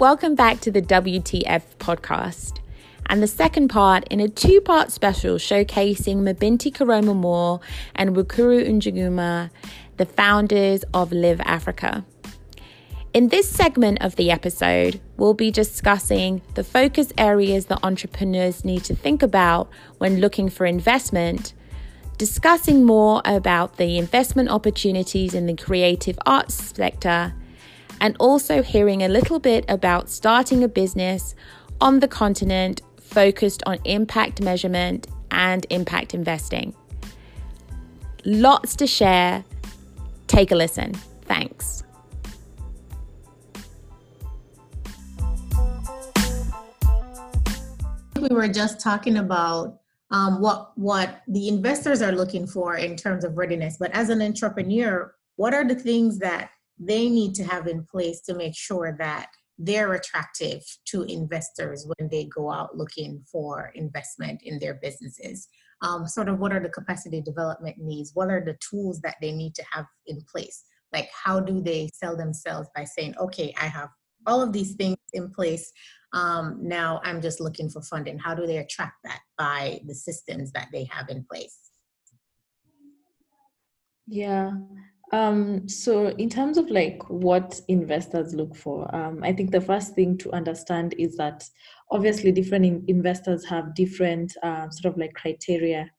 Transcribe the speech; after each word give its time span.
welcome 0.00 0.34
back 0.34 0.58
to 0.60 0.70
the 0.70 0.80
WTF 0.80 1.62
podcast. 1.78 2.58
And 3.10 3.22
the 3.22 3.26
second 3.26 3.68
part 3.68 4.08
in 4.08 4.18
a 4.18 4.30
two 4.30 4.62
part 4.62 4.90
special 4.90 5.34
showcasing 5.34 6.22
Mabinty 6.22 6.72
Koroma 6.72 7.14
Moore 7.14 7.60
and 7.94 8.16
Wakiuru 8.16 8.66
Njuguna, 8.66 9.50
the 9.98 10.06
founders 10.06 10.84
of 10.94 11.12
Live 11.12 11.42
Africa. 11.42 12.06
In 13.12 13.28
this 13.28 13.46
segment 13.50 14.00
of 14.00 14.16
the 14.16 14.30
episode, 14.30 15.02
we'll 15.18 15.34
be 15.34 15.50
discussing 15.50 16.40
the 16.54 16.64
focus 16.64 17.12
areas 17.18 17.66
that 17.66 17.84
entrepreneurs 17.84 18.64
need 18.64 18.82
to 18.84 18.94
think 18.94 19.22
about 19.22 19.68
when 19.98 20.18
looking 20.18 20.48
for 20.48 20.64
investment, 20.64 21.52
discussing 22.16 22.86
more 22.86 23.20
about 23.26 23.76
the 23.76 23.98
investment 23.98 24.48
opportunities 24.48 25.34
in 25.34 25.44
the 25.44 25.54
creative 25.54 26.18
arts 26.24 26.54
sector, 26.54 27.34
and 28.00 28.16
also 28.18 28.62
hearing 28.62 29.02
a 29.02 29.08
little 29.08 29.38
bit 29.38 29.64
about 29.68 30.08
starting 30.08 30.64
a 30.64 30.68
business 30.68 31.34
on 31.80 32.00
the 32.00 32.08
continent 32.08 32.82
focused 33.00 33.62
on 33.66 33.78
impact 33.84 34.40
measurement 34.42 35.06
and 35.30 35.66
impact 35.70 36.14
investing. 36.14 36.74
Lots 38.24 38.76
to 38.76 38.86
share. 38.86 39.44
Take 40.26 40.50
a 40.50 40.56
listen. 40.56 40.94
Thanks. 41.22 41.84
we 48.20 48.34
were 48.34 48.48
just 48.48 48.80
talking 48.80 49.16
about 49.16 49.80
um, 50.10 50.40
what 50.40 50.76
what 50.76 51.22
the 51.28 51.48
investors 51.48 52.02
are 52.02 52.12
looking 52.12 52.46
for 52.46 52.76
in 52.76 52.96
terms 52.96 53.24
of 53.24 53.38
readiness. 53.38 53.76
But 53.78 53.92
as 53.92 54.10
an 54.10 54.20
entrepreneur, 54.20 55.14
what 55.36 55.54
are 55.54 55.66
the 55.66 55.74
things 55.74 56.18
that 56.18 56.50
they 56.80 57.08
need 57.08 57.34
to 57.36 57.44
have 57.44 57.66
in 57.66 57.84
place 57.84 58.20
to 58.22 58.34
make 58.34 58.56
sure 58.56 58.96
that 58.98 59.28
they're 59.58 59.92
attractive 59.92 60.62
to 60.86 61.02
investors 61.02 61.86
when 61.86 62.08
they 62.08 62.24
go 62.24 62.50
out 62.50 62.76
looking 62.76 63.22
for 63.30 63.70
investment 63.74 64.40
in 64.42 64.58
their 64.58 64.74
businesses? 64.74 65.48
Um, 65.82 66.06
sort 66.06 66.28
of 66.28 66.38
what 66.38 66.52
are 66.52 66.60
the 66.60 66.68
capacity 66.68 67.20
development 67.20 67.76
needs? 67.78 68.12
What 68.14 68.30
are 68.30 68.44
the 68.44 68.58
tools 68.68 69.00
that 69.02 69.16
they 69.20 69.32
need 69.32 69.54
to 69.54 69.64
have 69.70 69.86
in 70.06 70.22
place? 70.30 70.64
Like, 70.92 71.08
how 71.12 71.38
do 71.38 71.60
they 71.60 71.88
sell 71.94 72.16
themselves 72.16 72.68
by 72.74 72.84
saying, 72.84 73.14
okay, 73.18 73.54
I 73.60 73.66
have 73.66 73.90
all 74.26 74.42
of 74.42 74.52
these 74.52 74.74
things 74.74 74.98
in 75.12 75.30
place 75.30 75.72
um, 76.12 76.58
now 76.60 77.00
I'm 77.04 77.20
just 77.20 77.40
looking 77.40 77.68
for 77.68 77.82
funding. 77.82 78.18
How 78.18 78.34
do 78.34 78.46
they 78.46 78.58
attract 78.58 78.96
that 79.04 79.20
by 79.38 79.80
the 79.86 79.94
systems 79.94 80.52
that 80.52 80.68
they 80.72 80.84
have 80.84 81.08
in 81.08 81.24
place? 81.24 81.56
Yeah. 84.06 84.50
Um, 85.12 85.68
so 85.68 86.08
in 86.08 86.28
terms 86.28 86.56
of 86.56 86.70
like 86.70 87.02
what 87.08 87.60
investors 87.68 88.34
look 88.34 88.54
for, 88.54 88.94
um, 88.94 89.20
I 89.24 89.32
think 89.32 89.50
the 89.50 89.60
first 89.60 89.94
thing 89.94 90.16
to 90.18 90.32
understand 90.32 90.94
is 90.98 91.16
that 91.16 91.42
obviously 91.90 92.30
different 92.30 92.64
in- 92.64 92.84
investors 92.86 93.44
have 93.46 93.74
different 93.74 94.32
uh, 94.42 94.70
sort 94.70 94.94
of 94.94 95.00
like 95.00 95.14
criteria 95.14 95.90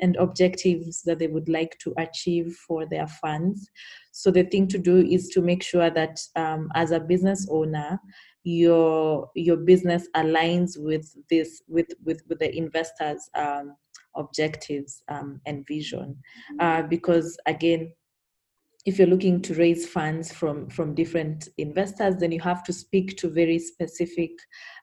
and 0.00 0.16
objectives 0.16 1.02
that 1.02 1.18
they 1.18 1.26
would 1.26 1.48
like 1.48 1.76
to 1.80 1.92
achieve 1.98 2.56
for 2.66 2.86
their 2.86 3.08
funds. 3.08 3.68
So 4.12 4.30
the 4.30 4.44
thing 4.44 4.68
to 4.68 4.78
do 4.78 4.98
is 4.98 5.28
to 5.30 5.40
make 5.40 5.62
sure 5.62 5.90
that 5.90 6.20
um, 6.36 6.68
as 6.74 6.92
a 6.92 7.00
business 7.00 7.48
owner, 7.50 8.00
your 8.44 9.28
your 9.34 9.56
business 9.58 10.08
aligns 10.16 10.78
with 10.78 11.14
this 11.28 11.62
with 11.68 11.88
with, 12.02 12.22
with 12.28 12.38
the 12.38 12.56
investors 12.56 13.28
um, 13.34 13.76
objectives 14.16 15.02
um, 15.08 15.40
and 15.44 15.66
vision 15.66 16.16
uh, 16.58 16.82
because 16.82 17.36
again 17.46 17.92
if 18.86 18.98
you're 18.98 19.06
looking 19.06 19.42
to 19.42 19.54
raise 19.54 19.86
funds 19.86 20.32
from 20.32 20.68
from 20.70 20.94
different 20.94 21.48
investors 21.58 22.16
then 22.16 22.32
you 22.32 22.40
have 22.40 22.62
to 22.64 22.72
speak 22.72 23.16
to 23.16 23.28
very 23.28 23.58
specific 23.58 24.30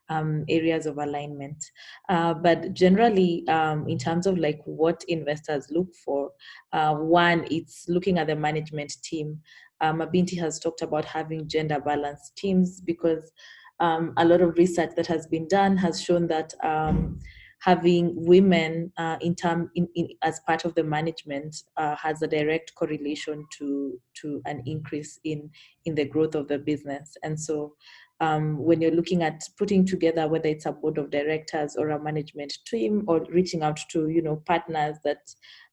um, 0.10 0.46
areas 0.48 0.86
of 0.86 0.98
alignment. 0.98 1.64
Uh, 2.08 2.34
but 2.34 2.74
generally 2.74 3.46
um, 3.48 3.88
in 3.88 3.98
terms 3.98 4.26
of 4.26 4.38
like 4.38 4.62
what 4.66 5.04
investors 5.08 5.68
look 5.70 5.94
for 6.06 6.32
uh, 6.74 6.94
one 6.96 7.46
it's 7.52 7.86
looking 7.88 8.18
at 8.18 8.28
the 8.28 8.36
management 8.36 8.94
team. 9.04 9.40
Um, 9.80 10.00
Mabinty 10.00 10.40
has 10.40 10.60
talked 10.60 10.82
about 10.82 11.06
having 11.06 11.48
gender 11.48 11.80
balanced 11.80 12.36
teams 12.36 12.82
because 12.82 13.32
um, 13.80 14.14
a 14.18 14.26
lot 14.26 14.42
of 14.42 14.58
research 14.58 14.92
that 14.96 15.06
has 15.08 15.28
been 15.28 15.48
done 15.48 15.78
has 15.78 16.02
shown 16.02 16.28
that 16.28 16.54
um, 16.64 17.20
having 17.60 18.14
women 18.16 18.92
uh, 18.98 19.18
in 19.22 19.36
term 19.36 19.70
in, 19.76 19.88
in, 19.96 20.08
as 20.22 20.40
part 20.42 20.66
of 20.66 20.76
the 20.76 20.84
management 20.84 21.56
uh, 21.78 21.96
has 21.96 22.22
a 22.22 22.28
direct 22.28 22.74
correlation 22.76 23.46
to 23.58 24.00
to 24.22 24.42
an 24.46 24.62
increase 24.66 25.20
in 25.24 25.50
in 25.86 25.96
the 25.96 26.06
growth 26.06 26.36
of 26.36 26.48
the 26.48 26.60
business. 26.60 27.18
And 27.24 27.40
so 27.40 27.74
um, 28.20 28.58
when 28.58 28.82
you're 28.82 28.92
looking 28.92 29.22
at 29.22 29.44
putting 29.58 29.86
together 29.86 30.28
whether 30.28 30.50
it's 30.50 30.66
a 30.66 30.72
board 30.72 30.98
of 30.98 31.12
directors 31.12 31.76
or 31.78 31.90
a 31.90 32.04
management 32.04 32.54
team 32.66 33.04
or 33.08 33.24
reaching 33.30 33.62
out 33.62 33.80
to 33.90 34.10
you 34.10 34.22
know 34.22 34.42
partners 34.48 34.98
that 35.04 35.22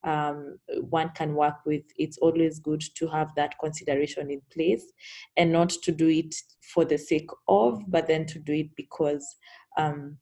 um, 0.05 0.59
one 0.91 1.11
can 1.11 1.35
work 1.35 1.57
with 1.65 1.83
it's 1.97 2.19
always 2.19 2.59
good 2.59 2.83
to 2.97 3.07
have 3.07 3.31
that 3.37 3.55
consideration 3.61 4.31
in 4.31 4.43
place 4.53 4.93
and 5.37 5.53
not 5.53 5.71
to 5.71 5.91
do 5.91 6.09
it 6.09 6.35
for 6.75 6.85
the 6.85 6.99
sake 6.99 7.31
of 7.49 7.81
but 7.89 8.07
then 8.07 8.27
to 8.27 8.39
do 8.39 8.53
it 8.53 8.77
because 8.77 9.37
um, 9.79 10.19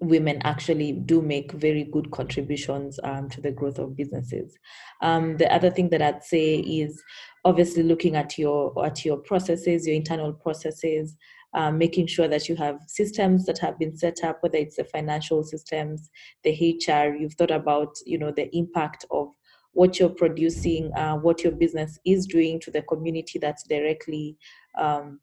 women 0.00 0.40
actually 0.44 0.92
do 0.92 1.20
make 1.20 1.52
very 1.52 1.84
good 1.84 2.10
contributions 2.10 2.98
um, 3.04 3.28
to 3.30 3.40
the 3.40 3.50
growth 3.50 3.78
of 3.78 3.96
businesses. 3.96 4.56
Um, 5.00 5.36
the 5.36 5.52
other 5.52 5.70
thing 5.70 5.88
that 5.90 6.02
I'd 6.02 6.22
say 6.22 6.56
is 6.56 7.02
obviously 7.44 7.82
looking 7.82 8.16
at 8.16 8.38
your 8.38 8.72
at 8.84 9.04
your 9.04 9.18
processes, 9.18 9.86
your 9.86 9.96
internal 9.96 10.32
processes, 10.32 11.16
um, 11.54 11.78
making 11.78 12.06
sure 12.06 12.28
that 12.28 12.48
you 12.48 12.56
have 12.56 12.78
systems 12.86 13.44
that 13.46 13.58
have 13.58 13.78
been 13.78 13.96
set 13.96 14.22
up, 14.22 14.38
whether 14.42 14.58
it's 14.58 14.76
the 14.76 14.84
financial 14.84 15.42
systems, 15.42 16.10
the 16.44 16.52
HR. 16.52 17.14
You've 17.14 17.34
thought 17.34 17.50
about 17.50 17.94
you 18.06 18.18
know 18.18 18.30
the 18.30 18.54
impact 18.56 19.04
of 19.10 19.28
what 19.72 19.98
you're 19.98 20.10
producing, 20.10 20.92
uh, 20.94 21.16
what 21.16 21.42
your 21.42 21.52
business 21.52 21.98
is 22.04 22.26
doing 22.26 22.60
to 22.60 22.70
the 22.70 22.82
community 22.82 23.38
that's 23.38 23.62
directly 23.64 24.36
um, 24.78 25.18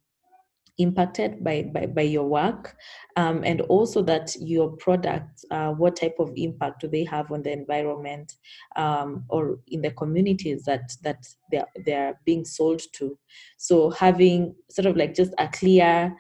impacted 0.80 1.44
by, 1.44 1.70
by, 1.74 1.86
by 1.86 2.02
your 2.02 2.24
work 2.24 2.76
um, 3.18 3.44
and 3.44 3.62
also 3.62 4.02
that 4.02 4.36
your 4.40 4.72
products 4.78 5.46
uh, 5.52 5.72
what 5.72 5.96
type 5.96 6.16
of 6.20 6.32
impact 6.36 6.82
do 6.82 6.88
they 6.88 7.04
have 7.04 7.32
on 7.32 7.44
the 7.44 7.52
environment 7.52 8.34
um, 8.76 9.24
or 9.30 9.60
in 9.68 9.82
the 9.82 9.92
communities 9.92 10.64
that 10.64 10.92
that 11.04 11.28
they're, 11.52 11.68
they're 11.86 12.20
being 12.26 12.46
sold 12.46 12.82
to. 12.94 13.18
So 13.58 13.90
having 13.92 14.56
sort 14.72 14.86
of 14.86 14.96
like 14.96 15.14
just 15.14 15.34
a 15.38 15.48
clear 15.50 16.16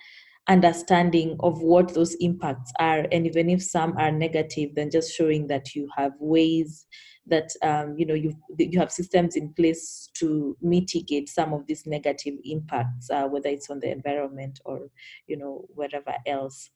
understanding 0.47 1.37
of 1.41 1.61
what 1.61 1.93
those 1.93 2.15
impacts 2.15 2.73
are 2.79 3.05
and 3.11 3.27
even 3.27 3.49
if 3.49 3.61
some 3.61 3.95
are 3.97 4.11
negative 4.11 4.71
then 4.75 4.89
just 4.89 5.15
showing 5.15 5.45
that 5.45 5.75
you 5.75 5.87
have 5.95 6.11
ways 6.19 6.87
that 7.29 7.49
um, 7.61 7.95
you 7.97 8.05
know 8.05 8.13
you 8.13 8.35
you 8.57 8.79
have 8.79 8.91
systems 8.91 9.35
in 9.35 9.53
place 9.53 10.09
to 10.15 10.57
mitigate 10.61 11.29
some 11.29 11.53
of 11.53 11.65
these 11.67 11.85
negative 11.85 12.35
impacts, 12.43 13.09
uh, 13.09 13.27
whether 13.27 13.49
it's 13.49 13.69
on 13.69 13.79
the 13.79 13.91
environment 13.91 14.59
or 14.65 14.89
you 15.27 15.37
know 15.37 15.65
wherever 15.73 16.15
else. 16.25 16.69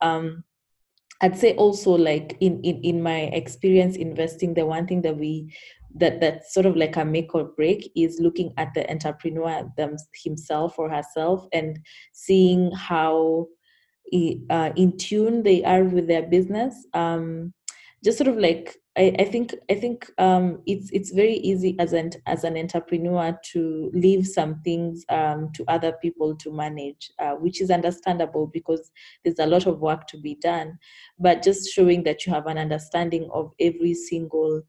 Um, 0.00 0.44
I'd 1.22 1.38
say 1.38 1.54
also 1.56 1.90
like 1.92 2.36
in, 2.40 2.60
in 2.62 2.80
in 2.82 3.02
my 3.02 3.22
experience 3.32 3.96
investing, 3.96 4.54
the 4.54 4.66
one 4.66 4.86
thing 4.86 5.02
that 5.02 5.16
we 5.16 5.52
that 5.96 6.20
that's 6.20 6.54
sort 6.54 6.66
of 6.66 6.76
like 6.76 6.96
a 6.96 7.04
make 7.04 7.34
or 7.34 7.44
break 7.44 7.90
is 7.96 8.20
looking 8.20 8.52
at 8.56 8.72
the 8.74 8.88
entrepreneur 8.90 9.70
them, 9.76 9.96
himself 10.14 10.78
or 10.78 10.88
herself 10.88 11.46
and 11.52 11.80
seeing 12.12 12.70
how 12.72 13.46
uh, 14.50 14.70
in 14.76 14.96
tune 14.96 15.42
they 15.42 15.62
are 15.64 15.84
with 15.84 16.06
their 16.06 16.22
business. 16.22 16.86
Um, 16.94 17.52
just 18.04 18.18
sort 18.18 18.28
of 18.28 18.36
like 18.38 18.76
I, 18.96 19.14
I 19.20 19.24
think 19.24 19.54
I 19.70 19.74
think 19.74 20.10
um, 20.18 20.62
it's 20.66 20.90
it's 20.92 21.12
very 21.12 21.34
easy 21.34 21.76
as 21.78 21.92
an 21.92 22.10
as 22.26 22.44
an 22.44 22.56
entrepreneur 22.56 23.38
to 23.52 23.90
leave 23.94 24.26
some 24.26 24.60
things 24.62 25.04
um, 25.08 25.50
to 25.54 25.64
other 25.68 25.92
people 26.02 26.34
to 26.36 26.52
manage, 26.52 27.10
uh, 27.18 27.32
which 27.32 27.60
is 27.60 27.70
understandable 27.70 28.48
because 28.48 28.90
there's 29.24 29.38
a 29.38 29.46
lot 29.46 29.66
of 29.66 29.80
work 29.80 30.06
to 30.08 30.18
be 30.18 30.34
done. 30.36 30.78
But 31.18 31.42
just 31.42 31.72
showing 31.72 32.02
that 32.04 32.26
you 32.26 32.32
have 32.32 32.46
an 32.46 32.58
understanding 32.58 33.28
of 33.32 33.52
every 33.60 33.94
single 33.94 34.62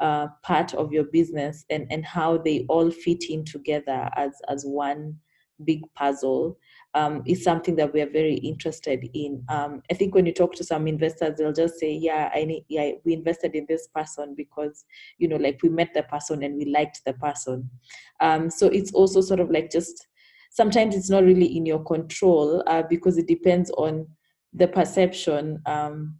uh, 0.00 0.28
part 0.42 0.74
of 0.74 0.92
your 0.92 1.04
business 1.04 1.64
and 1.70 1.86
and 1.90 2.04
how 2.04 2.38
they 2.38 2.64
all 2.68 2.90
fit 2.90 3.24
in 3.30 3.44
together 3.44 4.10
as 4.16 4.32
as 4.48 4.64
one 4.64 5.16
big 5.64 5.82
puzzle 5.94 6.56
um, 6.94 7.22
is 7.26 7.44
something 7.44 7.76
that 7.76 7.92
we 7.92 8.00
are 8.00 8.10
very 8.10 8.34
interested 8.36 9.08
in. 9.14 9.44
Um, 9.48 9.82
I 9.90 9.94
think 9.94 10.14
when 10.14 10.26
you 10.26 10.32
talk 10.32 10.54
to 10.54 10.64
some 10.64 10.86
investors, 10.86 11.36
they'll 11.36 11.52
just 11.52 11.78
say, 11.78 11.92
"Yeah, 11.92 12.30
I 12.34 12.44
need, 12.44 12.64
yeah, 12.68 12.92
we 13.04 13.12
invested 13.12 13.54
in 13.54 13.66
this 13.68 13.88
person 13.94 14.34
because 14.36 14.84
you 15.18 15.28
know, 15.28 15.36
like 15.36 15.60
we 15.62 15.68
met 15.68 15.92
the 15.94 16.02
person 16.04 16.42
and 16.42 16.56
we 16.56 16.64
liked 16.66 17.02
the 17.04 17.12
person." 17.14 17.70
Um, 18.20 18.50
so 18.50 18.66
it's 18.66 18.92
also 18.92 19.20
sort 19.20 19.40
of 19.40 19.50
like 19.50 19.70
just 19.70 20.06
sometimes 20.50 20.96
it's 20.96 21.10
not 21.10 21.24
really 21.24 21.56
in 21.56 21.66
your 21.66 21.84
control 21.84 22.62
uh, 22.66 22.82
because 22.88 23.18
it 23.18 23.28
depends 23.28 23.70
on 23.72 24.06
the 24.52 24.66
perception 24.66 25.60
um, 25.66 26.16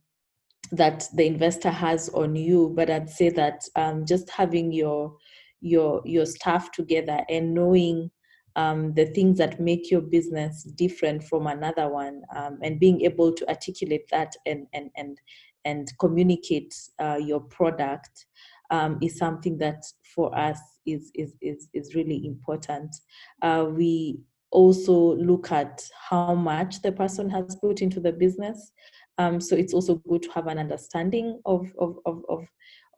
that 0.70 1.08
the 1.14 1.26
investor 1.26 1.70
has 1.70 2.08
on 2.10 2.36
you. 2.36 2.72
But 2.76 2.90
I'd 2.90 3.10
say 3.10 3.30
that 3.30 3.62
um, 3.74 4.04
just 4.04 4.28
having 4.30 4.72
your 4.72 5.16
your 5.60 6.02
your 6.04 6.26
staff 6.26 6.70
together 6.72 7.20
and 7.28 7.54
knowing 7.54 8.10
um, 8.56 8.94
the 8.94 9.06
things 9.06 9.38
that 9.38 9.60
make 9.60 9.90
your 9.90 10.00
business 10.00 10.62
different 10.62 11.22
from 11.24 11.46
another 11.46 11.88
one 11.88 12.22
um, 12.34 12.58
and 12.62 12.80
being 12.80 13.02
able 13.02 13.32
to 13.32 13.48
articulate 13.48 14.08
that 14.10 14.34
and 14.46 14.66
and 14.72 14.90
and 14.96 15.18
and 15.64 15.92
communicate 15.98 16.74
uh, 16.98 17.18
your 17.20 17.40
product 17.40 18.26
um, 18.70 18.98
is 19.02 19.16
something 19.16 19.58
that 19.58 19.84
for 20.14 20.36
us 20.36 20.60
is 20.86 21.10
is 21.14 21.34
is, 21.40 21.68
is 21.72 21.94
really 21.94 22.26
important. 22.26 22.94
Uh, 23.42 23.66
we 23.70 24.18
also 24.50 25.14
look 25.16 25.52
at 25.52 25.82
how 26.08 26.34
much 26.34 26.80
the 26.82 26.92
person 26.92 27.28
has 27.28 27.56
put 27.56 27.82
into 27.82 28.00
the 28.00 28.12
business. 28.12 28.72
Um, 29.18 29.40
so 29.40 29.56
it's 29.56 29.74
also 29.74 29.96
good 30.08 30.22
to 30.22 30.30
have 30.32 30.46
an 30.46 30.58
understanding 30.58 31.40
of 31.44 31.66
of 31.78 31.98
of 32.06 32.22
of, 32.28 32.46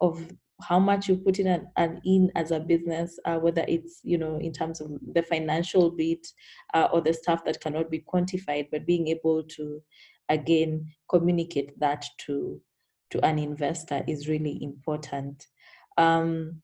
of 0.01 0.33
how 0.67 0.79
much 0.79 1.09
you 1.09 1.17
put 1.17 1.39
in 1.39 1.47
an, 1.77 2.01
in 2.05 2.31
as 2.35 2.51
a 2.51 2.61
business, 2.61 3.19
uh, 3.25 3.37
whether 3.37 3.65
it's 3.69 4.01
you 4.03 4.19
know 4.19 4.37
in 4.37 4.53
terms 4.53 4.81
of 4.81 4.91
the 5.15 5.23
financial 5.23 5.91
bit 5.91 6.27
uh, 6.75 6.89
or 6.93 7.01
the 7.01 7.15
stuff 7.15 7.45
that 7.45 7.61
cannot 7.61 7.91
be 7.91 8.05
quantified, 8.13 8.69
but 8.71 8.87
being 8.87 9.09
able 9.09 9.43
to 9.45 9.81
again 10.29 10.87
communicate 11.09 11.79
that 11.81 12.05
to 12.19 12.61
to 13.11 13.25
an 13.25 13.39
investor 13.39 14.03
is 14.07 14.29
really 14.29 14.59
important. 14.63 15.47
Um, 15.99 16.63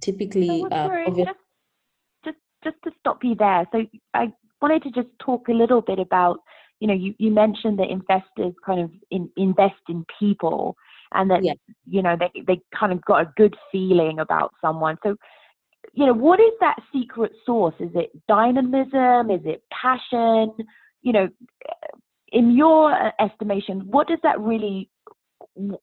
typically, 0.00 0.64
sorry, 0.70 1.06
uh, 1.06 1.10
just, 1.10 1.30
just 2.24 2.38
just 2.64 2.76
to 2.84 2.90
stop 3.00 3.22
you 3.22 3.34
there. 3.34 3.66
So 3.72 3.84
I 4.14 4.32
wanted 4.60 4.82
to 4.84 4.90
just 4.90 5.08
talk 5.18 5.48
a 5.48 5.52
little 5.52 5.82
bit 5.82 5.98
about 5.98 6.40
you 6.80 6.88
know 6.88 6.94
you, 6.94 7.14
you 7.18 7.30
mentioned 7.30 7.78
that 7.78 7.90
investors 7.90 8.54
kind 8.64 8.80
of 8.80 8.90
in, 9.10 9.30
invest 9.36 9.82
in 9.88 10.04
people 10.18 10.76
and 11.12 11.30
that 11.30 11.44
yeah. 11.44 11.54
you 11.86 12.02
know 12.02 12.16
they 12.18 12.42
they 12.46 12.60
kind 12.78 12.92
of 12.92 13.04
got 13.04 13.22
a 13.22 13.32
good 13.36 13.56
feeling 13.72 14.18
about 14.18 14.52
someone. 14.60 14.96
So 15.02 15.16
you 15.92 16.06
know 16.06 16.14
what 16.14 16.40
is 16.40 16.52
that 16.60 16.76
secret 16.92 17.32
sauce? 17.44 17.74
Is 17.80 17.90
it 17.94 18.10
dynamism? 18.26 19.30
Is 19.30 19.40
it 19.44 19.62
passion? 19.70 20.52
You 21.02 21.12
know, 21.12 21.28
in 22.32 22.56
your 22.56 22.92
uh, 22.92 23.10
estimation, 23.20 23.80
what 23.86 24.08
does 24.08 24.18
that 24.22 24.40
really? 24.40 24.90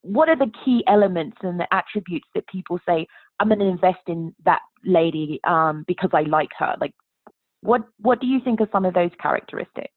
What 0.01 0.29
are 0.29 0.37
the 0.37 0.51
key 0.63 0.83
elements 0.87 1.37
and 1.41 1.59
the 1.59 1.67
attributes 1.73 2.27
that 2.33 2.47
people 2.47 2.79
say 2.87 3.05
I'm 3.39 3.49
going 3.49 3.59
to 3.59 3.65
invest 3.65 4.07
in 4.07 4.33
that 4.45 4.61
lady 4.85 5.39
um, 5.45 5.83
because 5.87 6.11
I 6.13 6.21
like 6.21 6.51
her? 6.59 6.75
Like, 6.79 6.93
what 7.61 7.81
what 7.99 8.21
do 8.21 8.27
you 8.27 8.39
think 8.43 8.61
are 8.61 8.69
some 8.71 8.85
of 8.85 8.93
those 8.93 9.11
characteristics? 9.21 9.94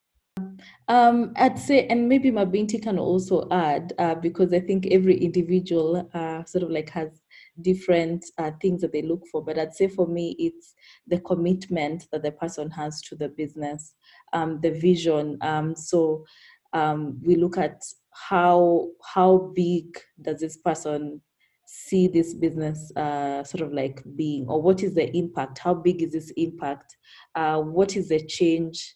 Um, 0.89 1.33
I'd 1.37 1.59
say, 1.59 1.87
and 1.87 2.09
maybe 2.09 2.31
Mabinty 2.31 2.83
can 2.83 2.99
also 2.99 3.47
add, 3.51 3.93
uh, 3.99 4.15
because 4.15 4.53
I 4.53 4.61
think 4.61 4.87
every 4.87 5.17
individual 5.17 6.09
uh, 6.15 6.45
sort 6.45 6.65
of 6.65 6.71
like 6.71 6.91
has 6.91 7.21
different 7.61 8.25
uh, 8.39 8.53
things 8.61 8.81
that 8.83 8.93
they 8.93 9.03
look 9.03 9.23
for. 9.31 9.45
But 9.45 9.59
I'd 9.59 9.75
say 9.75 9.89
for 9.89 10.07
me, 10.07 10.37
it's 10.39 10.75
the 11.07 11.21
commitment 11.21 12.07
that 12.13 12.23
the 12.23 12.33
person 12.33 12.71
has 12.71 13.01
to 13.03 13.17
the 13.17 13.29
business, 13.29 13.95
um, 14.33 14.61
the 14.63 14.71
vision. 14.71 15.39
Um, 15.41 15.77
so 15.77 16.25
um, 16.73 17.21
we 17.23 17.37
look 17.37 17.59
at 17.59 17.83
how 18.11 18.89
how 19.03 19.53
big 19.55 19.99
does 20.21 20.41
this 20.41 20.57
person 20.57 21.21
see 21.67 22.09
this 22.09 22.33
business 22.33 22.91
uh, 22.97 23.45
sort 23.45 23.61
of 23.61 23.73
like 23.73 24.03
being, 24.17 24.47
or 24.49 24.61
what 24.61 24.83
is 24.83 24.95
the 24.95 25.15
impact? 25.17 25.59
How 25.59 25.75
big 25.75 26.03
is 26.03 26.13
this 26.13 26.31
impact? 26.37 26.97
Uh, 27.35 27.61
what 27.61 27.97
is 27.97 28.09
the 28.09 28.25
change? 28.27 28.95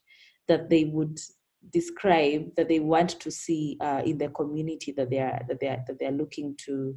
That 0.53 0.69
they 0.69 0.85
would 0.85 1.19
describe 1.73 2.55
that 2.57 2.69
they 2.69 2.81
want 2.81 3.11
to 3.21 3.31
see 3.31 3.79
uh, 3.81 4.03
in 4.05 4.19
the 4.19 4.29
community 4.29 4.93
that 4.93 5.09
they 5.09 5.19
are 5.19 5.41
that 5.49 5.59
they 5.61 5.69
are 5.69 5.83
that 5.87 5.99
they 5.99 6.07
are 6.07 6.19
looking 6.23 6.55
to 6.67 6.95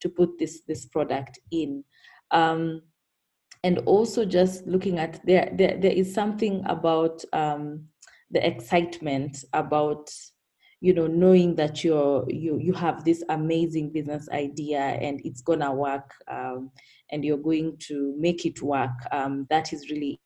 to 0.00 0.08
put 0.10 0.38
this 0.38 0.60
this 0.68 0.84
product 0.84 1.38
in. 1.50 1.82
Um, 2.30 2.82
and 3.64 3.78
also 3.86 4.24
just 4.24 4.66
looking 4.66 4.98
at 4.98 5.24
there 5.24 5.50
there, 5.56 5.78
there 5.80 5.92
is 5.92 6.12
something 6.12 6.62
about 6.66 7.24
um, 7.32 7.86
the 8.30 8.46
excitement 8.46 9.44
about 9.54 10.10
you 10.80 10.92
know 10.92 11.06
knowing 11.06 11.56
that 11.56 11.82
you're 11.82 12.24
you 12.28 12.58
you 12.58 12.74
have 12.74 13.04
this 13.04 13.24
amazing 13.30 13.90
business 13.90 14.28
idea 14.30 14.78
and 14.78 15.20
it's 15.24 15.40
gonna 15.40 15.72
work 15.72 16.12
um, 16.30 16.70
and 17.10 17.24
you're 17.24 17.44
going 17.50 17.76
to 17.78 18.14
make 18.18 18.44
it 18.44 18.60
work 18.62 18.98
um, 19.10 19.46
that 19.48 19.72
is 19.72 19.90
really 19.90 20.20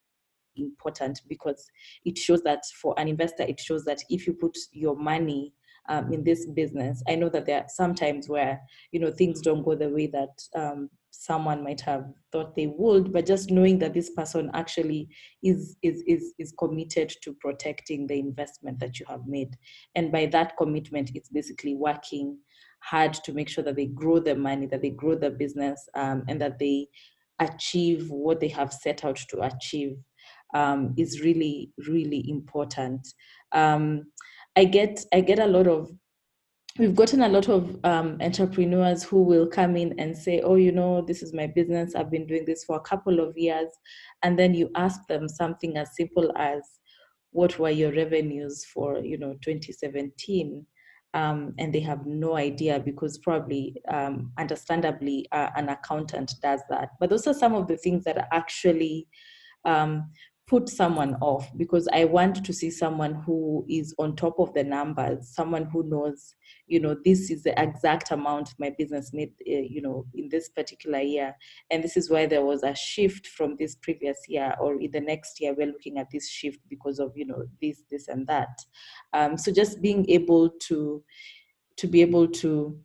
important 0.56 1.20
because 1.28 1.66
it 2.04 2.18
shows 2.18 2.42
that 2.42 2.62
for 2.80 2.94
an 2.98 3.08
investor, 3.08 3.42
it 3.42 3.60
shows 3.60 3.84
that 3.84 4.02
if 4.08 4.26
you 4.26 4.34
put 4.34 4.56
your 4.72 4.96
money 4.96 5.52
um, 5.88 6.12
in 6.12 6.22
this 6.22 6.46
business, 6.46 7.02
I 7.08 7.16
know 7.16 7.28
that 7.30 7.46
there 7.46 7.58
are 7.62 7.68
some 7.68 7.94
times 7.94 8.28
where 8.28 8.60
you 8.92 9.00
know 9.00 9.10
things 9.10 9.40
don't 9.40 9.64
go 9.64 9.74
the 9.74 9.88
way 9.88 10.06
that 10.08 10.42
um, 10.54 10.90
someone 11.10 11.62
might 11.62 11.80
have 11.82 12.06
thought 12.30 12.54
they 12.54 12.66
would, 12.66 13.12
but 13.12 13.26
just 13.26 13.50
knowing 13.50 13.78
that 13.80 13.94
this 13.94 14.10
person 14.10 14.50
actually 14.54 15.08
is 15.42 15.76
is 15.82 16.02
is 16.06 16.34
is 16.38 16.52
committed 16.58 17.12
to 17.22 17.34
protecting 17.40 18.06
the 18.06 18.18
investment 18.18 18.78
that 18.80 19.00
you 19.00 19.06
have 19.08 19.26
made, 19.26 19.56
and 19.94 20.12
by 20.12 20.26
that 20.26 20.56
commitment, 20.56 21.10
it's 21.14 21.28
basically 21.28 21.74
working 21.74 22.38
hard 22.80 23.14
to 23.14 23.32
make 23.32 23.48
sure 23.48 23.62
that 23.62 23.76
they 23.76 23.86
grow 23.86 24.18
the 24.18 24.34
money, 24.34 24.66
that 24.66 24.82
they 24.82 24.90
grow 24.90 25.14
the 25.14 25.30
business, 25.30 25.88
um, 25.94 26.24
and 26.28 26.40
that 26.40 26.58
they 26.58 26.86
achieve 27.38 28.10
what 28.10 28.40
they 28.40 28.48
have 28.48 28.72
set 28.72 29.04
out 29.04 29.16
to 29.16 29.40
achieve 29.40 29.96
um, 30.54 30.94
is 30.96 31.20
really 31.20 31.72
really 31.88 32.24
important. 32.28 33.06
Um, 33.52 34.04
I 34.56 34.64
get 34.64 35.04
I 35.12 35.20
get 35.20 35.38
a 35.38 35.46
lot 35.46 35.66
of 35.66 35.90
we've 36.78 36.94
gotten 36.94 37.22
a 37.22 37.28
lot 37.28 37.48
of 37.48 37.78
um, 37.84 38.16
entrepreneurs 38.20 39.02
who 39.02 39.22
will 39.22 39.46
come 39.46 39.76
in 39.76 39.98
and 39.98 40.16
say, 40.16 40.40
"Oh, 40.40 40.56
you 40.56 40.72
know, 40.72 41.02
this 41.02 41.22
is 41.22 41.32
my 41.32 41.46
business. 41.46 41.94
I've 41.94 42.10
been 42.10 42.26
doing 42.26 42.44
this 42.46 42.64
for 42.64 42.76
a 42.76 42.80
couple 42.80 43.20
of 43.20 43.36
years," 43.36 43.68
and 44.22 44.38
then 44.38 44.54
you 44.54 44.70
ask 44.74 45.06
them 45.06 45.28
something 45.28 45.76
as 45.76 45.94
simple 45.96 46.32
as, 46.36 46.62
"What 47.30 47.58
were 47.58 47.70
your 47.70 47.92
revenues 47.92 48.64
for 48.64 48.98
you 48.98 49.18
know 49.18 49.34
2017?" 49.42 50.66
Um, 51.14 51.54
and 51.58 51.74
they 51.74 51.80
have 51.80 52.06
no 52.06 52.36
idea 52.36 52.80
because 52.80 53.18
probably, 53.18 53.76
um, 53.88 54.32
understandably, 54.38 55.28
uh, 55.30 55.50
an 55.56 55.68
accountant 55.68 56.32
does 56.42 56.62
that. 56.70 56.88
But 56.98 57.10
those 57.10 57.26
are 57.26 57.34
some 57.34 57.54
of 57.54 57.68
the 57.68 57.76
things 57.76 58.04
that 58.04 58.16
are 58.16 58.28
actually 58.32 59.08
um, 59.66 60.10
put 60.52 60.68
someone 60.68 61.14
off 61.22 61.50
because 61.56 61.88
I 61.94 62.04
want 62.04 62.44
to 62.44 62.52
see 62.52 62.70
someone 62.70 63.14
who 63.14 63.64
is 63.70 63.94
on 63.98 64.14
top 64.14 64.38
of 64.38 64.52
the 64.52 64.62
numbers, 64.62 65.30
someone 65.34 65.64
who 65.64 65.82
knows, 65.84 66.34
you 66.66 66.78
know, 66.78 66.94
this 67.06 67.30
is 67.30 67.42
the 67.42 67.58
exact 67.58 68.10
amount 68.10 68.52
my 68.58 68.68
business 68.76 69.14
need, 69.14 69.30
uh, 69.48 69.64
you 69.74 69.80
know, 69.80 70.04
in 70.12 70.28
this 70.28 70.50
particular 70.50 71.00
year. 71.00 71.34
And 71.70 71.82
this 71.82 71.96
is 71.96 72.10
why 72.10 72.26
there 72.26 72.44
was 72.44 72.64
a 72.64 72.74
shift 72.74 73.28
from 73.28 73.56
this 73.58 73.76
previous 73.76 74.18
year, 74.28 74.54
or 74.60 74.78
in 74.78 74.90
the 74.90 75.00
next 75.00 75.40
year, 75.40 75.54
we're 75.56 75.72
looking 75.72 75.96
at 75.96 76.10
this 76.12 76.28
shift 76.28 76.58
because 76.68 76.98
of, 76.98 77.12
you 77.16 77.24
know, 77.24 77.44
this, 77.62 77.84
this, 77.90 78.08
and 78.08 78.26
that. 78.26 78.54
Um, 79.14 79.38
so 79.38 79.50
just 79.50 79.80
being 79.80 80.04
able 80.10 80.50
to, 80.68 81.02
to 81.78 81.86
be 81.86 82.02
able 82.02 82.28
to 82.28 82.78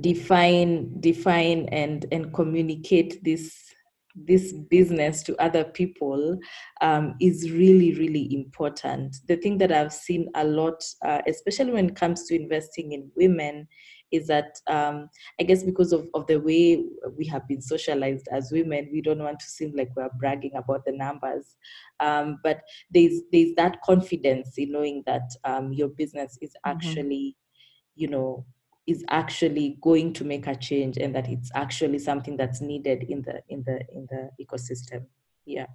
define 0.00 1.00
define 1.00 1.68
and 1.72 2.06
and 2.12 2.32
communicate 2.32 3.22
this 3.24 3.74
this 4.14 4.52
business 4.52 5.22
to 5.22 5.36
other 5.40 5.64
people 5.64 6.38
um, 6.80 7.14
is 7.20 7.50
really 7.50 7.94
really 7.94 8.32
important 8.34 9.16
the 9.28 9.36
thing 9.36 9.58
that 9.58 9.72
i've 9.72 9.92
seen 9.92 10.28
a 10.34 10.44
lot 10.44 10.82
uh, 11.04 11.20
especially 11.26 11.72
when 11.72 11.90
it 11.90 11.96
comes 11.96 12.24
to 12.24 12.34
investing 12.34 12.92
in 12.92 13.10
women 13.16 13.66
is 14.10 14.26
that 14.26 14.58
um, 14.66 15.08
i 15.38 15.44
guess 15.44 15.62
because 15.62 15.92
of, 15.92 16.08
of 16.14 16.26
the 16.26 16.40
way 16.40 16.84
we 17.16 17.24
have 17.24 17.46
been 17.46 17.62
socialized 17.62 18.28
as 18.32 18.50
women 18.52 18.88
we 18.92 19.00
don't 19.00 19.22
want 19.22 19.38
to 19.38 19.46
seem 19.46 19.72
like 19.76 19.90
we're 19.96 20.10
bragging 20.18 20.54
about 20.56 20.84
the 20.84 20.92
numbers 20.92 21.56
um, 22.00 22.38
but 22.42 22.60
there's 22.90 23.20
there's 23.32 23.54
that 23.56 23.80
confidence 23.82 24.54
in 24.58 24.72
knowing 24.72 25.02
that 25.06 25.30
um, 25.44 25.72
your 25.72 25.88
business 25.88 26.36
is 26.40 26.50
mm-hmm. 26.50 26.70
actually 26.70 27.36
mm-hmm. 27.36 28.02
you 28.02 28.08
know 28.08 28.44
is 28.86 29.04
actually 29.08 29.78
going 29.80 30.12
to 30.14 30.24
make 30.24 30.46
a 30.46 30.56
change 30.56 30.96
and 30.96 31.14
that 31.14 31.28
it's 31.28 31.50
actually 31.54 31.98
something 31.98 32.36
that's 32.36 32.60
needed 32.60 33.04
in 33.04 33.22
the 33.22 33.42
in 33.48 33.62
the 33.64 33.80
in 33.92 34.06
the 34.10 34.30
ecosystem 34.42 35.04
yeah 35.44 35.66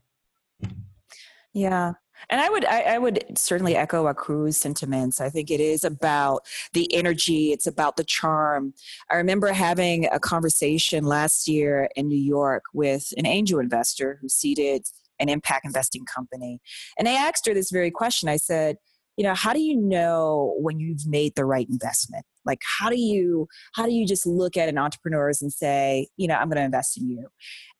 yeah 1.54 1.94
and 2.30 2.42
I 2.42 2.50
would 2.50 2.66
I, 2.66 2.82
I, 2.82 2.98
would 2.98 3.24
certainly 3.38 3.76
echo 3.76 4.06
Wakiuru's 4.06 4.58
sentiments. 4.58 5.20
I 5.20 5.30
think 5.30 5.52
it 5.52 5.60
is 5.60 5.84
about 5.84 6.46
the 6.74 6.92
energy, 6.94 7.52
it's 7.52 7.68
about 7.68 7.98
the 7.98 8.04
charm. 8.04 8.74
I 9.12 9.16
remember 9.16 9.52
having 9.52 10.08
a 10.12 10.20
conversation 10.20 11.04
last 11.04 11.48
year 11.48 11.90
in 11.96 12.08
New 12.08 12.18
York 12.18 12.64
with 12.74 13.14
an 13.18 13.26
angel 13.26 13.60
investor 13.60 14.18
who 14.22 14.30
seeded 14.30 14.86
an 15.20 15.30
impact 15.30 15.66
investing 15.66 16.06
company. 16.06 16.60
And 16.98 17.08
I 17.08 17.14
asked 17.14 17.46
her 17.48 17.54
this 17.54 17.72
very 17.72 17.92
question. 17.92 18.30
I 18.30 18.38
said, 18.38 18.78
you 19.18 19.24
know 19.24 19.34
how 19.34 19.54
do 19.54 19.62
you 19.62 19.76
know 19.76 20.56
when 20.58 20.80
you've 20.80 21.06
made 21.06 21.36
the 21.36 21.46
right 21.46 21.68
investment 21.70 22.26
like 22.46 22.60
how 22.80 22.90
do 22.90 23.00
you 23.00 23.48
how 23.74 23.86
do 23.86 23.92
you 23.92 24.06
just 24.06 24.25
look 24.25 24.58
at 24.58 24.70
an 24.70 24.78
entrepreneurs 24.78 25.42
and 25.42 25.52
say 25.52 26.08
you 26.18 26.28
know 26.28 26.36
i'm 26.36 26.50
going 26.50 26.58
to 26.58 26.64
invest 26.64 26.98
in 26.98 27.10
you? 27.10 27.28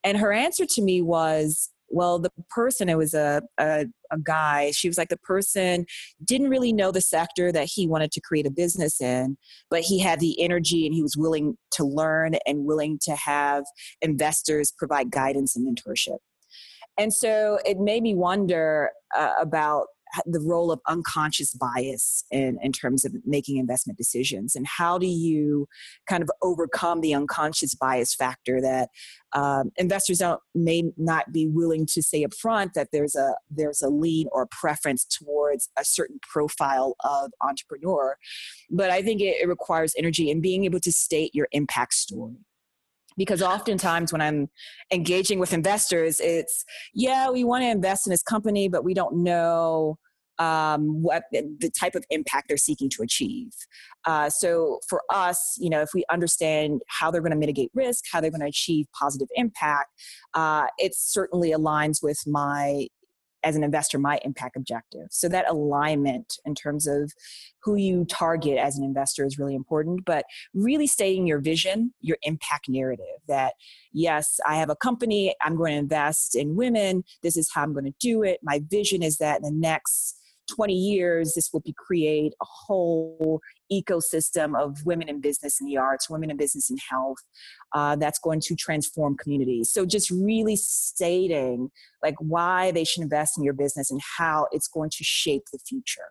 And 0.04 0.18
her 0.18 0.32
answer 0.32 0.66
to 0.68 0.82
me 0.82 1.02
was 1.02 1.72
well 1.90 2.20
the 2.20 2.32
person 2.50 2.90
it 2.90 2.98
was 2.98 3.14
a, 3.14 3.42
a, 3.60 3.86
a 4.12 4.20
guy 4.20 4.72
she 4.72 4.88
was 4.88 4.98
like 4.98 5.10
the 5.10 5.18
person 5.18 5.86
didn't 6.24 6.50
really 6.50 6.74
know 6.74 6.92
the 6.92 7.02
sector 7.02 7.52
that 7.52 7.70
he 7.72 7.88
wanted 7.88 8.12
to 8.12 8.22
create 8.22 8.48
a 8.48 8.52
business 8.52 9.00
in 9.00 9.38
but 9.70 9.82
he 9.82 10.00
had 10.00 10.20
the 10.20 10.42
energy 10.42 10.86
and 10.86 10.96
he 10.96 11.04
was 11.04 11.16
willing 11.16 11.56
to 11.72 11.84
learn 11.84 12.36
and 12.48 12.66
willing 12.66 12.98
to 13.04 13.16
have 13.16 13.64
investors 14.02 14.74
provide 14.78 15.12
guidance 15.12 15.56
and 15.56 15.68
mentorship. 15.68 16.18
And 16.98 17.14
so 17.14 17.60
it 17.66 17.78
made 17.80 18.04
me 18.04 18.16
wonder 18.16 18.92
uh, 19.16 19.34
about 19.40 19.88
the 20.26 20.40
role 20.40 20.72
of 20.72 20.80
unconscious 20.88 21.54
bias 21.54 22.24
in, 22.32 22.58
in 22.62 22.72
terms 22.72 23.06
of 23.06 23.14
making 23.26 23.58
investment 23.58 23.98
decisions 23.98 24.56
and 24.56 24.66
how 24.68 24.98
do 24.98 25.08
you 25.08 25.68
kind 26.08 26.24
of 26.24 26.30
overcome 26.42 27.02
the 27.02 27.14
unconscious 27.14 27.76
bias 27.76 28.14
factor 28.14 28.62
that 28.62 28.90
um, 29.36 29.72
investors 29.76 30.20
don't 30.20 30.40
may 30.54 30.84
not 30.98 31.34
be 31.34 31.46
willing 31.48 31.86
to 31.88 32.02
say 32.02 32.24
up 32.24 32.34
front 32.34 32.74
that 32.74 32.90
there's 32.92 33.16
a 33.16 33.36
there's 33.50 33.82
a 33.82 33.90
lean 33.90 34.28
or 34.32 34.48
preference 34.48 35.06
towards 35.06 35.70
a 35.78 35.84
certain 35.84 36.20
profile 36.22 36.96
of 37.04 37.32
entrepreneur. 37.42 38.18
But 38.70 38.90
i 38.90 39.02
think 39.02 39.22
it, 39.22 39.42
it 39.42 39.48
requires 39.48 39.94
energy 39.98 40.32
and 40.32 40.42
being 40.42 40.66
able 40.66 40.80
to 40.80 40.92
state 40.92 41.36
your 41.36 41.48
impact 41.52 41.94
story. 41.94 42.38
Because 43.18 43.42
oftentimes 43.42 44.12
when 44.12 44.22
i'm 44.22 44.50
engaging 44.92 45.40
with 45.40 45.54
investors 45.54 46.20
it's 46.20 46.66
yeah 46.94 47.30
we 47.30 47.44
want 47.44 47.64
to 47.64 47.70
invest 47.70 48.08
in 48.08 48.12
this 48.12 48.24
company 48.24 48.68
but 48.68 48.84
we 48.84 48.94
don't 48.94 49.16
know 49.16 49.98
um, 50.40 51.02
what 51.02 51.24
the 51.32 51.72
type 51.78 51.96
of 51.96 52.04
impact 52.10 52.48
they're 52.48 52.58
seeking 52.58 52.90
to 52.90 53.04
achieve. 53.04 53.52
Uh, 54.06 54.30
so 54.30 54.80
for 54.88 55.02
us, 55.12 55.58
you 55.60 55.70
know, 55.70 55.82
if 55.82 55.90
we 55.94 56.04
understand 56.12 56.82
how 56.88 57.10
they're 57.10 57.22
going 57.22 57.32
to 57.32 57.38
mitigate 57.38 57.72
risk, 57.74 58.06
how 58.12 58.20
they're 58.22 58.32
going 58.32 58.42
to 58.42 58.48
achieve 58.48 58.86
positive 59.00 59.28
impact, 59.36 59.90
uh, 60.34 60.66
it 60.78 60.94
certainly 60.96 61.52
aligns 61.52 62.04
with 62.04 62.20
my 62.28 62.88
as 63.46 63.56
an 63.56 63.64
investor 63.64 64.00
my 64.00 64.20
impact 64.26 64.58
objective 64.58 65.08
so 65.12 65.30
that 65.30 65.48
alignment 65.48 66.40
in 66.46 66.56
terms 66.56 66.88
of 66.88 67.14
who 67.64 67.76
you 67.76 68.04
target 68.06 68.58
as 68.58 68.78
an 68.78 68.84
investor 68.84 69.24
is 69.24 69.38
really 69.38 69.56
important 69.56 70.04
but 70.04 70.26
really 70.54 70.88
stating 70.88 71.28
your 71.28 71.40
vision 71.40 71.94
your 72.02 72.18
impact 72.24 72.68
narrative 72.68 73.06
that 73.28 73.54
yes 73.94 74.40
i 74.48 74.56
have 74.56 74.70
a 74.70 74.76
company 74.76 75.34
i'm 75.44 75.56
going 75.56 75.72
to 75.72 75.78
invest 75.78 76.36
in 76.36 76.56
women 76.56 77.04
this 77.22 77.38
is 77.38 77.50
how 77.54 77.62
i'm 77.62 77.72
going 77.72 77.86
to 77.86 77.94
do 78.00 78.24
it 78.24 78.40
my 78.44 78.60
vision 78.68 79.04
is 79.04 79.18
that 79.18 79.38
in 79.38 79.44
the 79.44 79.52
next 79.52 80.20
20 80.48 80.74
years, 80.74 81.34
this 81.34 81.52
will 81.52 81.62
be 81.62 81.74
create 81.78 82.34
a 82.42 82.46
whole 82.46 83.40
ecosystem 83.72 84.60
of 84.60 84.86
women 84.86 85.10
in 85.10 85.22
business 85.22 85.60
in 85.60 85.68
the 85.68 85.78
arts, 85.78 86.10
women 86.10 86.30
in 86.30 86.38
business 86.38 86.70
in 86.70 86.78
health, 86.90 87.18
uh, 87.74 87.96
that's 87.96 88.20
going 88.20 88.40
to 88.42 88.56
transform 88.56 89.18
communities. 89.18 89.72
So 89.72 89.86
just 89.86 90.10
really 90.12 90.56
stating 90.56 91.70
like 92.04 92.16
why 92.20 92.72
they 92.72 92.84
should 92.84 93.04
invest 93.04 93.38
in 93.38 93.44
your 93.44 93.54
business 93.54 93.92
and 93.92 94.02
how 94.18 94.48
it's 94.52 94.68
going 94.68 94.90
to 94.92 95.04
shape 95.04 95.44
the 95.52 95.60
future. 95.60 96.10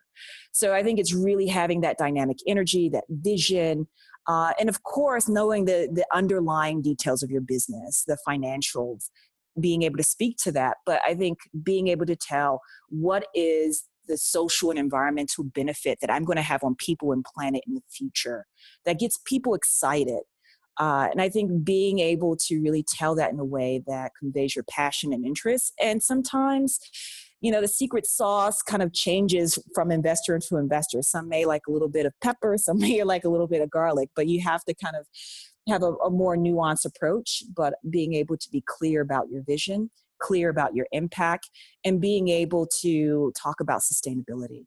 So 0.53 0.75
I 0.75 0.83
think 0.83 0.99
it's 0.99 1.15
really 1.15 1.47
having 1.47 1.81
that 1.83 1.99
dynamic 1.99 2.39
energy, 2.47 2.89
that 2.91 3.05
vision, 3.09 3.89
uh, 4.27 4.53
and 4.59 4.69
of 4.69 4.83
course 4.83 5.29
knowing 5.29 5.67
the 5.67 5.89
the 5.93 6.07
underlying 6.13 6.81
details 6.81 7.23
of 7.23 7.31
your 7.31 7.41
business, 7.41 8.05
the 8.07 8.17
financials, 8.27 9.11
being 9.61 9.83
able 9.83 9.97
to 9.97 10.05
speak 10.05 10.37
to 10.39 10.53
that. 10.53 10.79
But 10.87 11.01
I 11.07 11.15
think 11.15 11.39
being 11.63 11.89
able 11.89 12.07
to 12.07 12.17
tell 12.17 12.61
what 12.89 13.27
is 13.35 13.85
the 14.07 14.17
social 14.17 14.71
and 14.71 14.79
environmental 14.79 15.45
benefit 15.45 15.99
that 16.01 16.11
I'm 16.11 16.25
going 16.25 16.37
to 16.37 16.43
have 16.43 16.65
on 16.65 16.75
people 16.75 17.13
and 17.13 17.25
planet 17.25 17.63
in 17.67 17.75
the 17.75 17.83
future 17.91 18.47
that 18.85 18.99
gets 18.99 19.19
people 19.25 19.55
excited. 19.55 20.21
Uh, 20.79 21.09
and 21.11 21.21
I 21.21 21.29
think 21.29 21.65
being 21.65 22.01
able 22.01 22.37
to 22.49 22.61
really 22.61 22.83
tell 22.83 23.15
that 23.15 23.33
in 23.33 23.39
a 23.39 23.45
way 23.45 23.83
that 23.87 24.13
conveys 24.19 24.57
your 24.57 24.65
passion 24.65 25.13
and 25.13 25.25
interest. 25.25 25.73
And 25.81 26.03
sometimes, 26.03 26.81
you 27.41 27.53
know, 27.53 27.61
the 27.61 27.69
secret 27.69 28.07
sauce 28.07 28.61
kind 28.61 28.83
of 28.83 28.93
changes 28.93 29.59
from 29.75 29.93
investor 29.93 30.39
to 30.39 30.57
investor. 30.57 31.01
Some 31.03 31.29
may 31.29 31.45
like 31.45 31.63
a 31.69 31.71
little 31.71 31.89
bit 31.89 32.07
of 32.07 32.13
pepper, 32.23 32.57
some 32.59 32.79
may 32.79 33.03
like 33.05 33.25
a 33.25 33.29
little 33.29 33.47
bit 33.47 33.63
of 33.63 33.71
garlic, 33.71 34.11
but 34.17 34.27
you 34.27 34.41
have 34.41 34.65
to 34.65 34.75
kind 34.75 34.97
of 34.97 35.07
have 35.69 35.83
a, 35.83 35.93
a 35.95 36.11
more 36.11 36.37
nuanced 36.37 36.85
approach, 36.85 37.45
but 37.55 37.75
being 37.89 38.15
able 38.15 38.37
to 38.37 38.51
be 38.51 38.63
clear 38.67 39.01
about 39.01 39.31
your 39.31 39.43
vision 39.43 39.91
clear 40.25 40.49
about 40.49 40.75
your 40.75 40.87
impact 40.93 41.51
and 41.85 42.01
being 42.01 42.29
able 42.29 42.67
to 42.81 43.33
talk 43.37 43.61
about 43.61 43.83
sustainability. 43.83 44.65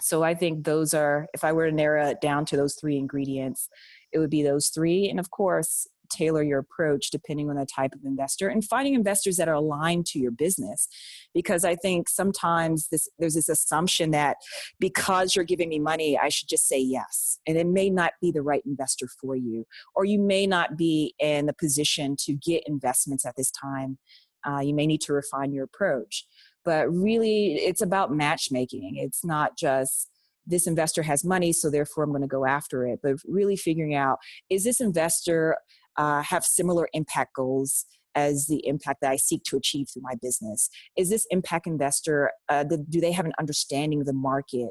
So 0.00 0.22
I 0.22 0.34
think 0.34 0.64
those 0.64 0.92
are, 0.92 1.26
if 1.34 1.44
I 1.44 1.52
were 1.52 1.70
to 1.70 1.74
narrow 1.74 2.06
it 2.08 2.20
down 2.20 2.44
to 2.46 2.56
those 2.56 2.74
three 2.74 2.98
ingredients, 2.98 3.68
it 4.12 4.18
would 4.18 4.30
be 4.30 4.42
those 4.42 4.68
three. 4.68 5.08
And 5.08 5.20
of 5.20 5.30
course, 5.30 5.86
tailor 6.10 6.42
your 6.42 6.58
approach 6.58 7.10
depending 7.10 7.50
on 7.50 7.56
the 7.56 7.66
type 7.66 7.92
of 7.94 8.04
investor 8.04 8.48
and 8.48 8.64
finding 8.64 8.94
investors 8.94 9.36
that 9.36 9.48
are 9.48 9.54
aligned 9.54 10.06
to 10.06 10.18
your 10.18 10.30
business 10.30 10.88
because 11.32 11.64
i 11.64 11.74
think 11.74 12.08
sometimes 12.08 12.88
this, 12.88 13.08
there's 13.18 13.34
this 13.34 13.48
assumption 13.48 14.10
that 14.10 14.36
because 14.78 15.34
you're 15.34 15.44
giving 15.44 15.68
me 15.68 15.78
money 15.78 16.18
i 16.18 16.28
should 16.28 16.48
just 16.48 16.68
say 16.68 16.78
yes 16.78 17.38
and 17.46 17.56
it 17.56 17.66
may 17.66 17.90
not 17.90 18.12
be 18.20 18.30
the 18.30 18.42
right 18.42 18.62
investor 18.66 19.06
for 19.20 19.34
you 19.36 19.64
or 19.94 20.04
you 20.04 20.18
may 20.18 20.46
not 20.46 20.76
be 20.76 21.14
in 21.18 21.46
the 21.46 21.54
position 21.54 22.16
to 22.18 22.34
get 22.34 22.62
investments 22.66 23.24
at 23.24 23.34
this 23.36 23.50
time 23.50 23.98
uh, 24.46 24.60
you 24.60 24.74
may 24.74 24.86
need 24.86 25.00
to 25.02 25.12
refine 25.12 25.52
your 25.52 25.64
approach. 25.64 26.26
But 26.64 26.90
really, 26.90 27.54
it's 27.54 27.82
about 27.82 28.12
matchmaking. 28.12 28.94
It's 28.96 29.24
not 29.24 29.56
just 29.56 30.10
this 30.46 30.66
investor 30.66 31.02
has 31.02 31.24
money, 31.24 31.52
so 31.52 31.70
therefore 31.70 32.04
I'm 32.04 32.10
going 32.10 32.22
to 32.22 32.28
go 32.28 32.46
after 32.46 32.86
it, 32.86 33.00
but 33.02 33.16
really 33.26 33.56
figuring 33.56 33.94
out 33.94 34.18
is 34.50 34.64
this 34.64 34.80
investor 34.80 35.56
uh, 35.96 36.22
have 36.22 36.44
similar 36.44 36.88
impact 36.92 37.34
goals 37.34 37.86
as 38.14 38.46
the 38.46 38.66
impact 38.66 39.00
that 39.02 39.10
I 39.10 39.16
seek 39.16 39.42
to 39.44 39.56
achieve 39.56 39.88
through 39.92 40.02
my 40.02 40.14
business? 40.20 40.70
Is 40.96 41.10
this 41.10 41.26
impact 41.30 41.66
investor, 41.66 42.30
uh, 42.48 42.64
the, 42.64 42.78
do 42.78 43.00
they 43.00 43.12
have 43.12 43.26
an 43.26 43.32
understanding 43.38 44.00
of 44.00 44.06
the 44.06 44.12
market 44.12 44.70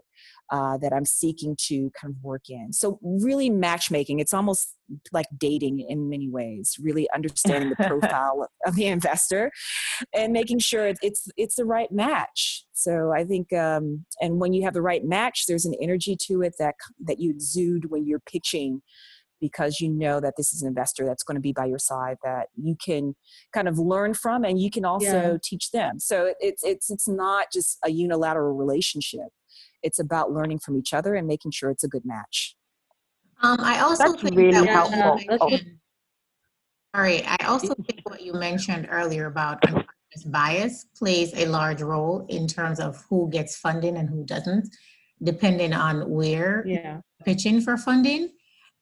uh, 0.52 0.78
that 0.78 0.94
I'm 0.94 1.06
seeking 1.06 1.56
to 1.68 1.92
kind 2.00 2.14
of 2.14 2.24
work 2.24 2.44
in? 2.50 2.74
So, 2.74 3.00
really 3.02 3.50
matchmaking, 3.50 4.20
it's 4.20 4.34
almost 4.34 4.76
like 5.12 5.26
dating 5.38 5.80
in 5.80 6.10
many 6.10 6.30
ways, 6.30 6.76
really 6.82 7.08
understanding 7.14 7.70
the 7.70 7.84
profile 7.88 8.48
of 8.66 8.76
the 8.76 8.88
investor 8.88 9.52
and 10.14 10.34
making 10.34 10.60
sure 10.60 10.94
it's, 11.02 11.28
it's 11.38 11.56
the 11.56 11.66
right 11.66 11.92
match. 11.92 12.66
So, 12.74 13.12
I 13.12 13.24
think, 13.24 13.52
um, 13.54 14.06
and 14.22 14.40
when 14.40 14.54
you 14.54 14.64
have 14.64 14.74
the 14.74 14.82
right 14.82 15.04
match, 15.04 15.46
there's 15.48 15.66
an 15.66 15.76
energy 15.82 16.18
to 16.28 16.42
it 16.42 16.56
that, 16.60 16.76
that 17.06 17.20
you 17.20 17.32
exude 17.32 17.90
when 17.90 18.06
you're 18.06 18.20
pitching 18.20 18.82
because 19.44 19.82
you 19.82 19.90
know 19.90 20.22
that 20.22 20.36
this 20.38 20.54
is 20.54 20.62
an 20.62 20.70
investor 20.70 21.06
that's 21.06 21.22
going 21.22 21.36
to 21.36 21.42
be 21.42 21.52
by 21.52 21.66
your 21.66 21.78
side 21.78 22.16
that 22.24 22.48
you 22.56 22.78
can 22.82 23.14
kind 23.54 23.68
of 23.68 23.78
learn 23.78 24.14
from 24.14 24.46
and 24.46 24.58
you 24.58 24.72
can 24.72 24.86
also 24.86 25.34
yeah. 25.34 25.38
teach 25.44 25.72
them 25.72 26.00
so 26.00 26.34
it's 26.40 26.64
it's 26.64 26.90
it's 26.90 27.10
not 27.10 27.48
just 27.52 27.78
a 27.84 27.90
unilateral 27.90 28.54
relationship 28.56 29.28
it's 29.82 30.00
about 30.00 30.32
learning 30.32 30.58
from 30.60 30.78
each 30.78 30.94
other 30.94 31.14
and 31.16 31.28
making 31.28 31.52
sure 31.52 31.70
it's 31.70 31.84
a 31.84 31.90
good 31.90 32.06
match 32.06 32.56
um, 33.42 33.58
i 33.60 33.82
also 33.82 34.06
that's 34.06 34.22
think 34.22 34.38
really 34.38 34.52
that 34.52 34.70
helpful 34.70 35.38
oh. 35.42 35.58
sorry 36.96 37.22
i 37.26 37.36
also 37.46 37.74
think 37.86 38.00
what 38.06 38.22
you 38.22 38.32
mentioned 38.32 38.88
earlier 38.90 39.26
about 39.26 39.62
unconscious 39.66 40.24
bias 40.28 40.86
plays 40.98 41.34
a 41.34 41.46
large 41.48 41.82
role 41.82 42.26
in 42.30 42.48
terms 42.48 42.80
of 42.80 43.04
who 43.10 43.30
gets 43.30 43.58
funding 43.58 43.98
and 43.98 44.08
who 44.08 44.24
doesn't 44.24 44.70
depending 45.22 45.74
on 45.74 46.10
where 46.10 46.64
yeah. 46.66 47.02
pitching 47.26 47.60
for 47.60 47.76
funding 47.76 48.30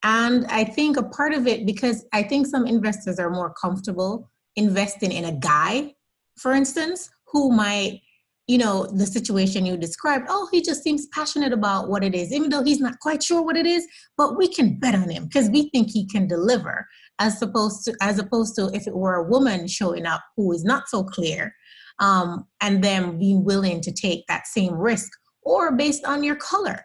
and 0.04 0.46
I 0.48 0.64
think 0.64 0.98
a 0.98 1.04
part 1.04 1.34
of 1.34 1.48
it, 1.48 1.66
because 1.66 2.06
I 2.14 2.24
think 2.24 2.48
some 2.48 2.66
investors 2.66 3.20
are 3.20 3.30
more 3.30 3.54
comfortable 3.54 4.30
investing 4.56 5.12
in 5.12 5.26
a 5.26 5.32
guy, 5.32 5.94
for 6.38 6.54
instance, 6.54 7.10
who 7.28 7.52
might, 7.52 8.02
you 8.48 8.58
know, 8.58 8.88
the 8.88 9.06
situation 9.06 9.66
you 9.66 9.78
described, 9.78 10.26
oh, 10.28 10.50
he 10.52 10.62
just 10.62 10.84
seems 10.84 11.08
passionate 11.08 11.54
about 11.54 11.88
what 11.88 12.04
it 12.04 12.16
is, 12.16 12.34
even 12.34 12.50
though 12.50 12.64
he's 12.64 12.80
not 12.80 13.00
quite 13.00 13.22
sure 13.24 13.42
what 13.42 13.56
it 13.56 13.66
is, 13.66 13.86
but 14.18 14.38
we 14.38 14.48
can 14.48 14.80
bet 14.80 14.96
on 14.96 15.10
him 15.10 15.26
because 15.26 15.50
we 15.50 15.70
think 15.70 15.90
he 15.90 16.08
can 16.08 16.28
deliver, 16.28 16.86
as 17.20 17.42
opposed 17.42 17.86
to 17.86 17.96
as 18.02 18.18
opposed 18.18 18.56
to 18.56 18.70
if 18.74 18.88
it 18.88 18.96
were 18.96 19.16
a 19.16 19.30
woman 19.30 19.68
showing 19.68 20.06
up 20.06 20.22
who 20.36 20.52
is 20.52 20.64
not 20.64 20.90
so 20.90 21.04
clear, 21.04 21.54
um, 22.00 22.46
and 22.62 22.84
then 22.84 23.20
being 23.20 23.44
willing 23.46 23.80
to 23.82 23.92
take 23.92 24.26
that 24.28 24.48
same 24.48 24.74
risk, 24.74 25.10
or 25.44 25.72
based 25.72 26.04
on 26.06 26.24
your 26.24 26.36
color 26.36 26.84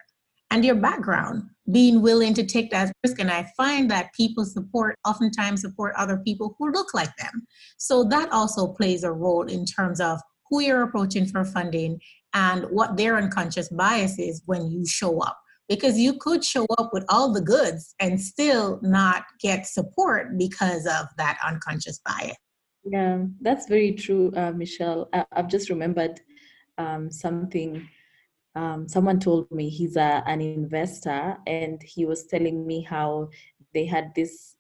and 0.50 0.64
your 0.64 0.76
background 0.76 1.42
being 1.72 2.02
willing 2.02 2.34
to 2.34 2.44
take 2.44 2.70
that 2.70 2.92
risk. 3.04 3.18
And 3.18 3.30
i 3.30 3.46
find 3.56 3.90
that 3.90 4.12
people 4.14 4.44
support 4.44 4.96
oftentimes 5.06 5.62
support 5.62 5.94
other 5.96 6.18
people 6.18 6.56
who 6.58 6.70
look 6.70 6.94
like 6.94 7.14
them. 7.16 7.46
So 7.78 8.04
that 8.04 8.30
also 8.32 8.68
plays 8.68 9.04
a 9.04 9.12
role 9.12 9.42
in 9.44 9.64
terms 9.64 10.00
of 10.00 10.20
who 10.48 10.60
you're 10.60 10.82
approaching 10.82 11.26
for 11.26 11.44
funding 11.44 12.00
and 12.34 12.64
what 12.70 12.96
their 12.96 13.16
unconscious 13.16 13.68
bias 13.68 14.18
is 14.18 14.42
when 14.46 14.70
you 14.70 14.86
show 14.86 15.20
up. 15.20 15.38
Because 15.68 15.98
you 15.98 16.16
could 16.20 16.44
show 16.44 16.64
up 16.78 16.90
with 16.92 17.04
all 17.08 17.32
the 17.32 17.40
goods 17.40 17.96
and 17.98 18.20
still 18.20 18.78
not 18.82 19.24
get 19.40 19.66
support 19.66 20.38
because 20.38 20.86
of 20.86 21.06
that 21.18 21.38
unconscious 21.44 22.00
bias. 22.06 22.36
Yeah 22.84 23.24
that's 23.40 23.66
very 23.66 23.92
true 23.92 24.32
uh, 24.36 24.52
michelle. 24.52 25.08
I- 25.12 25.26
have 25.32 25.48
just 25.48 25.70
remembered 25.70 26.20
um, 26.78 27.10
something 27.10 27.88
um, 28.56 28.88
someone 28.88 29.20
told 29.20 29.50
me 29.52 29.68
he's 29.68 29.96
a, 29.96 30.22
an 30.26 30.40
investor 30.40 31.36
and 31.46 31.80
he 31.82 32.06
was 32.06 32.24
telling 32.24 32.66
me 32.66 32.80
how 32.82 33.28
they 33.74 33.84
had 33.84 34.12
this 34.16 34.56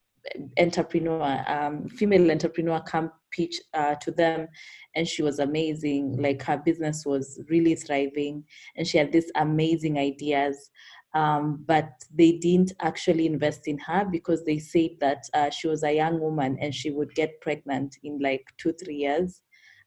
entrepreneur 0.58 1.44
um, 1.48 1.88
female 1.88 2.30
entrepreneur 2.30 2.80
come 2.80 3.10
pitch 3.30 3.60
uh, 3.74 3.94
to 3.94 4.10
them 4.10 4.48
and 4.94 5.08
she 5.08 5.22
was 5.22 5.38
amazing. 5.38 6.20
Like 6.20 6.42
her 6.42 6.58
business 6.58 7.06
was 7.06 7.40
really 7.48 7.74
thriving 7.74 8.44
and 8.76 8.86
she 8.86 8.98
had 8.98 9.12
these 9.12 9.30
amazing 9.36 9.98
ideas. 9.98 10.70
Um, 11.14 11.64
but 11.66 11.88
they 12.12 12.32
didn't 12.32 12.74
actually 12.82 13.24
invest 13.24 13.66
in 13.66 13.78
her 13.78 14.04
because 14.04 14.44
they 14.44 14.58
said 14.58 14.90
that 15.00 15.24
uh, 15.32 15.48
she 15.48 15.68
was 15.68 15.82
a 15.82 15.94
young 15.94 16.20
woman 16.20 16.58
and 16.60 16.74
she 16.74 16.90
would 16.90 17.14
get 17.14 17.40
pregnant 17.40 17.96
in 18.02 18.18
like 18.18 18.44
two 18.58 18.74
three 18.74 18.96
years 18.96 19.40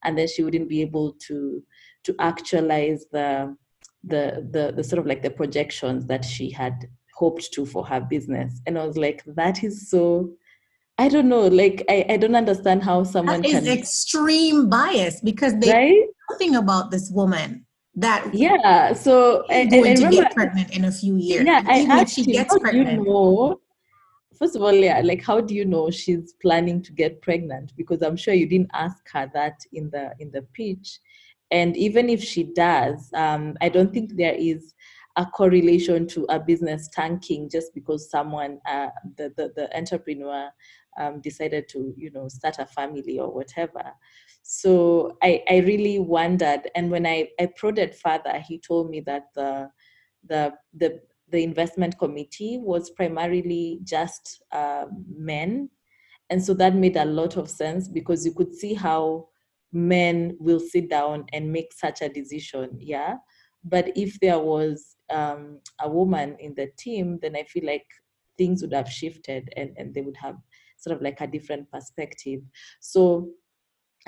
and 0.03 0.17
then 0.17 0.27
she 0.27 0.41
wouldn't 0.41 0.69
be 0.69 0.81
able 0.81 1.13
to 1.27 1.61
to 2.05 2.15
actualize 2.19 3.05
the 3.11 3.55
the 4.03 4.48
the, 4.51 4.74
the 4.75 4.84
sort 4.84 5.00
of 5.00 5.06
like 5.06 5.22
the 5.22 5.29
projections 5.29 6.06
that 6.06 6.24
she 6.24 6.50
had 6.50 6.74
hoped 7.15 7.51
to 7.53 7.65
for 7.65 7.86
her 7.86 8.00
business 8.00 8.62
and 8.65 8.77
i 8.77 8.86
was 8.86 8.98
like 8.98 9.24
that 9.25 9.63
is 9.63 9.89
so 9.89 10.29
I 11.00 11.08
don't 11.08 11.29
know. 11.29 11.48
Like 11.48 11.86
I, 11.88 12.06
I 12.10 12.18
don't 12.18 12.36
understand 12.36 12.84
how 12.84 13.06
someone 13.06 13.41
that 13.41 13.48
is 13.48 13.63
can... 13.63 13.68
extreme 13.68 14.70
bias 14.70 15.22
because 15.22 15.58
they 15.60 15.72
right? 15.72 15.91
know 15.91 16.08
nothing 16.29 16.56
about 16.58 16.91
this 16.91 17.10
woman 17.10 17.65
that 17.96 18.34
yeah. 18.34 18.91
So 18.94 19.46
I, 19.50 19.65
going 19.65 19.88
I, 19.88 19.91
I 19.91 19.94
to 19.96 20.06
remember, 20.06 20.24
get 20.24 20.36
pregnant 20.36 20.75
in 20.75 20.86
a 20.86 20.91
few 20.91 21.15
years. 21.15 21.46
Yeah, 21.46 21.63
I 21.65 21.82
asked 21.89 22.15
she 22.15 22.25
gets 22.25 22.53
how 22.53 22.60
pregnant. 22.60 22.89
Do 22.89 22.96
you 22.96 23.10
know, 23.10 23.62
first 24.38 24.58
of 24.58 24.62
all, 24.62 24.74
yeah, 24.74 25.01
like 25.01 25.24
how 25.24 25.39
do 25.39 25.56
you 25.56 25.63
know 25.63 25.89
she's 25.89 26.34
planning 26.41 26.82
to 26.84 26.91
get 26.91 27.22
pregnant? 27.22 27.72
Because 27.77 28.01
I'm 28.01 28.18
sure 28.18 28.34
you 28.34 28.48
didn't 28.48 28.72
ask 28.74 28.98
her 29.13 29.32
that 29.34 29.60
in 29.72 29.89
the 29.91 30.13
in 30.20 30.32
the 30.32 30.41
pitch. 30.53 31.00
And 31.51 31.75
even 31.77 32.10
if 32.10 32.24
she 32.24 32.44
does, 32.44 33.10
um, 33.13 33.58
I 33.62 33.70
don't 33.70 33.94
think 33.94 34.15
there 34.15 34.36
is 34.36 34.74
a 35.15 35.25
correlation 35.25 36.08
to 36.08 36.25
a 36.29 36.39
business 36.39 36.89
tanking 36.94 37.50
just 37.50 37.74
because 37.74 38.10
someone, 38.10 38.60
uh, 38.70 38.89
the, 39.18 39.34
the, 39.36 39.51
the 39.56 39.77
entrepreneur 39.77 40.51
um, 41.00 41.22
decided 41.22 41.68
to 41.70 41.94
you 41.98 42.12
know 42.12 42.27
start 42.27 42.60
a 42.60 42.65
family 42.65 43.20
or 43.20 43.34
whatever. 43.34 43.84
So 44.44 45.18
I, 45.24 45.44
I 45.50 45.58
really 45.60 46.00
wondered 46.00 46.70
and 46.75 46.91
when 46.91 47.06
I, 47.06 47.29
I 47.39 47.48
prodded 47.56 47.96
further 47.96 48.39
he 48.39 48.60
told 48.60 48.89
me 48.89 49.00
that 49.01 49.27
the 49.36 49.70
the 50.27 50.53
the 50.74 51.00
the 51.32 51.44
investment 51.44 51.98
committee 52.00 52.58
was 52.58 52.89
primarily 52.89 53.79
just 53.84 54.44
uh, 54.51 54.86
men. 55.08 55.70
And 56.32 56.44
so 56.44 56.53
that 56.56 56.75
made 56.75 56.98
a 56.98 57.06
lot 57.06 57.38
of 57.38 57.50
sense 57.50 57.88
because 57.88 58.25
you 58.25 58.34
could 58.34 58.53
see 58.53 58.74
how 58.74 59.28
men 59.71 60.35
will 60.39 60.59
sit 60.59 60.89
down 60.89 61.25
and 61.33 61.51
make 61.51 61.71
such 61.73 62.01
a 62.01 62.09
decision 62.09 62.69
yeah 62.79 63.15
but 63.63 63.91
if 63.95 64.19
there 64.19 64.39
was 64.39 64.95
um, 65.09 65.59
a 65.81 65.89
woman 65.89 66.35
in 66.39 66.53
the 66.55 66.69
team 66.77 67.19
then 67.21 67.35
i 67.35 67.43
feel 67.43 67.65
like 67.65 67.85
things 68.38 68.61
would 68.61 68.73
have 68.73 68.89
shifted 68.89 69.49
and, 69.57 69.71
and 69.77 69.93
they 69.93 70.01
would 70.01 70.17
have 70.17 70.35
sort 70.79 70.95
of 70.95 71.01
like 71.03 71.21
a 71.21 71.27
different 71.27 71.69
perspective. 71.71 72.41
So 72.79 73.29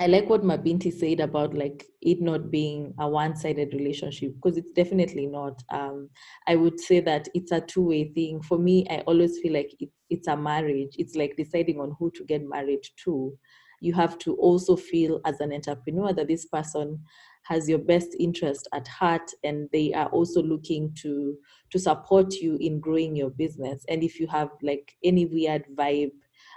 I 0.00 0.06
like 0.06 0.28
what 0.28 0.42
Mabinty 0.42 0.92
said 0.92 1.20
about 1.20 1.54
like 1.54 1.84
it 2.00 2.20
not 2.20 2.50
being 2.50 2.94
a 2.98 3.06
one-sided 3.06 3.74
relationship 3.74 4.32
because 4.34 4.56
it's 4.56 4.72
definitely 4.72 5.26
not. 5.26 5.62
Um, 5.70 6.08
I 6.48 6.56
would 6.56 6.80
say 6.80 7.00
that 7.00 7.28
it's 7.34 7.52
a 7.52 7.60
two-way 7.60 8.12
thing. 8.14 8.42
For 8.42 8.58
me, 8.58 8.86
I 8.90 9.00
always 9.00 9.38
feel 9.38 9.52
like 9.52 9.76
it, 9.78 9.90
it's 10.08 10.28
a 10.28 10.36
marriage. 10.36 10.96
It's 10.98 11.14
like 11.14 11.36
deciding 11.36 11.78
on 11.78 11.94
who 11.98 12.10
to 12.12 12.24
get 12.24 12.42
married 12.42 12.84
to. 13.04 13.36
You 13.82 13.94
have 13.94 14.18
to 14.18 14.34
also 14.36 14.76
feel 14.76 15.20
as 15.24 15.40
an 15.40 15.52
entrepreneur 15.52 16.12
that 16.12 16.28
this 16.28 16.46
person 16.46 17.00
has 17.44 17.68
your 17.68 17.78
best 17.78 18.14
interest 18.20 18.68
at 18.72 18.86
heart 18.86 19.28
and 19.42 19.68
they 19.72 19.92
are 19.92 20.06
also 20.06 20.40
looking 20.42 20.94
to 21.02 21.36
to 21.70 21.78
support 21.78 22.34
you 22.34 22.56
in 22.60 22.78
growing 22.78 23.16
your 23.16 23.30
business 23.30 23.84
and 23.88 24.04
if 24.04 24.20
you 24.20 24.28
have 24.28 24.50
like 24.62 24.92
any 25.02 25.26
weird 25.26 25.64
vibe 25.74 26.12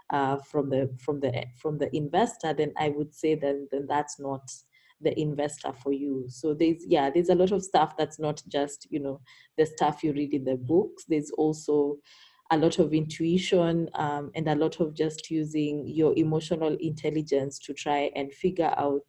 uh, 0.09 0.37
from 0.37 0.69
the 0.69 0.89
from 0.99 1.19
the 1.19 1.45
from 1.57 1.77
the 1.77 1.95
investor, 1.95 2.53
then 2.53 2.73
I 2.77 2.89
would 2.89 3.13
say 3.13 3.35
then 3.35 3.67
then 3.71 3.85
that's 3.87 4.19
not 4.19 4.51
the 5.01 5.19
investor 5.19 5.73
for 5.73 5.91
you. 5.91 6.25
So 6.27 6.53
there's 6.53 6.85
yeah, 6.87 7.09
there's 7.09 7.29
a 7.29 7.35
lot 7.35 7.51
of 7.51 7.63
stuff 7.63 7.97
that's 7.97 8.19
not 8.19 8.41
just 8.47 8.87
you 8.89 8.99
know 8.99 9.21
the 9.57 9.65
stuff 9.65 10.03
you 10.03 10.13
read 10.13 10.33
in 10.33 10.43
the 10.43 10.57
books. 10.57 11.05
There's 11.07 11.31
also 11.31 11.97
a 12.51 12.57
lot 12.57 12.77
of 12.79 12.93
intuition 12.93 13.89
um, 13.95 14.31
and 14.35 14.47
a 14.47 14.55
lot 14.55 14.79
of 14.79 14.93
just 14.93 15.31
using 15.31 15.87
your 15.87 16.13
emotional 16.15 16.75
intelligence 16.79 17.57
to 17.59 17.73
try 17.73 18.11
and 18.15 18.31
figure 18.33 18.73
out 18.77 19.05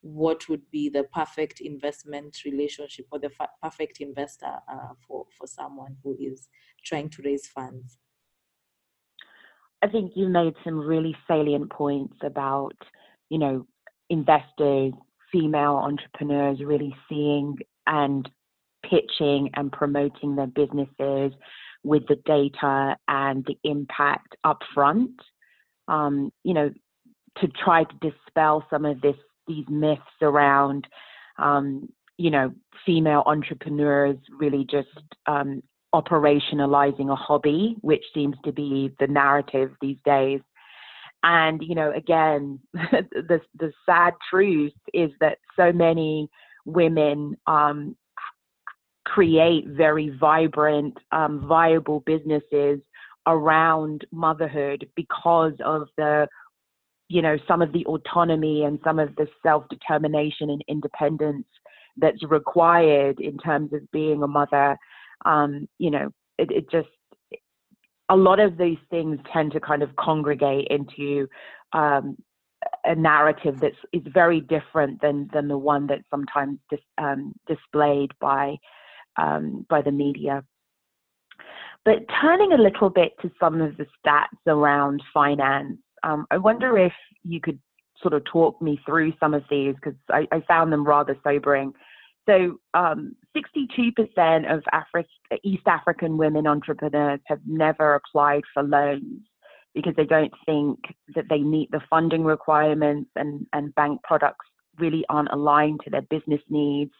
what 0.00 0.48
would 0.48 0.62
be 0.70 0.88
the 0.88 1.04
perfect 1.14 1.60
investment 1.60 2.36
relationship 2.44 3.06
or 3.12 3.18
the 3.18 3.30
perfect 3.62 4.00
investor 4.00 4.58
uh, 4.68 4.94
for 5.06 5.26
for 5.38 5.46
someone 5.46 5.96
who 6.02 6.16
is 6.18 6.48
trying 6.84 7.08
to 7.08 7.22
raise 7.22 7.46
funds. 7.46 7.98
I 9.82 9.88
think 9.88 10.12
you 10.14 10.28
made 10.28 10.54
some 10.64 10.78
really 10.78 11.16
salient 11.26 11.70
points 11.70 12.16
about, 12.22 12.76
you 13.30 13.38
know, 13.38 13.66
investors, 14.10 14.92
female 15.30 15.76
entrepreneurs 15.76 16.60
really 16.64 16.94
seeing 17.08 17.56
and 17.86 18.28
pitching 18.88 19.50
and 19.54 19.72
promoting 19.72 20.36
their 20.36 20.46
businesses 20.46 21.32
with 21.84 22.06
the 22.08 22.16
data 22.26 22.96
and 23.08 23.44
the 23.44 23.58
impact 23.64 24.36
upfront. 24.44 25.14
Um, 25.88 26.32
you 26.44 26.54
know, 26.54 26.70
to 27.38 27.48
try 27.48 27.84
to 27.84 27.94
dispel 28.00 28.64
some 28.70 28.84
of 28.84 29.00
this 29.00 29.16
these 29.48 29.64
myths 29.68 30.02
around 30.20 30.86
um, 31.38 31.88
you 32.18 32.30
know 32.30 32.52
female 32.86 33.22
entrepreneurs 33.26 34.16
really 34.38 34.66
just 34.70 34.88
um, 35.26 35.62
operationalizing 35.94 37.10
a 37.10 37.16
hobby, 37.16 37.76
which 37.80 38.04
seems 38.14 38.36
to 38.44 38.52
be 38.52 38.92
the 38.98 39.06
narrative 39.06 39.72
these 39.80 39.98
days. 40.04 40.40
And 41.22 41.62
you 41.62 41.74
know, 41.74 41.92
again, 41.92 42.60
the 42.72 43.40
the 43.58 43.72
sad 43.86 44.14
truth 44.30 44.72
is 44.92 45.10
that 45.20 45.38
so 45.56 45.72
many 45.72 46.28
women 46.64 47.36
um, 47.46 47.96
create 49.04 49.66
very 49.66 50.10
vibrant, 50.10 50.96
um, 51.10 51.46
viable 51.46 52.00
businesses 52.00 52.80
around 53.26 54.04
motherhood 54.10 54.88
because 54.96 55.54
of 55.64 55.88
the 55.96 56.26
you 57.08 57.22
know 57.22 57.36
some 57.46 57.62
of 57.62 57.72
the 57.72 57.84
autonomy 57.86 58.64
and 58.64 58.80
some 58.82 58.98
of 58.98 59.14
the 59.16 59.26
self 59.42 59.68
determination 59.68 60.50
and 60.50 60.64
independence 60.68 61.46
that's 61.96 62.22
required 62.24 63.20
in 63.20 63.36
terms 63.38 63.72
of 63.72 63.90
being 63.90 64.22
a 64.22 64.26
mother. 64.28 64.78
Um, 65.24 65.68
you 65.78 65.90
know, 65.90 66.10
it, 66.38 66.50
it 66.50 66.70
just 66.70 66.88
a 68.08 68.16
lot 68.16 68.40
of 68.40 68.56
these 68.58 68.78
things 68.90 69.18
tend 69.32 69.52
to 69.52 69.60
kind 69.60 69.82
of 69.82 69.94
congregate 69.96 70.68
into 70.68 71.28
um, 71.72 72.16
a 72.84 72.94
narrative 72.94 73.58
that's 73.60 73.76
is 73.92 74.02
very 74.12 74.40
different 74.40 75.00
than 75.00 75.28
than 75.32 75.48
the 75.48 75.58
one 75.58 75.86
that's 75.86 76.08
sometimes 76.10 76.58
dis, 76.70 76.80
um, 76.98 77.32
displayed 77.46 78.10
by 78.20 78.56
um, 79.16 79.66
by 79.68 79.82
the 79.82 79.92
media. 79.92 80.44
But 81.84 82.06
turning 82.20 82.52
a 82.52 82.62
little 82.62 82.90
bit 82.90 83.12
to 83.22 83.30
some 83.40 83.60
of 83.60 83.76
the 83.76 83.86
stats 84.04 84.38
around 84.46 85.02
finance, 85.12 85.78
um, 86.04 86.26
I 86.30 86.38
wonder 86.38 86.78
if 86.78 86.92
you 87.24 87.40
could 87.40 87.58
sort 88.00 88.14
of 88.14 88.24
talk 88.24 88.60
me 88.60 88.80
through 88.84 89.12
some 89.18 89.34
of 89.34 89.44
these 89.50 89.74
because 89.74 89.98
I, 90.10 90.26
I, 90.32 90.40
found 90.46 90.72
them 90.72 90.84
rather 90.84 91.16
sobering. 91.22 91.72
So, 92.28 92.58
um, 92.74 93.14
62% 93.36 94.52
of 94.52 94.62
Afri- 94.72 95.04
East 95.44 95.62
African 95.66 96.16
women 96.16 96.46
entrepreneurs 96.46 97.20
have 97.26 97.40
never 97.46 97.94
applied 97.94 98.42
for 98.52 98.62
loans 98.62 99.22
because 99.74 99.94
they 99.96 100.04
don't 100.04 100.32
think 100.44 100.78
that 101.14 101.24
they 101.30 101.38
meet 101.38 101.70
the 101.70 101.80
funding 101.88 102.24
requirements 102.24 103.10
and, 103.16 103.46
and 103.52 103.74
bank 103.74 104.00
products 104.02 104.46
really 104.78 105.04
aren't 105.08 105.32
aligned 105.32 105.80
to 105.84 105.90
their 105.90 106.02
business 106.02 106.40
needs. 106.48 106.92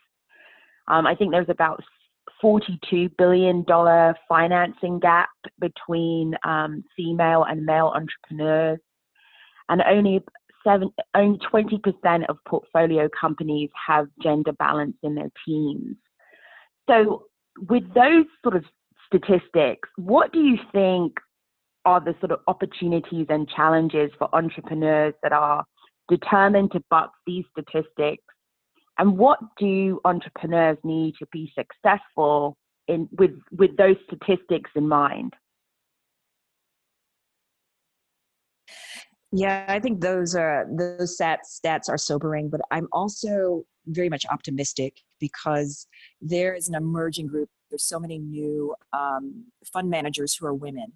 Um, 0.89 1.07
I 1.07 1.15
think 1.15 1.31
there's 1.31 1.49
about 1.49 1.83
$42 2.43 3.11
billion 3.17 3.65
financing 4.29 4.99
gap 4.99 5.31
between 5.61 6.35
um, 6.45 6.85
female 6.97 7.45
and 7.45 7.65
male 7.65 7.93
entrepreneurs. 7.95 8.81
And 9.69 9.83
only 9.89 10.21
seven, 10.65 10.91
only 11.15 11.39
20% 11.39 12.27
of 12.29 12.37
portfolio 12.47 13.09
companies 13.19 13.71
have 13.87 14.09
gender 14.23 14.53
balance 14.53 14.97
in 15.03 15.15
their 15.15 15.31
teams. 15.47 15.97
So, 16.89 17.25
with 17.69 17.85
those 17.95 18.25
sort 18.43 18.57
of 18.57 18.65
statistics, 19.07 19.89
what 19.97 20.33
do 20.33 20.41
you 20.41 20.57
think 20.73 21.15
are 21.85 22.01
the 22.01 22.15
sort 22.21 22.33
of 22.33 22.41
opportunities 22.47 23.27
and 23.29 23.49
challenges 23.49 24.11
for 24.19 24.35
entrepreneurs 24.35 25.15
that 25.23 25.33
are 25.33 25.65
determined 26.09 26.73
to 26.73 26.83
buck 26.91 27.13
these 27.27 27.45
statistics? 27.53 28.25
And 28.99 29.17
what 29.17 29.39
do 29.59 30.01
entrepreneurs 30.05 30.79
need 30.85 31.15
to 31.19 31.27
be 31.33 31.53
successful 31.57 32.57
in 32.89 33.09
with, 33.13 33.33
with 33.51 33.77
those 33.77 33.97
statistics 34.07 34.71
in 34.75 34.89
mind? 34.89 35.35
Yeah, 39.35 39.65
I 39.67 39.81
think 39.81 40.01
those 40.03 40.35
are 40.35 40.67
those 40.71 41.17
stats 41.19 41.59
stats 41.65 41.89
are 41.89 41.97
sobering, 41.97 42.51
but 42.51 42.61
I'm 42.71 42.87
also 42.93 43.65
very 43.87 44.11
much 44.11 44.27
optimistic 44.31 44.99
because 45.19 45.87
there 46.21 46.55
is 46.55 46.69
an 46.69 46.75
emerging 46.75 47.29
group. 47.29 47.49
There's 47.71 47.85
so 47.85 47.99
many 47.99 48.19
new 48.19 48.75
um, 48.93 49.47
fund 49.73 49.89
managers 49.89 50.37
who 50.37 50.47
are 50.47 50.53
women, 50.53 50.93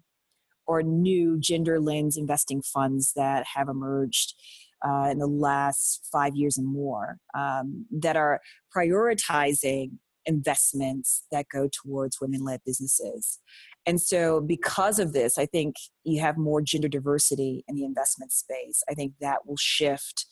or 0.67 0.83
new 0.83 1.39
gender 1.39 1.79
lens 1.79 2.15
investing 2.15 2.61
funds 2.61 3.13
that 3.15 3.45
have 3.55 3.69
emerged 3.69 4.35
uh, 4.85 5.09
in 5.11 5.19
the 5.19 5.27
last 5.27 6.07
five 6.11 6.35
years 6.35 6.57
and 6.57 6.67
more 6.67 7.17
um, 7.37 7.85
that 7.91 8.15
are 8.15 8.39
prioritizing 8.75 9.91
investments 10.25 11.25
that 11.31 11.45
go 11.51 11.69
towards 11.71 12.19
women 12.21 12.43
led 12.43 12.59
businesses. 12.65 13.39
And 13.85 14.01
so, 14.01 14.41
because 14.41 14.99
of 14.99 15.13
this, 15.13 15.37
I 15.37 15.45
think 15.45 15.75
you 16.03 16.21
have 16.21 16.37
more 16.37 16.61
gender 16.61 16.89
diversity 16.89 17.63
in 17.67 17.75
the 17.75 17.85
investment 17.85 18.33
space. 18.33 18.83
I 18.89 18.93
think 18.93 19.13
that 19.21 19.45
will 19.45 19.57
shift 19.57 20.25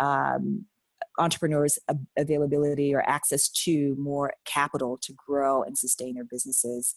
um, 0.00 0.64
entrepreneurs 1.18 1.78
availability 2.16 2.94
or 2.94 3.08
access 3.08 3.48
to 3.48 3.94
more 3.98 4.32
capital 4.44 4.98
to 5.02 5.14
grow 5.26 5.62
and 5.62 5.76
sustain 5.76 6.14
their 6.14 6.24
businesses. 6.24 6.94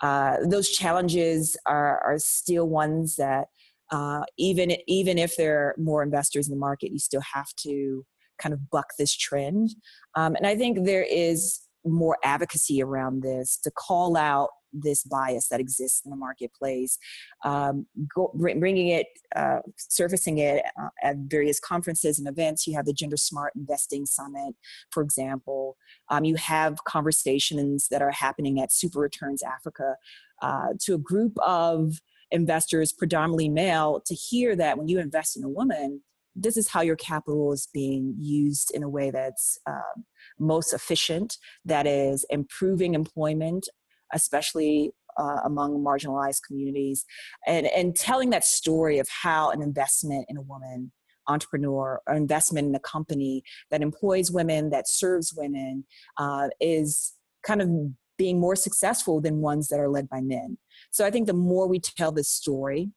Uh, 0.00 0.36
those 0.44 0.70
challenges 0.70 1.56
are, 1.66 2.00
are 2.00 2.18
still 2.18 2.68
ones 2.68 3.16
that 3.16 3.46
uh, 3.90 4.22
even 4.38 4.76
even 4.86 5.18
if 5.18 5.36
there 5.36 5.58
are 5.60 5.74
more 5.78 6.02
investors 6.02 6.48
in 6.48 6.54
the 6.54 6.58
market, 6.58 6.92
you 6.92 6.98
still 6.98 7.22
have 7.34 7.48
to 7.58 8.04
kind 8.38 8.52
of 8.52 8.70
buck 8.70 8.88
this 8.98 9.14
trend. 9.16 9.70
Um, 10.16 10.34
and 10.34 10.46
I 10.46 10.56
think 10.56 10.84
there 10.84 11.06
is 11.08 11.60
more 11.84 12.18
advocacy 12.24 12.82
around 12.82 13.22
this 13.22 13.58
to 13.62 13.70
call 13.70 14.16
out 14.16 14.48
this 14.72 15.04
bias 15.04 15.48
that 15.48 15.60
exists 15.60 16.02
in 16.04 16.10
the 16.10 16.16
marketplace, 16.16 16.98
um, 17.44 17.86
go, 18.12 18.32
bringing 18.34 18.88
it, 18.88 19.06
uh, 19.36 19.60
surfacing 19.76 20.38
it 20.38 20.64
uh, 20.80 20.88
at 21.02 21.16
various 21.28 21.60
conferences 21.60 22.18
and 22.18 22.26
events. 22.26 22.66
You 22.66 22.74
have 22.74 22.86
the 22.86 22.92
Gender 22.92 23.16
Smart 23.16 23.52
Investing 23.54 24.04
Summit, 24.04 24.54
for 24.90 25.02
example. 25.02 25.76
Um, 26.08 26.24
you 26.24 26.34
have 26.36 26.82
conversations 26.84 27.86
that 27.90 28.02
are 28.02 28.10
happening 28.10 28.60
at 28.60 28.72
Super 28.72 28.98
Returns 28.98 29.42
Africa 29.42 29.94
uh, 30.42 30.68
to 30.80 30.94
a 30.94 30.98
group 30.98 31.38
of 31.38 32.00
investors, 32.34 32.92
predominantly 32.92 33.48
male, 33.48 34.02
to 34.04 34.14
hear 34.14 34.54
that 34.56 34.76
when 34.76 34.88
you 34.88 34.98
invest 34.98 35.36
in 35.36 35.44
a 35.44 35.48
woman, 35.48 36.02
this 36.36 36.56
is 36.56 36.68
how 36.68 36.80
your 36.80 36.96
capital 36.96 37.52
is 37.52 37.68
being 37.72 38.14
used 38.18 38.72
in 38.74 38.82
a 38.82 38.88
way 38.88 39.10
that's 39.10 39.58
uh, 39.66 39.94
most 40.38 40.74
efficient, 40.74 41.38
that 41.64 41.86
is 41.86 42.26
improving 42.28 42.94
employment, 42.94 43.68
especially 44.12 44.90
uh, 45.16 45.38
among 45.44 45.82
marginalized 45.82 46.40
communities, 46.46 47.04
and, 47.46 47.66
and 47.68 47.94
telling 47.94 48.30
that 48.30 48.44
story 48.44 48.98
of 48.98 49.08
how 49.08 49.50
an 49.50 49.62
investment 49.62 50.26
in 50.28 50.36
a 50.36 50.42
woman 50.42 50.90
entrepreneur 51.26 52.02
or 52.06 52.14
investment 52.14 52.68
in 52.68 52.74
a 52.74 52.80
company 52.80 53.42
that 53.70 53.80
employs 53.80 54.30
women, 54.30 54.70
that 54.70 54.88
serves 54.88 55.32
women, 55.34 55.84
uh, 56.18 56.48
is 56.60 57.14
kind 57.46 57.62
of 57.62 57.68
being 58.16 58.40
more 58.40 58.56
successful 58.56 59.20
than 59.20 59.40
ones 59.40 59.68
that 59.68 59.80
are 59.80 59.88
led 59.88 60.08
by 60.08 60.20
men. 60.20 60.58
So 60.90 61.04
I 61.04 61.10
think 61.10 61.26
the 61.26 61.32
more 61.32 61.66
we 61.66 61.80
tell 61.80 62.12
this 62.12 62.30
story, 62.30 62.90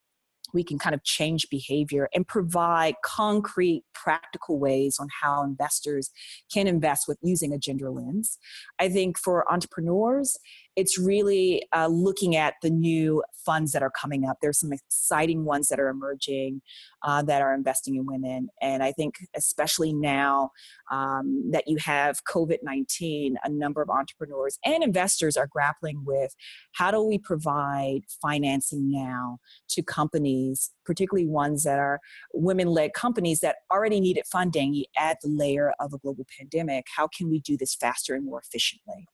we 0.53 0.63
can 0.63 0.79
kind 0.79 0.95
of 0.95 1.03
change 1.03 1.47
behavior 1.49 2.09
and 2.13 2.27
provide 2.27 2.95
concrete, 3.03 3.83
practical 3.93 4.59
ways 4.59 4.97
on 4.99 5.07
how 5.21 5.43
investors 5.43 6.09
can 6.53 6.67
invest 6.67 7.07
with 7.07 7.17
using 7.21 7.53
a 7.53 7.57
gender 7.57 7.89
lens. 7.89 8.37
I 8.79 8.89
think 8.89 9.17
for 9.17 9.51
entrepreneurs, 9.51 10.37
it's 10.77 10.97
really 10.97 11.67
uh, 11.75 11.87
looking 11.87 12.35
at 12.35 12.53
the 12.61 12.69
new 12.69 13.23
funds 13.47 13.71
that 13.71 13.81
are 13.81 13.89
coming 13.89 14.25
up. 14.25 14.37
There's 14.41 14.59
some 14.59 14.71
exciting 14.71 15.43
ones 15.43 15.69
that 15.69 15.79
are 15.79 15.87
emerging 15.87 16.61
uh, 17.01 17.23
that 17.23 17.41
are 17.41 17.55
investing 17.55 17.95
in 17.95 18.05
women. 18.05 18.49
And 18.61 18.83
I 18.83 18.91
think, 18.91 19.15
especially 19.35 19.91
now 19.91 20.51
um, 20.91 21.49
that 21.51 21.63
you 21.65 21.77
have 21.77 22.23
COVID 22.25 22.57
19, 22.61 23.37
a 23.43 23.49
number 23.49 23.81
of 23.81 23.89
entrepreneurs 23.89 24.59
and 24.63 24.83
investors 24.83 25.35
are 25.35 25.47
grappling 25.47 26.03
with 26.05 26.35
how 26.73 26.91
do 26.91 27.01
we 27.01 27.17
provide 27.17 28.01
financing 28.21 28.91
now 28.91 29.39
to 29.69 29.81
companies, 29.81 30.71
particularly 30.85 31.27
ones 31.27 31.63
that 31.63 31.79
are 31.79 31.99
women 32.33 32.67
led 32.67 32.93
companies 32.93 33.39
that 33.39 33.55
already 33.71 33.99
needed 33.99 34.25
funding. 34.31 34.83
Add 34.97 35.17
the 35.23 35.29
layer 35.29 35.73
of 35.79 35.93
a 35.93 35.97
global 35.97 36.27
pandemic. 36.37 36.85
How 36.95 37.07
can 37.07 37.29
we 37.29 37.39
do 37.39 37.57
this 37.57 37.73
faster 37.73 38.13
and 38.13 38.25
more 38.25 38.41
efficiently? 38.41 39.07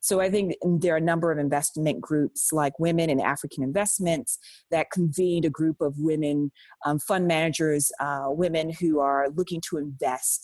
So 0.00 0.20
I 0.20 0.30
think 0.30 0.54
there 0.62 0.94
are 0.94 1.00
number 1.10 1.32
of 1.32 1.38
investment 1.38 2.00
groups 2.00 2.52
like 2.52 2.78
Women 2.78 3.08
in 3.10 3.20
African 3.20 3.62
Investments 3.70 4.38
that 4.70 4.90
convened 4.90 5.44
a 5.46 5.56
group 5.60 5.78
of 5.80 5.92
women 6.10 6.36
um, 6.86 6.98
fund 6.98 7.26
managers, 7.26 7.90
uh, 8.06 8.26
women 8.44 8.66
who 8.80 9.00
are 9.00 9.24
looking 9.38 9.60
to 9.68 9.78
invest 9.78 10.40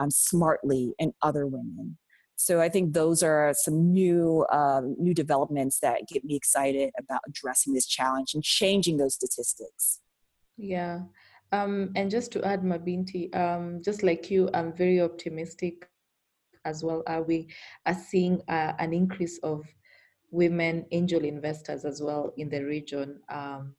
um, 0.00 0.10
smartly 0.10 0.84
in 0.98 1.12
other 1.28 1.44
women. 1.46 1.96
So 2.40 2.60
I 2.66 2.68
think 2.68 2.94
those 2.94 3.22
are 3.30 3.52
some 3.64 3.92
new 4.00 4.46
um, 4.60 4.84
new 5.06 5.14
developments 5.22 5.76
that 5.80 6.06
get 6.12 6.22
me 6.24 6.34
excited 6.36 6.88
about 7.02 7.20
addressing 7.28 7.74
this 7.74 7.86
challenge 7.86 8.34
and 8.34 8.44
changing 8.44 8.96
those 8.96 9.14
statistics. 9.14 10.00
Yeah. 10.56 10.96
Um, 11.50 11.90
and 11.96 12.10
just 12.10 12.30
to 12.32 12.38
add, 12.50 12.62
Mabinty, 12.62 13.24
um, 13.34 13.80
just 13.88 14.02
like 14.02 14.30
you, 14.30 14.50
I'm 14.54 14.72
very 14.72 15.00
optimistic 15.00 15.88
as 16.64 16.84
well. 16.84 17.02
Are 17.06 17.22
we 17.22 17.48
are 17.86 17.98
seeing 18.10 18.40
uh, 18.48 18.72
an 18.78 18.92
increase 18.92 19.38
of 19.42 19.64
women 20.30 20.86
angel 20.92 21.24
investors 21.24 21.84
as 21.84 22.02
well 22.02 22.32
in 22.36 22.48
the 22.48 22.62
region 22.64 23.20
um, 23.28 23.74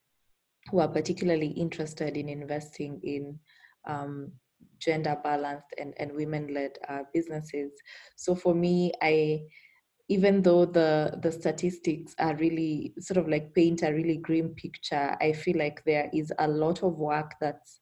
who 0.71 0.79
are 0.79 0.87
particularly 0.87 1.47
interested 1.47 2.17
in 2.17 2.29
investing 2.29 2.99
in 3.03 3.39
um, 3.87 4.31
gender 4.79 5.17
balanced 5.23 5.73
and, 5.79 5.93
and 5.97 6.11
women 6.11 6.53
led 6.53 6.71
uh, 6.87 7.03
businesses. 7.13 7.71
So 8.15 8.35
for 8.35 8.53
me, 8.53 8.91
I 9.01 9.41
even 10.11 10.41
though 10.41 10.65
the 10.65 11.19
the 11.21 11.31
statistics 11.31 12.15
are 12.19 12.35
really 12.35 12.93
sort 12.99 13.17
of 13.17 13.27
like 13.27 13.53
paint 13.53 13.83
a 13.83 13.93
really 13.93 14.17
grim 14.17 14.49
picture, 14.55 15.15
I 15.21 15.33
feel 15.33 15.57
like 15.57 15.83
there 15.85 16.09
is 16.13 16.33
a 16.39 16.47
lot 16.47 16.83
of 16.83 16.97
work 16.97 17.35
that's 17.39 17.79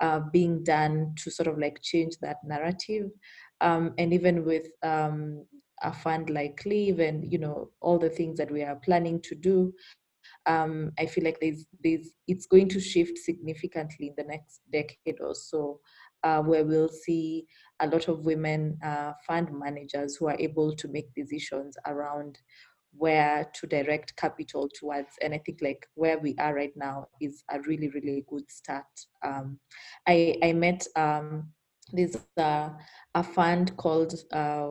uh, 0.00 0.20
being 0.32 0.62
done 0.62 1.14
to 1.16 1.30
sort 1.30 1.46
of 1.46 1.58
like 1.58 1.80
change 1.82 2.16
that 2.20 2.38
narrative. 2.44 3.10
Um, 3.60 3.94
and 3.98 4.12
even 4.12 4.44
with 4.44 4.66
um, 4.82 5.44
a 5.82 5.92
fund 5.92 6.30
like 6.30 6.58
Cleave 6.58 7.00
and 7.00 7.30
you 7.32 7.38
know 7.38 7.70
all 7.80 7.98
the 7.98 8.10
things 8.10 8.38
that 8.38 8.50
we 8.50 8.62
are 8.62 8.76
planning 8.76 9.20
to 9.22 9.34
do, 9.34 9.72
um, 10.46 10.92
I 10.98 11.06
feel 11.06 11.24
like 11.24 11.40
there's 11.40 11.66
there's 11.82 12.10
it's 12.26 12.46
going 12.46 12.68
to 12.70 12.80
shift 12.80 13.18
significantly 13.18 14.08
in 14.08 14.14
the 14.16 14.24
next 14.24 14.60
decade 14.72 15.20
or 15.20 15.34
so, 15.34 15.80
uh, 16.24 16.42
where 16.42 16.64
we'll 16.64 16.88
see 16.88 17.46
a 17.80 17.86
lot 17.86 18.08
of 18.08 18.24
women 18.24 18.78
uh, 18.84 19.12
fund 19.26 19.48
managers 19.52 20.16
who 20.16 20.28
are 20.28 20.36
able 20.38 20.74
to 20.76 20.88
make 20.88 21.12
decisions 21.14 21.76
around 21.86 22.38
where 22.92 23.48
to 23.54 23.66
direct 23.66 24.16
capital 24.16 24.68
towards. 24.74 25.10
And 25.22 25.32
i 25.32 25.38
think 25.38 25.60
like 25.62 25.86
where 25.94 26.18
we 26.18 26.34
are 26.38 26.54
right 26.54 26.72
now 26.76 27.06
is 27.20 27.44
a 27.50 27.60
really 27.60 27.88
really 27.90 28.24
good 28.28 28.50
start. 28.50 28.86
Um, 29.24 29.58
i 30.08 30.36
i 30.42 30.52
met 30.52 30.86
um, 30.96 31.50
there's 31.92 32.16
a, 32.36 32.70
a 33.14 33.22
fund 33.22 33.76
called 33.76 34.14
uh, 34.32 34.68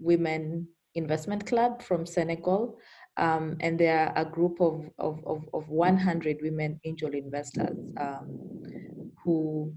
Women 0.00 0.68
Investment 0.94 1.46
Club 1.46 1.82
from 1.82 2.06
Senegal. 2.06 2.78
Um, 3.16 3.56
and 3.60 3.78
they 3.78 3.88
are 3.88 4.12
a 4.16 4.24
group 4.24 4.60
of, 4.60 4.88
of, 4.98 5.20
of, 5.26 5.48
of 5.52 5.68
100 5.68 6.38
women 6.42 6.80
angel 6.84 7.12
investors 7.12 7.92
um, 7.98 9.12
who 9.22 9.74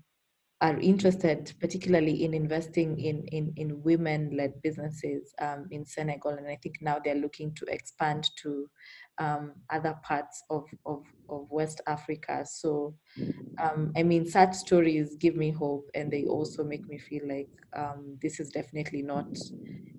are 0.61 0.79
interested 0.79 1.53
particularly 1.59 2.23
in 2.23 2.33
investing 2.33 2.97
in, 2.97 3.25
in, 3.25 3.51
in 3.57 3.83
women-led 3.83 4.61
businesses 4.61 5.33
um, 5.41 5.67
in 5.71 5.85
Senegal. 5.85 6.31
And 6.31 6.47
I 6.47 6.57
think 6.63 6.77
now 6.79 6.99
they're 7.03 7.15
looking 7.15 7.53
to 7.55 7.65
expand 7.65 8.29
to 8.43 8.69
um, 9.19 9.53
other 9.69 9.97
parts 10.03 10.43
of, 10.49 10.65
of, 10.85 11.03
of 11.29 11.47
West 11.49 11.81
Africa. 11.87 12.45
So, 12.45 12.95
um, 13.61 13.91
I 13.95 14.03
mean, 14.03 14.25
such 14.25 14.53
stories 14.55 15.15
give 15.19 15.35
me 15.35 15.51
hope 15.51 15.89
and 15.93 16.11
they 16.11 16.25
also 16.25 16.63
make 16.63 16.87
me 16.87 16.97
feel 16.97 17.27
like 17.27 17.49
um, 17.75 18.17
this 18.21 18.39
is 18.39 18.49
definitely 18.49 19.01
not, 19.01 19.27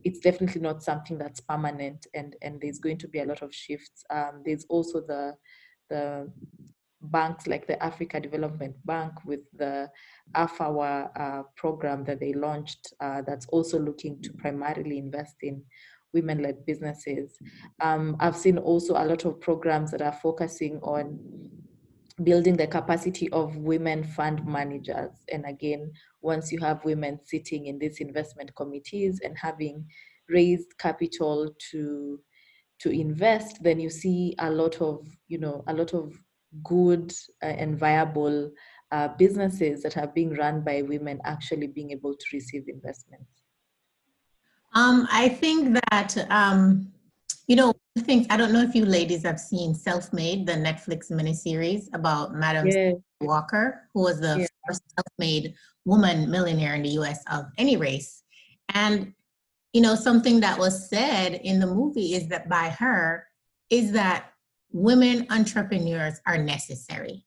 it's 0.04 0.20
definitely 0.20 0.60
not 0.60 0.82
something 0.82 1.18
that's 1.18 1.40
permanent 1.40 2.06
and, 2.14 2.36
and 2.42 2.60
there's 2.60 2.78
going 2.78 2.98
to 2.98 3.08
be 3.08 3.20
a 3.20 3.24
lot 3.24 3.42
of 3.42 3.54
shifts. 3.54 4.04
Um, 4.10 4.42
there's 4.44 4.66
also 4.68 5.00
the, 5.00 5.34
the 5.90 6.30
banks 7.10 7.46
like 7.46 7.66
the 7.66 7.82
Africa 7.82 8.20
Development 8.20 8.74
Bank 8.86 9.12
with 9.24 9.40
the 9.56 9.90
AFAWA 10.34 11.10
uh, 11.20 11.42
program 11.56 12.04
that 12.04 12.20
they 12.20 12.32
launched 12.32 12.92
uh, 13.00 13.22
that's 13.22 13.46
also 13.46 13.78
looking 13.78 14.20
to 14.22 14.32
primarily 14.34 14.98
invest 14.98 15.36
in 15.42 15.62
women-led 16.14 16.64
businesses. 16.64 17.36
Um, 17.80 18.16
I've 18.20 18.36
seen 18.36 18.58
also 18.58 18.94
a 18.94 19.04
lot 19.04 19.24
of 19.24 19.40
programs 19.40 19.90
that 19.90 20.00
are 20.00 20.18
focusing 20.22 20.78
on 20.82 21.18
building 22.22 22.56
the 22.56 22.66
capacity 22.66 23.28
of 23.30 23.56
women 23.56 24.04
fund 24.04 24.46
managers. 24.46 25.12
And 25.32 25.44
again, 25.46 25.92
once 26.22 26.52
you 26.52 26.60
have 26.60 26.84
women 26.84 27.18
sitting 27.24 27.66
in 27.66 27.78
these 27.78 28.00
investment 28.00 28.54
committees 28.54 29.20
and 29.24 29.36
having 29.36 29.86
raised 30.28 30.78
capital 30.78 31.54
to 31.70 32.20
to 32.80 32.90
invest, 32.90 33.62
then 33.62 33.80
you 33.80 33.88
see 33.88 34.34
a 34.38 34.50
lot 34.50 34.80
of 34.80 35.06
you 35.28 35.38
know 35.38 35.64
a 35.66 35.74
lot 35.74 35.94
of 35.94 36.12
good 36.62 37.12
uh, 37.42 37.46
and 37.46 37.78
viable 37.78 38.50
uh, 38.92 39.08
businesses 39.18 39.82
that 39.82 39.96
are 39.96 40.06
being 40.06 40.34
run 40.34 40.62
by 40.62 40.82
women 40.82 41.20
actually 41.24 41.66
being 41.66 41.90
able 41.90 42.14
to 42.14 42.26
receive 42.32 42.64
investments? 42.68 43.43
Um, 44.74 45.06
I 45.10 45.28
think 45.28 45.78
that, 45.90 46.26
um, 46.30 46.92
you 47.46 47.56
know, 47.56 47.72
I 47.96 48.26
I 48.30 48.36
don't 48.36 48.52
know 48.52 48.62
if 48.62 48.74
you 48.74 48.84
ladies 48.84 49.22
have 49.22 49.38
seen 49.38 49.74
Self 49.74 50.12
Made, 50.12 50.46
the 50.46 50.54
Netflix 50.54 51.12
miniseries 51.12 51.86
about 51.92 52.34
Madam 52.34 52.66
yeah. 52.66 52.92
Walker, 53.20 53.88
who 53.94 54.02
was 54.02 54.20
the 54.20 54.40
yeah. 54.40 54.46
first 54.66 54.82
self 54.96 55.06
made 55.18 55.54
woman 55.84 56.30
millionaire 56.30 56.74
in 56.74 56.82
the 56.82 56.90
US 57.00 57.22
of 57.30 57.46
any 57.56 57.76
race. 57.76 58.22
And, 58.70 59.12
you 59.72 59.80
know, 59.80 59.94
something 59.94 60.40
that 60.40 60.58
was 60.58 60.88
said 60.88 61.34
in 61.34 61.60
the 61.60 61.66
movie 61.66 62.14
is 62.14 62.28
that 62.28 62.48
by 62.48 62.70
her, 62.70 63.26
is 63.70 63.92
that 63.92 64.32
women 64.72 65.26
entrepreneurs 65.30 66.20
are 66.26 66.38
necessary. 66.38 67.24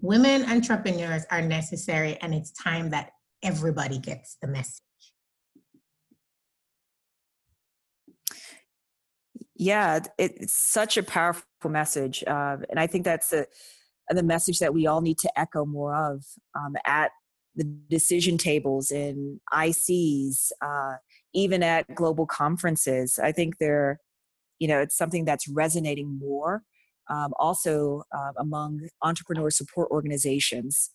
Women 0.00 0.48
entrepreneurs 0.48 1.24
are 1.30 1.42
necessary, 1.42 2.16
and 2.22 2.34
it's 2.34 2.52
time 2.52 2.90
that 2.90 3.10
everybody 3.42 3.98
gets 3.98 4.36
the 4.40 4.48
message? 4.48 4.82
Yeah, 9.58 9.98
it's 10.18 10.54
such 10.54 10.96
a 10.96 11.02
powerful 11.02 11.44
message, 11.68 12.22
uh, 12.26 12.58
and 12.70 12.78
I 12.78 12.86
think 12.86 13.04
that's 13.04 13.30
the 13.30 13.46
the 14.08 14.22
message 14.22 14.60
that 14.60 14.72
we 14.72 14.86
all 14.86 15.00
need 15.02 15.18
to 15.18 15.38
echo 15.38 15.66
more 15.66 15.94
of 15.94 16.24
um, 16.54 16.76
at 16.86 17.10
the 17.54 17.64
decision 17.90 18.38
tables 18.38 18.90
in 18.90 19.40
ICs, 19.52 20.52
uh, 20.62 20.94
even 21.34 21.62
at 21.62 21.92
global 21.94 22.24
conferences. 22.24 23.18
I 23.22 23.32
think 23.32 23.58
they're, 23.58 23.98
you 24.58 24.68
know, 24.68 24.80
it's 24.80 24.96
something 24.96 25.24
that's 25.24 25.48
resonating 25.48 26.18
more. 26.18 26.62
Um, 27.10 27.32
also 27.38 28.04
uh, 28.16 28.32
among 28.38 28.88
entrepreneur 29.02 29.50
support 29.50 29.90
organizations 29.90 30.90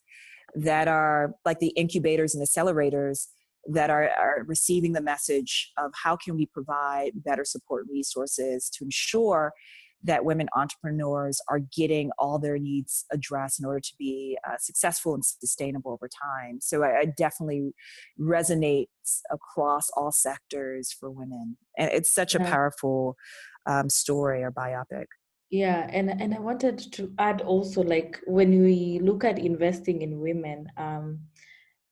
that 0.56 0.88
are 0.88 1.34
like 1.46 1.60
the 1.60 1.70
incubators 1.70 2.34
and 2.34 2.48
accelerators 2.48 3.28
that 3.68 3.90
are, 3.90 4.10
are 4.10 4.44
receiving 4.48 4.94
the 4.94 5.02
message 5.02 5.72
of 5.78 5.92
how 6.04 6.16
can 6.16 6.36
we 6.36 6.46
provide 6.46 7.12
better 7.16 7.46
support 7.46 7.86
resources 7.90 8.70
to 8.70 8.84
ensure 8.84 9.54
that 10.04 10.26
women 10.26 10.50
entrepreneurs 10.56 11.40
are 11.50 11.60
getting 11.60 12.12
all 12.20 12.38
their 12.38 12.60
needs 12.60 13.06
addressed 13.12 13.60
in 13.60 13.66
order 13.66 13.80
to 13.80 13.94
be 13.98 14.38
uh, 14.48 14.56
successful 14.60 15.14
and 15.14 15.24
sustainable 15.24 15.92
over 15.92 16.10
time. 16.10 16.60
So 16.62 16.84
I, 16.84 17.00
I, 17.00 17.06
definitely 17.06 17.72
resonates 18.20 19.22
across 19.32 19.90
all 19.96 20.12
sectors 20.12 20.92
for 20.92 21.10
women, 21.10 21.58
and 21.78 21.90
it's 21.92 22.14
such 22.14 22.36
a 22.36 22.40
powerful 22.40 23.16
um, 23.66 23.90
story 23.90 24.44
or 24.44 24.52
biopic. 24.52 25.06
Yeah, 25.50 25.88
and 25.92 26.10
and 26.10 26.34
I 26.34 26.40
wanted 26.40 26.80
to 26.94 27.14
add 27.20 27.42
also 27.42 27.84
like 27.84 28.20
when 28.26 28.64
we 28.64 29.00
look 29.02 29.24
at 29.24 29.40
investing 29.40 30.02
in 30.02 30.20
women. 30.20 30.68
Um, 30.78 31.20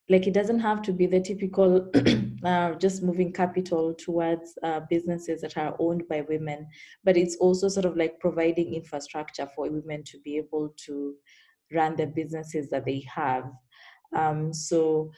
like 0.09 0.27
it 0.27 0.33
doesn't 0.33 0.59
have 0.59 0.81
to 0.81 0.91
be 0.91 1.05
the 1.05 1.19
typical 1.19 1.89
uh, 2.43 2.73
just 2.75 3.03
moving 3.03 3.31
capital 3.31 3.93
towards 3.93 4.57
uh, 4.63 4.81
businesses 4.89 5.41
that 5.41 5.57
are 5.57 5.75
owned 5.79 6.03
by 6.09 6.21
women 6.27 6.67
but 7.03 7.15
it's 7.15 7.35
also 7.37 7.67
sort 7.67 7.85
of 7.85 7.95
like 7.95 8.19
providing 8.19 8.73
infrastructure 8.73 9.47
for 9.55 9.69
women 9.69 10.03
to 10.03 10.17
be 10.19 10.37
able 10.37 10.73
to 10.77 11.15
run 11.73 11.95
the 11.95 12.07
businesses 12.07 12.69
that 12.69 12.85
they 12.85 13.03
have. 13.13 13.45
Um, 14.15 14.53
so 14.53 15.11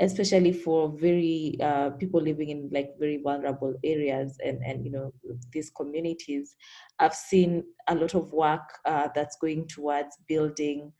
especially 0.00 0.52
for 0.52 0.96
very 0.96 1.56
uh, 1.60 1.90
people 1.90 2.20
living 2.20 2.50
in 2.50 2.70
like 2.72 2.90
very 3.00 3.20
vulnerable 3.20 3.74
areas 3.82 4.38
and 4.44 4.62
and 4.64 4.84
you 4.84 4.92
know 4.92 5.12
these 5.52 5.70
communities 5.70 6.54
i've 7.00 7.16
seen 7.16 7.64
a 7.88 7.94
lot 7.96 8.14
of 8.14 8.32
work 8.32 8.62
uh, 8.84 9.08
that's 9.12 9.36
going 9.40 9.66
towards 9.66 10.16
building 10.28 10.92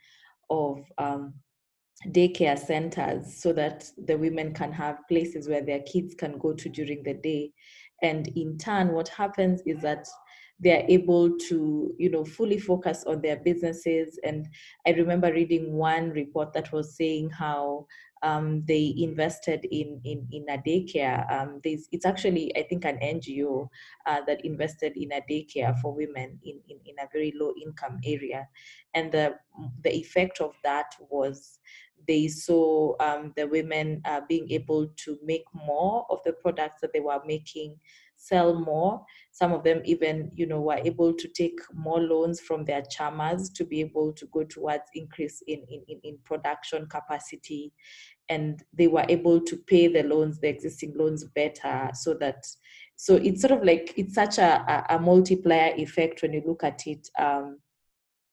of 0.51 0.81
um, 0.99 1.33
daycare 2.07 2.59
centers 2.59 3.35
so 3.35 3.53
that 3.53 3.91
the 4.07 4.17
women 4.17 4.55
can 4.55 4.73
have 4.73 5.07
places 5.09 5.49
where 5.49 5.63
their 5.63 5.81
kids 5.81 6.15
can 6.15 6.39
go 6.39 6.53
to 6.53 6.69
during 6.69 7.03
the 7.03 7.15
day. 7.15 7.53
And 8.03 8.29
in 8.29 8.57
turn 8.59 8.93
what 8.93 9.09
happens 9.09 9.61
is 9.67 9.83
that 9.83 10.07
they're 10.61 10.85
able 10.89 11.37
to 11.39 11.95
you 11.99 12.11
know 12.11 12.25
fully 12.25 12.59
focus 12.59 13.05
on 13.07 13.21
their 13.23 13.37
businesses. 13.37 14.19
And 14.25 14.49
i 14.87 14.91
remember 14.91 15.33
reading 15.33 15.75
one 15.75 16.11
report 16.11 16.53
that 16.55 16.73
was 16.73 16.97
saying 16.97 17.31
how 17.31 17.87
um, 18.23 18.65
they 18.67 18.95
invested 18.99 19.65
in 19.71 20.01
in, 20.05 20.27
in 20.33 20.47
a 20.49 20.59
daycare. 20.59 21.31
Um, 21.31 21.61
it's 21.65 22.07
actually 22.07 22.57
i 22.57 22.63
think 22.63 22.85
an 22.85 22.99
ngo 22.99 23.69
uh, 24.07 24.21
that 24.27 24.45
invested 24.45 24.97
in 24.97 25.13
a 25.13 25.23
daycare 25.31 25.79
for 25.81 25.95
women 25.95 26.39
in, 26.45 26.61
in, 26.69 26.79
in 26.85 26.95
a 27.01 27.09
very 27.13 27.33
low 27.37 27.53
income 27.63 28.01
area. 28.05 28.49
And 28.95 29.13
the 29.13 29.37
the 29.85 29.95
effect 29.95 30.41
of 30.41 30.55
that 30.65 30.95
was 31.11 31.59
they 32.07 32.27
saw 32.27 32.95
um, 33.01 33.33
the 33.37 33.47
women 33.47 34.01
uh, 34.07 34.23
being 34.29 34.51
able 34.51 34.89
to 34.97 35.19
make 35.23 35.45
more 35.53 36.07
of 36.09 36.19
the 36.25 36.33
products 36.33 36.81
that 36.81 36.93
they 36.93 37.01
were 37.01 37.21
making 37.27 37.77
sell 38.19 38.55
more. 38.55 39.05
Some 39.33 39.53
of 39.53 39.65
them 39.65 39.81
even 39.85 40.31
you 40.35 40.47
know 40.47 40.61
were 40.61 40.81
able 40.85 41.15
to 41.15 41.29
take 41.29 41.59
more 41.73 42.01
loans 42.01 42.41
from 42.41 42.65
their 42.65 42.83
chamas 42.83 43.53
to 43.55 43.65
be 43.65 43.81
able 43.81 44.13
to 44.13 44.27
go 44.27 44.45
towards 44.45 44.85
increase 44.95 45.43
in, 45.47 45.63
in, 45.71 46.01
in 46.03 46.19
production 46.25 46.87
capacity. 46.87 47.73
And 48.29 48.63
they 48.77 48.89
were 48.89 49.07
able 49.09 49.41
to 49.41 49.57
pay 49.57 49.89
the 49.89 50.03
loans 50.03 50.39
the 50.41 50.49
existing 50.49 50.95
loans 50.97 51.25
better 51.35 51.91
so 51.95 52.15
that 52.15 52.45
so 52.97 53.15
it's 53.15 53.41
sort 53.41 53.53
of 53.53 53.65
like 53.65 53.95
it's 53.97 54.15
such 54.15 54.39
a, 54.39 54.85
a, 54.91 54.99
multiplier 54.99 55.73
effect 55.77 56.21
when 56.21 56.33
you 56.33 56.43
look 56.45 56.65
at 56.65 56.85
it 56.87 57.09
um, 57.19 57.59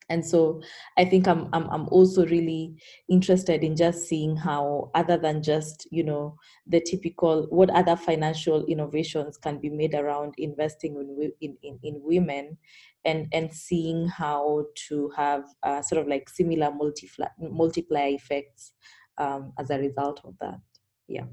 and 0.10 0.26
so 0.26 0.62
i 0.98 1.06
think 1.06 1.28
I'm, 1.28 1.50
I'm 1.54 1.70
i'm 1.70 1.88
also 1.90 2.26
really 2.28 2.76
interested 3.10 3.64
in 3.64 3.76
just 3.76 4.08
seeing 4.08 4.36
how 4.36 4.92
other 4.94 5.18
than 5.18 5.42
just 5.42 5.88
you 5.92 6.04
know 6.04 6.38
the 6.68 6.82
typical 6.82 7.48
what 7.50 7.70
other 7.72 7.96
financial 7.96 8.66
innovations 8.66 9.38
can 9.38 9.60
be 9.60 9.70
made 9.70 9.96
around 9.96 10.36
investing 10.38 10.96
in 10.96 11.32
in, 11.42 11.58
in, 11.64 11.80
in 11.84 12.02
women 12.04 12.58
and 13.04 13.28
and 13.34 13.54
seeing 13.54 14.08
how 14.08 14.66
to 14.88 15.12
have 15.16 15.44
uh, 15.64 15.82
sort 15.82 16.02
of 16.02 16.08
like 16.08 16.28
similar 16.30 16.72
multiplier 16.72 17.32
multiplier 17.40 18.10
effects 18.10 18.74
um, 19.18 19.54
as 19.60 19.70
a 19.70 19.78
result 19.78 20.20
of 20.26 20.34
that. 20.42 20.60
Yeah 21.08 21.26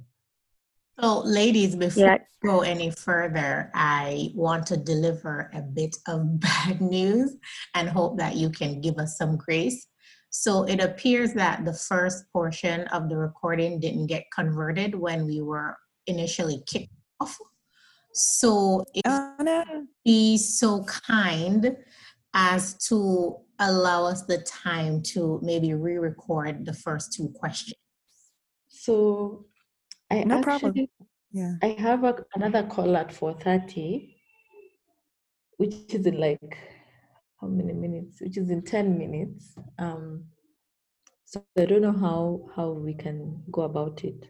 so, 1.00 1.20
ladies, 1.20 1.74
before 1.74 2.05
yeah. 2.05 2.18
we 2.42 2.48
go 2.48 2.61
any 2.61 2.90
further, 2.90 3.70
I 3.74 4.31
want 4.35 4.66
to 4.66 4.76
deliver 4.76 5.50
a 5.55 5.62
bit 5.62 5.96
of 6.07 6.40
bad 6.40 6.81
news 6.81 7.37
and 7.74 7.88
hope 7.88 8.18
that 8.18 8.37
you 8.37 8.50
can 8.50 8.81
give 8.81 8.98
us 8.98 9.16
some 9.16 9.37
grace. 9.37 9.87
So, 10.31 10.64
it 10.64 10.81
appears 10.81 11.33
that 11.35 11.64
the 11.64 11.72
first 11.72 12.24
portion 12.33 12.83
of 12.88 13.09
the 13.09 13.16
recording 13.16 13.81
didn't 13.81 14.07
get 14.07 14.24
converted 14.35 14.94
when 14.94 15.26
we 15.26 15.40
were 15.40 15.76
initially 16.07 16.62
kicked 16.66 16.92
off. 17.20 17.38
So, 18.12 18.85
if 18.94 19.02
oh, 19.07 19.35
no. 19.40 19.64
be 20.05 20.37
so 20.37 20.85
kind 20.85 21.74
as 22.35 22.74
to 22.88 23.38
allow 23.59 24.05
us 24.05 24.22
the 24.22 24.38
time 24.38 25.02
to 25.02 25.38
maybe 25.42 25.72
re 25.74 25.96
record 25.96 26.66
the 26.66 26.74
first 26.74 27.12
two 27.12 27.28
questions. 27.28 27.76
So, 28.68 29.46
I 30.12 30.25
no 30.25 30.38
actually, 30.38 30.61
problem. 30.61 30.87
Yeah. 31.33 31.55
I 31.62 31.68
have 31.79 32.05
a, 32.05 32.14
another 32.35 32.64
call 32.64 32.96
at 32.96 33.09
4.30, 33.09 34.14
which 35.57 35.75
is 35.88 36.05
in 36.05 36.20
like, 36.20 36.59
how 37.40 37.46
many 37.46 37.72
minutes? 37.72 38.20
Which 38.20 38.37
is 38.37 38.51
in 38.51 38.62
10 38.62 38.98
minutes. 38.98 39.55
Um, 39.79 40.25
so 41.25 41.42
I 41.59 41.64
don't 41.64 41.81
know 41.81 41.92
how, 41.92 42.51
how 42.55 42.72
we 42.72 42.92
can 42.92 43.42
go 43.51 43.62
about 43.62 44.05
it. 44.05 44.29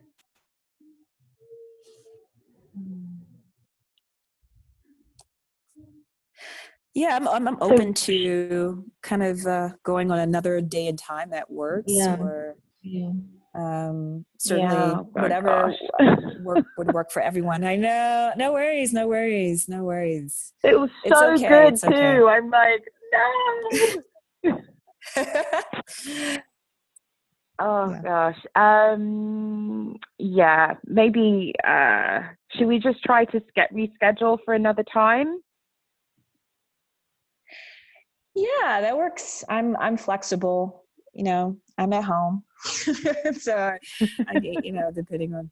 Yeah, 6.94 7.16
I'm, 7.16 7.26
I'm, 7.26 7.48
I'm 7.48 7.58
open 7.60 7.92
to 7.94 8.84
kind 9.02 9.24
of 9.24 9.44
uh, 9.46 9.70
going 9.82 10.12
on 10.12 10.20
another 10.20 10.60
day 10.60 10.86
and 10.86 10.98
time 10.98 11.30
that 11.30 11.50
works. 11.50 11.90
Yeah. 11.90 12.18
Or, 12.20 12.56
yeah 12.82 13.10
um 13.54 14.24
certainly 14.38 14.74
yeah, 14.74 14.94
whatever 15.12 15.74
work, 16.40 16.64
would 16.78 16.88
work 16.92 17.10
for 17.10 17.20
everyone. 17.20 17.64
I 17.64 17.76
know 17.76 18.32
no 18.36 18.52
worries 18.52 18.92
no 18.92 19.08
worries 19.08 19.68
no 19.68 19.84
worries. 19.84 20.52
It 20.64 20.78
was 20.78 20.90
so 21.06 21.34
okay, 21.34 21.48
good 21.48 21.76
too 21.76 21.88
okay. 21.88 22.18
i'm 22.24 22.50
like 22.50 22.84
no. 23.12 24.60
Oh 27.58 27.90
yeah. 27.90 28.02
gosh. 28.02 28.38
Um 28.56 29.96
yeah 30.18 30.74
maybe 30.86 31.54
uh 31.66 32.20
should 32.52 32.66
we 32.66 32.78
just 32.78 33.02
try 33.04 33.24
to 33.26 33.40
get 33.54 33.72
reschedule 33.72 34.38
for 34.44 34.54
another 34.54 34.82
time? 34.92 35.38
Yeah 38.34 38.80
that 38.80 38.96
works. 38.96 39.44
I'm 39.48 39.76
i'm 39.76 39.96
flexible 39.96 40.81
you 41.12 41.24
know 41.24 41.56
i'm 41.78 41.92
at 41.92 42.04
home 42.04 42.42
so 43.40 43.76
I, 44.28 44.40
you 44.62 44.72
know, 44.72 44.90
depending 44.94 45.34
on 45.34 45.50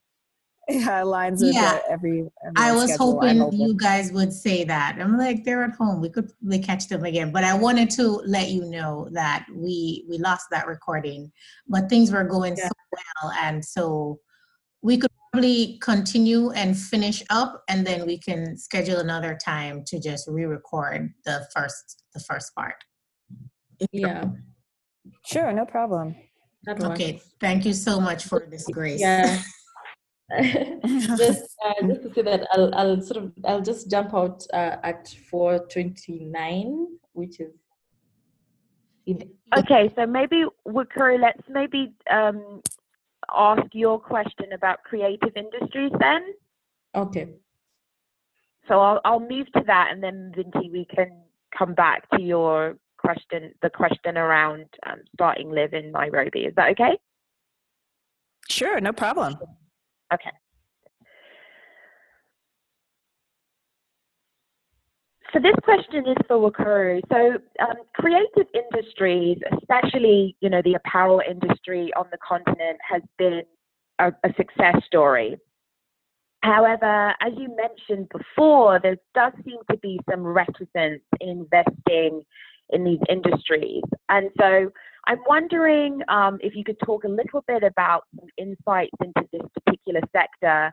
yeah, 0.69 1.03
lines 1.03 1.43
of 1.43 1.53
yeah. 1.53 1.81
every, 1.89 2.21
every, 2.21 2.55
I 2.57 2.73
was 2.73 2.95
schedule, 2.95 3.21
hoping 3.21 3.53
you 3.53 3.75
guys 3.75 4.13
would 4.13 4.33
say 4.33 4.63
that. 4.65 4.99
I'm 5.01 5.19
like, 5.19 5.45
they're 5.45 5.65
at 5.65 5.75
home. 5.75 6.01
We 6.01 6.11
could 6.11 6.31
probably 6.39 6.61
catch 6.61 6.87
them 6.87 7.05
again. 7.05 7.33
But 7.33 7.43
I 7.43 7.55
wanted 7.55 7.91
to 7.91 8.23
let 8.25 8.51
you 8.51 8.65
know 8.67 9.09
that 9.13 9.47
we 9.53 10.05
we 10.09 10.19
lost 10.19 10.47
that 10.53 10.69
recording, 10.69 11.33
but 11.67 11.89
things 11.89 12.13
were 12.13 12.23
going 12.23 12.57
yeah. 12.57 12.69
so 12.69 12.73
well, 13.23 13.33
and 13.41 13.65
so 13.65 14.21
we 14.83 14.97
could 14.97 15.11
probably 15.33 15.79
continue 15.83 16.51
and 16.51 16.79
finish 16.79 17.25
up, 17.31 17.65
and 17.69 17.85
then 17.85 18.07
we 18.07 18.19
can 18.19 18.57
schedule 18.57 18.99
another 18.99 19.37
time 19.45 19.83
to 19.87 19.99
just 19.99 20.29
re-record 20.29 21.13
the 21.25 21.49
first 21.53 22.05
the 22.15 22.21
first 22.21 22.55
part. 22.55 22.77
Yeah. 23.91 24.27
Sure, 25.25 25.53
no 25.53 25.65
problem. 25.65 26.17
Okay, 26.69 27.21
thank 27.41 27.65
you 27.65 27.73
so 27.73 28.01
much 28.01 28.25
for 28.25 28.47
this 28.51 28.67
grace. 28.69 29.01
Yeah. 29.01 29.43
just 31.17 31.57
uh, 31.65 31.87
just 31.89 32.03
to 32.03 32.15
say 32.15 32.23
that 32.23 32.47
I'll 32.53 32.73
I'll 32.75 33.01
sort 33.03 33.25
of 33.25 33.33
I'll 33.45 33.63
just 33.63 33.91
jump 33.91 34.15
out 34.15 34.45
uh, 34.53 34.77
at 34.85 35.09
four 35.29 35.67
twenty 35.67 36.25
nine, 36.25 36.87
which 37.15 37.41
is. 37.41 37.53
okay, 39.59 39.93
so 39.97 40.07
maybe 40.07 40.45
Wakiuru, 40.69 41.21
let's 41.21 41.43
maybe 41.49 41.93
um, 42.09 42.61
ask 43.35 43.63
your 43.73 43.99
question 43.99 44.53
about 44.53 44.85
creative 44.85 45.37
industries 45.37 45.91
then. 45.99 46.23
Okay. 46.95 47.31
So 48.69 48.79
I'll, 48.79 49.01
I'll 49.05 49.21
move 49.21 49.51
to 49.53 49.63
that 49.67 49.89
and 49.91 50.01
then 50.01 50.33
Vinti, 50.37 50.71
we 50.71 50.87
can 50.95 51.23
come 51.57 51.75
back 51.75 52.09
to 52.11 52.23
your 52.23 52.77
question, 53.01 53.53
the 53.63 53.71
question 53.71 54.17
around 54.17 54.67
um, 54.87 54.99
starting 55.15 55.51
live 55.51 55.73
in 55.73 55.91
Nairobi. 55.93 56.41
Is 56.41 56.55
that 56.57 56.71
okay? 56.71 56.99
Sure, 58.49 58.81
no 58.81 58.93
problem. 58.93 59.37
Okay. 60.13 60.31
So 65.33 65.39
this 65.39 65.55
question 65.63 66.09
is 66.09 66.17
for 66.27 66.51
Wakiuru. 66.51 67.01
So 67.11 67.39
um, 67.65 67.77
creative 67.95 68.49
industries, 68.53 69.39
especially 69.61 70.37
you 70.41 70.51
know 70.51 70.61
the 70.65 70.75
apparel 70.75 71.23
industry 71.29 71.93
on 71.97 72.07
the 72.11 72.19
continent, 72.27 72.79
has 72.89 73.03
been 73.17 73.43
a, 74.01 74.09
a 74.09 74.35
success 74.37 74.77
story. 74.87 75.37
However, 76.43 77.15
as 77.21 77.33
you 77.37 77.55
mentioned 77.55 78.09
before, 78.09 78.81
there 78.83 78.97
does 79.15 79.33
seem 79.45 79.59
to 79.71 79.77
be 79.77 80.01
some 80.11 80.23
reticence 80.23 81.03
in 81.21 81.47
investing 81.53 82.23
in 82.73 82.85
these 82.85 83.01
industries. 83.09 83.83
And 84.09 84.31
so 84.39 84.71
I'm 85.07 85.21
wondering 85.27 86.01
um, 86.09 86.39
if 86.43 86.55
you 86.55 86.65
could 86.65 86.79
talk 86.85 87.05
a 87.05 87.09
little 87.09 87.43
bit 87.47 87.63
about 87.63 88.05
some 88.19 88.29
insights 88.39 88.97
into 89.03 89.29
this 89.33 89.43
particular 89.65 90.01
sector 90.13 90.73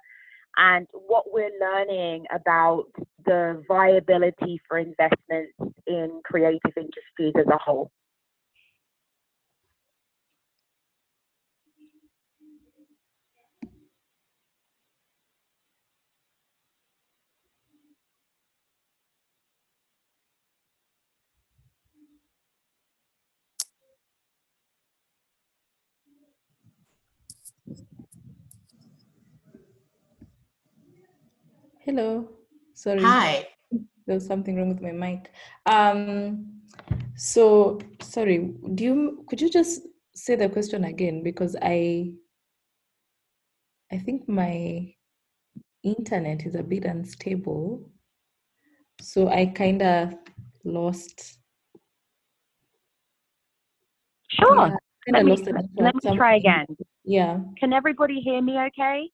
and 0.58 0.88
what 1.08 1.26
we're 1.32 1.52
learning 1.62 2.26
about 2.34 2.86
the 3.26 3.64
viability 3.68 4.60
for 4.68 4.80
investments 4.80 5.54
in 5.86 6.22
creative 6.26 6.74
industries 6.76 7.34
as 7.38 7.48
a 7.48 7.58
whole. 7.58 7.92
Hello. 31.88 32.28
Sorry. 32.74 33.02
Hi. 33.02 33.48
There 33.72 34.16
was 34.16 34.26
something 34.28 34.58
wrong 34.58 34.68
with 34.68 34.82
my 34.82 34.92
mic. 34.92 35.32
Um, 35.66 36.60
so 37.16 37.80
sorry. 38.02 38.56
Do 38.76 38.84
you 38.84 39.26
could 39.30 39.40
you 39.40 39.50
just 39.50 39.84
say 40.14 40.36
the 40.36 40.50
question 40.50 40.84
again 40.84 41.24
because 41.24 41.56
I 41.62 42.12
I 43.90 44.00
think 44.00 44.28
my 44.28 44.94
internet 45.82 46.46
is 46.46 46.56
a 46.56 46.62
bit 46.62 46.84
unstable, 46.84 47.90
so 49.00 49.30
I 49.30 49.46
kind 49.46 49.82
of 49.82 50.14
lost. 50.66 51.40
Sure. 54.28 54.68
Yeah, 55.08 55.14
let 55.14 55.24
me, 55.24 55.32
lost 55.32 55.48
let 55.78 55.96
me 55.96 56.18
try 56.18 56.36
again. 56.36 56.66
Yeah. 57.06 57.40
Can 57.58 57.72
everybody 57.72 58.20
hear 58.20 58.42
me 58.42 58.60
okay? 58.60 59.10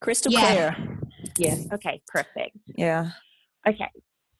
Crystal 0.00 0.32
Yeah. 0.32 0.72
clear. 0.74 0.97
Yes. 1.38 1.66
Okay, 1.72 2.00
perfect. 2.06 2.56
Yeah. 2.66 3.10
Okay. 3.66 3.88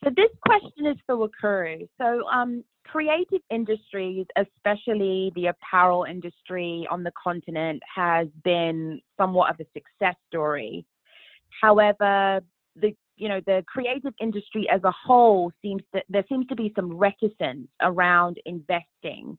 So 0.05 0.11
this 0.17 0.31
question 0.47 0.87
is 0.87 0.97
for 1.07 1.17
Wakiuru. 1.17 1.89
So 1.99 2.25
um, 2.29 2.65
creative 2.85 3.41
industries, 3.51 4.27
especially 4.37 5.33
the 5.35 5.47
apparel 5.47 6.05
industry 6.05 6.87
on 6.91 7.03
the 7.03 7.13
continent, 7.23 7.83
has 7.95 8.29
been 8.45 9.01
somewhat 9.17 9.51
of 9.51 9.61
a 9.61 9.67
success 9.75 10.15
story. 10.29 10.85
However, 11.61 12.41
the 12.77 12.95
you 13.17 13.29
know 13.29 13.41
the 13.47 13.65
creative 13.67 14.15
industry 14.21 14.69
as 14.73 14.83
a 14.85 14.93
whole 14.93 15.51
seems 15.61 15.83
that 15.93 16.05
there 16.09 16.25
seems 16.29 16.47
to 16.47 16.55
be 16.55 16.73
some 16.77 16.97
reticence 16.97 17.69
around 17.83 18.39
investing. 18.47 19.37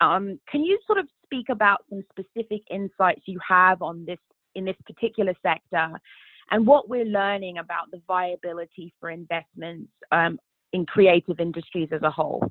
Um, 0.00 0.40
can 0.50 0.64
you 0.64 0.78
sort 0.86 0.98
of 0.98 1.06
speak 1.24 1.46
about 1.50 1.84
some 1.90 2.02
specific 2.10 2.62
insights 2.70 3.22
you 3.26 3.38
have 3.46 3.82
on 3.82 4.04
this 4.06 4.18
in 4.54 4.64
this 4.64 4.76
particular 4.86 5.34
sector 5.42 6.00
and 6.50 6.66
what 6.66 6.88
we're 6.88 7.04
learning 7.04 7.58
about 7.58 7.90
the 7.90 8.00
viability 8.06 8.92
for 9.00 9.10
investments 9.10 9.90
um, 10.12 10.38
in 10.72 10.84
creative 10.86 11.40
industries 11.40 11.88
as 11.92 12.02
a 12.02 12.10
whole. 12.10 12.42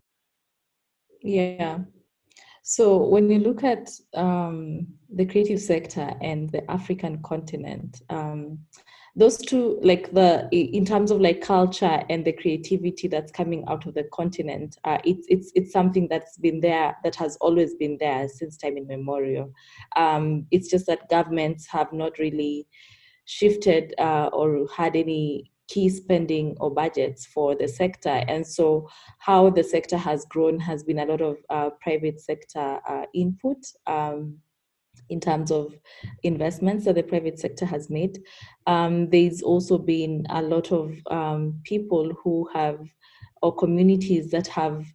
Yeah. 1.22 1.80
So 2.64 2.98
when 2.98 3.30
you 3.30 3.40
look 3.40 3.64
at 3.64 3.90
um, 4.14 4.88
the 5.14 5.26
creative 5.26 5.60
sector 5.60 6.14
and 6.22 6.50
the 6.50 6.70
African 6.72 7.22
continent, 7.22 8.02
um, 8.10 8.60
those 9.16 9.38
two, 9.38 9.80
like 9.84 10.12
the 10.14 10.48
in 10.52 10.86
terms 10.86 11.12
of 11.12 11.22
like 11.22 11.42
culture 11.42 12.04
and 12.10 12.26
the 12.26 12.32
creativity 12.32 13.08
that's 13.08 13.32
coming 13.32 13.64
out 13.68 13.86
of 13.86 13.94
the 13.94 14.06
continent, 14.06 14.78
uh, 14.86 14.98
it's 15.04 15.28
it's 15.30 15.52
it's 15.54 15.72
something 15.72 16.08
that's 16.08 16.38
been 16.38 16.62
there, 16.62 16.98
that 17.04 17.16
has 17.16 17.36
always 17.42 17.76
been 17.76 17.98
there 18.00 18.28
since 18.28 18.58
time 18.58 18.78
immemorial. 18.78 19.54
Um, 19.96 20.48
it's 20.50 20.70
just 20.70 20.88
that 20.88 21.10
governments 21.10 21.68
have 21.68 21.94
not 21.94 22.18
really 22.18 22.66
shifted 23.26 23.94
uh, 23.98 24.30
or 24.34 24.68
had 24.76 24.96
any 24.96 25.52
key 25.68 25.90
spending 25.90 26.56
or 26.60 26.70
budgets 26.70 27.26
for 27.26 27.56
the 27.56 27.68
sector. 27.68 28.24
And 28.28 28.46
so, 28.46 28.90
how 29.20 29.50
the 29.50 29.64
sector 29.64 29.98
has 29.98 30.26
grown 30.26 30.60
has 30.60 30.84
been 30.84 31.00
a 31.00 31.06
lot 31.06 31.22
of 31.22 31.38
uh, 31.50 31.70
private 31.82 32.20
sector 32.20 32.80
uh, 32.88 33.06
input. 33.14 33.58
Um, 33.88 34.40
in 35.10 35.20
terms 35.20 35.52
of 35.52 35.74
investments 36.24 36.86
that 36.86 36.96
the 36.96 37.04
private 37.04 37.40
sector 37.40 37.66
has 37.66 37.90
made. 37.90 38.20
Um, 38.68 39.10
there's 39.10 39.42
also 39.42 39.78
been 39.78 40.26
a 40.30 40.42
lot 40.42 40.72
of 40.72 40.96
um, 41.12 41.60
people 41.64 42.14
who 42.24 42.50
have, 42.54 42.80
or 43.42 43.56
communities 43.56 44.32
that 44.32 44.48
have, 44.48 44.86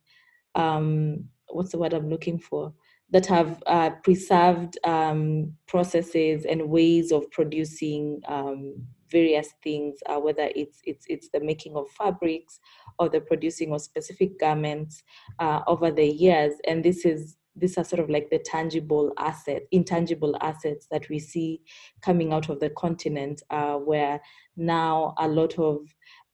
um, 0.54 1.24
what's 1.48 1.72
the 1.72 1.78
word 1.78 1.92
I'm 1.92 2.08
looking 2.08 2.38
for? 2.38 2.72
That 3.10 3.26
have 3.26 3.62
uh, 3.66 3.90
preserved 4.04 4.78
um, 4.84 5.54
processes 5.66 6.44
and 6.44 6.68
ways 6.68 7.10
of 7.10 7.30
producing 7.30 8.20
um, 8.28 8.86
various 9.10 9.48
things, 9.62 9.98
uh, 10.06 10.18
whether 10.20 10.50
it's 10.54 10.80
it's 10.84 11.06
it's 11.08 11.28
the 11.32 11.40
making 11.40 11.74
of 11.74 11.88
fabrics 11.96 12.60
or 12.98 13.08
the 13.08 13.20
producing 13.20 13.72
of 13.72 13.80
specific 13.80 14.38
garments 14.38 15.02
uh, 15.38 15.62
over 15.66 15.90
the 15.90 16.06
years, 16.06 16.54
and 16.66 16.84
this 16.84 17.04
is 17.04 17.36
these 17.56 17.76
are 17.76 17.84
sort 17.84 18.00
of 18.00 18.10
like 18.10 18.30
the 18.30 18.38
tangible 18.38 19.12
asset, 19.18 19.62
intangible 19.72 20.36
assets 20.40 20.86
that 20.90 21.08
we 21.08 21.18
see 21.18 21.60
coming 22.02 22.32
out 22.32 22.48
of 22.48 22.60
the 22.60 22.70
continent, 22.70 23.42
uh, 23.50 23.74
where 23.74 24.20
now 24.56 25.14
a 25.18 25.26
lot 25.26 25.58
of 25.58 25.78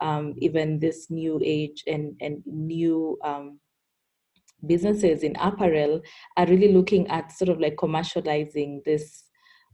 um, 0.00 0.34
even 0.38 0.78
this 0.78 1.10
new 1.10 1.40
age 1.42 1.84
and 1.86 2.14
and 2.20 2.42
new 2.46 3.18
um, 3.24 3.58
businesses 4.66 5.22
in 5.22 5.36
apparel 5.36 6.00
are 6.36 6.46
really 6.46 6.72
looking 6.72 7.06
at 7.08 7.32
sort 7.32 7.48
of 7.48 7.60
like 7.60 7.76
commercializing 7.76 8.82
this 8.84 9.24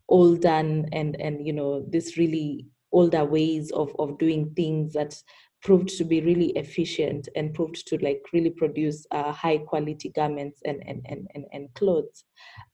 old 0.09 0.41
done 0.41 0.87
and 0.93 1.21
and 1.21 1.47
you 1.47 1.53
know 1.53 1.85
this 1.89 2.17
really 2.17 2.67
older 2.93 3.25
ways 3.25 3.71
of 3.71 3.95
of 3.99 4.19
doing 4.19 4.53
things 4.57 4.93
that 4.93 5.15
proved 5.63 5.89
to 5.89 6.05
be 6.05 6.21
really 6.23 6.51
efficient 6.51 7.29
and 7.37 7.55
proved 7.55 7.87
to 7.87 7.99
like 7.99 8.23
really 8.33 8.51
produce 8.51 9.07
uh, 9.11 9.31
high 9.31 9.59
quality 9.59 10.11
garments 10.11 10.61
and 10.65 10.83
and 10.87 11.05
and 11.07 11.29
and, 11.35 11.45
and 11.53 11.73
clothes. 11.75 12.25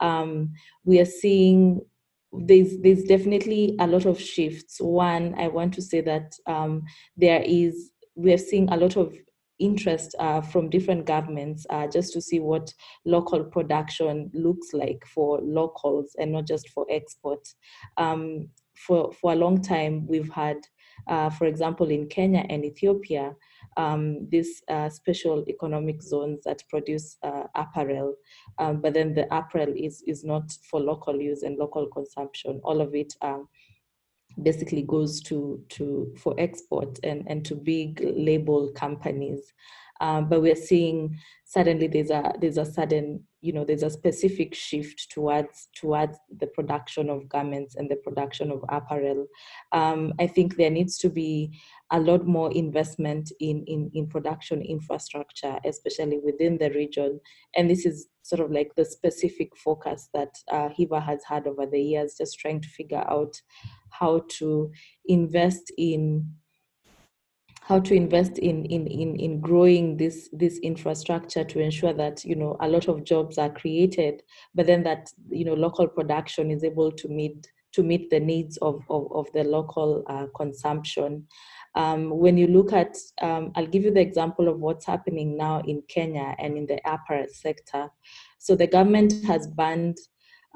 Um, 0.01 0.53
we 0.85 1.01
are 1.01 1.07
seeing 1.07 1.81
there's 2.33 2.79
there's 2.79 3.05
definitely 3.05 3.77
a 3.81 3.87
lot 3.87 4.07
of 4.07 4.21
shifts. 4.21 4.81
One 4.81 5.35
i 5.39 5.49
want 5.49 5.75
to 5.75 5.83
say 5.83 6.01
that 6.03 6.33
um, 6.47 6.83
there 7.17 7.43
is 7.45 7.91
we 8.15 8.33
are 8.33 8.39
seeing 8.39 8.69
a 8.71 8.77
lot 8.77 8.97
of 8.97 9.15
interest 9.59 10.15
uh, 10.19 10.41
from 10.41 10.71
different 10.71 11.07
governments 11.07 11.67
uh, 11.71 11.87
just 11.87 12.13
to 12.13 12.21
see 12.21 12.41
what 12.41 12.73
local 13.05 13.45
production 13.45 14.31
looks 14.35 14.73
like 14.73 15.03
for 15.15 15.41
locals 15.43 16.15
and 16.19 16.33
not 16.33 16.47
just 16.47 16.69
for 16.71 16.87
export 16.91 17.47
um, 17.97 18.49
for 18.77 19.11
for 19.13 19.33
a 19.33 19.37
long 19.37 19.63
time 19.63 20.07
we've 20.07 20.31
had 20.31 20.59
uh, 21.09 21.31
for 21.31 21.47
example, 21.47 21.91
in 21.91 22.09
Kenya 22.09 22.45
and 22.49 22.65
Ethiopia, 22.65 23.35
um, 23.77 24.27
these 24.31 24.63
uh, 24.69 24.89
special 24.89 25.45
economic 25.49 26.03
zones 26.03 26.43
that 26.45 26.63
produce 26.69 27.17
uh, 27.23 27.45
apparel, 27.55 28.15
um, 28.59 28.81
but 28.81 28.95
then 28.95 29.15
the 29.15 29.27
apparel 29.35 29.73
is, 29.77 30.03
is 30.07 30.25
not 30.25 30.51
for 30.69 30.81
local 30.81 31.21
use 31.21 31.43
and 31.43 31.59
local 31.59 31.87
consumption. 31.89 32.61
All 32.65 32.81
of 32.81 32.95
it 32.95 33.13
um, 33.23 33.49
basically 34.43 34.83
goes 34.83 35.21
to, 35.23 35.63
to 35.71 36.15
for 36.19 36.35
export 36.39 36.99
and, 37.03 37.25
and 37.29 37.45
to 37.45 37.55
big 37.55 38.01
label 38.17 38.71
companies. 38.73 39.53
Um, 40.01 40.29
but 40.29 40.43
we're 40.43 40.57
seeing 40.57 41.19
suddenly 41.45 41.87
there's 41.87 42.11
a 42.11 42.33
there's 42.41 42.59
a 42.59 42.65
sudden 42.67 43.25
you 43.41 43.53
know 43.53 43.65
there's 43.65 43.83
a 43.83 43.91
specific 43.91 44.55
shift 44.55 45.11
towards 45.11 45.69
towards 45.75 46.19
the 46.39 46.49
production 46.49 47.09
of 47.09 47.29
garments 47.29 47.77
and 47.77 47.91
the 47.91 47.97
production 47.97 48.51
of 48.51 48.65
apparel. 48.69 49.27
Um, 49.73 50.13
I 50.19 50.27
think 50.27 50.57
there 50.57 50.71
needs 50.71 50.99
to 50.99 51.09
be 51.09 51.59
a 51.93 52.01
lot 52.01 52.27
more 52.27 52.53
investment 52.53 53.31
in, 53.41 53.65
in 53.67 53.91
in 53.95 54.07
production 54.09 54.61
infrastructure, 54.61 55.59
especially 55.65 56.19
within 56.19 56.59
the 56.59 56.71
region. 56.71 57.21
And 57.57 57.71
this 57.71 57.87
is 57.87 58.09
sort 58.23 58.41
of 58.41 58.51
like 58.51 58.75
the 58.75 58.85
specific 58.85 59.57
focus 59.57 60.09
that 60.13 60.35
uh, 60.51 60.69
HEVA 60.71 61.01
has 61.01 61.23
had 61.25 61.47
over 61.47 61.65
the 61.65 61.81
years, 61.81 62.17
just 62.19 62.39
trying 62.39 62.61
to 62.61 62.69
figure 62.69 63.05
out 63.09 63.41
how 63.91 64.25
to 64.39 64.73
invest 65.07 65.73
in 65.79 66.35
how 67.63 67.81
to 67.81 67.95
invest 67.95 68.39
in, 68.39 68.65
in, 68.67 68.87
in, 68.87 69.17
in 69.17 69.41
growing 69.41 69.97
this, 69.97 70.29
this 70.33 70.57
infrastructure 70.59 71.43
to 71.43 71.59
ensure 71.59 71.93
that, 71.93 72.25
you 72.25 72.37
know, 72.37 72.57
a 72.61 72.69
lot 72.69 72.87
of 72.87 73.03
jobs 73.03 73.39
are 73.39 73.51
created, 73.51 74.23
but 74.55 74.69
then 74.69 74.85
that, 74.85 75.11
you 75.31 75.45
know, 75.45 75.55
local 75.55 75.89
production 75.89 76.53
is 76.53 76.63
able 76.63 76.93
to 76.93 77.09
meet, 77.09 77.45
to 77.77 77.83
meet 77.83 78.11
the 78.11 78.19
needs 78.19 78.57
of, 78.59 78.83
of, 78.91 79.07
of 79.13 79.31
the 79.33 79.45
local 79.45 80.03
uh, 80.09 80.27
consumption. 80.35 81.27
Um, 81.75 82.11
when 82.11 82.39
you 82.39 82.47
look 82.47 82.73
at, 82.73 82.97
um, 83.21 83.53
I'll 83.55 83.67
give 83.67 83.85
you 83.85 83.93
the 83.93 84.01
example 84.01 84.49
of 84.49 84.59
what's 84.59 84.87
happening 84.87 85.37
now 85.37 85.61
in 85.61 85.83
Kenya 85.89 86.35
and 86.39 86.57
in 86.57 86.67
the 86.67 86.81
apparel 86.91 87.27
sector. 87.31 87.91
So 88.39 88.57
the 88.57 88.67
government 88.67 89.13
has 89.27 89.47
banned 89.47 89.99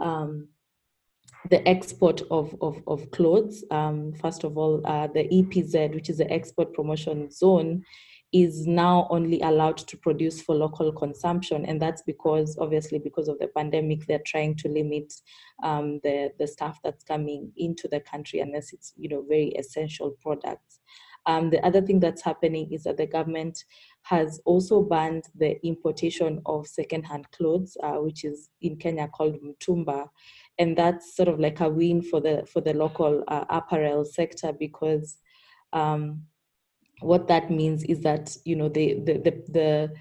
um, 0.00 0.48
the 1.50 1.66
export 1.68 2.22
of, 2.30 2.56
of, 2.62 2.82
of 2.86 3.10
clothes. 3.10 3.64
Um, 3.70 4.14
first 4.14 4.44
of 4.44 4.56
all, 4.56 4.80
uh, 4.86 5.08
the 5.08 5.24
EPZ, 5.24 5.94
which 5.94 6.08
is 6.08 6.18
the 6.18 6.30
export 6.32 6.72
promotion 6.72 7.30
zone, 7.30 7.84
is 8.32 8.66
now 8.66 9.08
only 9.10 9.40
allowed 9.40 9.76
to 9.76 9.96
produce 9.96 10.40
for 10.40 10.54
local 10.54 10.92
consumption. 10.92 11.64
And 11.66 11.82
that's 11.82 12.02
because, 12.02 12.56
obviously, 12.60 12.98
because 12.98 13.28
of 13.28 13.38
the 13.38 13.48
pandemic, 13.48 14.06
they're 14.06 14.22
trying 14.24 14.54
to 14.56 14.68
limit 14.68 15.12
um, 15.64 16.00
the, 16.04 16.30
the 16.38 16.46
stuff 16.46 16.78
that's 16.84 17.02
coming 17.02 17.50
into 17.56 17.88
the 17.88 18.00
country 18.00 18.38
unless 18.40 18.72
it's, 18.72 18.92
you 18.96 19.08
know, 19.08 19.24
very 19.28 19.48
essential 19.58 20.16
products. 20.22 20.78
Um, 21.26 21.50
the 21.50 21.64
other 21.64 21.82
thing 21.82 22.00
that's 22.00 22.22
happening 22.22 22.72
is 22.72 22.84
that 22.84 22.96
the 22.96 23.06
government 23.06 23.64
has 24.02 24.40
also 24.46 24.82
banned 24.82 25.24
the 25.34 25.64
importation 25.66 26.40
of 26.46 26.66
secondhand 26.66 27.30
clothes, 27.32 27.76
uh, 27.82 27.96
which 27.96 28.24
is 28.24 28.48
in 28.62 28.76
Kenya 28.76 29.08
called 29.08 29.36
mitumba, 29.42 30.08
and 30.58 30.76
that's 30.76 31.14
sort 31.16 31.28
of 31.28 31.38
like 31.38 31.60
a 31.60 31.68
win 31.68 32.00
for 32.00 32.20
the 32.20 32.46
for 32.50 32.62
the 32.62 32.72
local 32.72 33.22
uh, 33.28 33.44
apparel 33.50 34.04
sector 34.04 34.52
because 34.52 35.18
um, 35.74 36.22
what 37.00 37.28
that 37.28 37.50
means 37.50 37.84
is 37.84 38.00
that 38.00 38.36
you 38.44 38.56
know 38.56 38.68
the 38.68 38.94
the 39.04 39.14
the, 39.14 39.44
the 39.48 39.92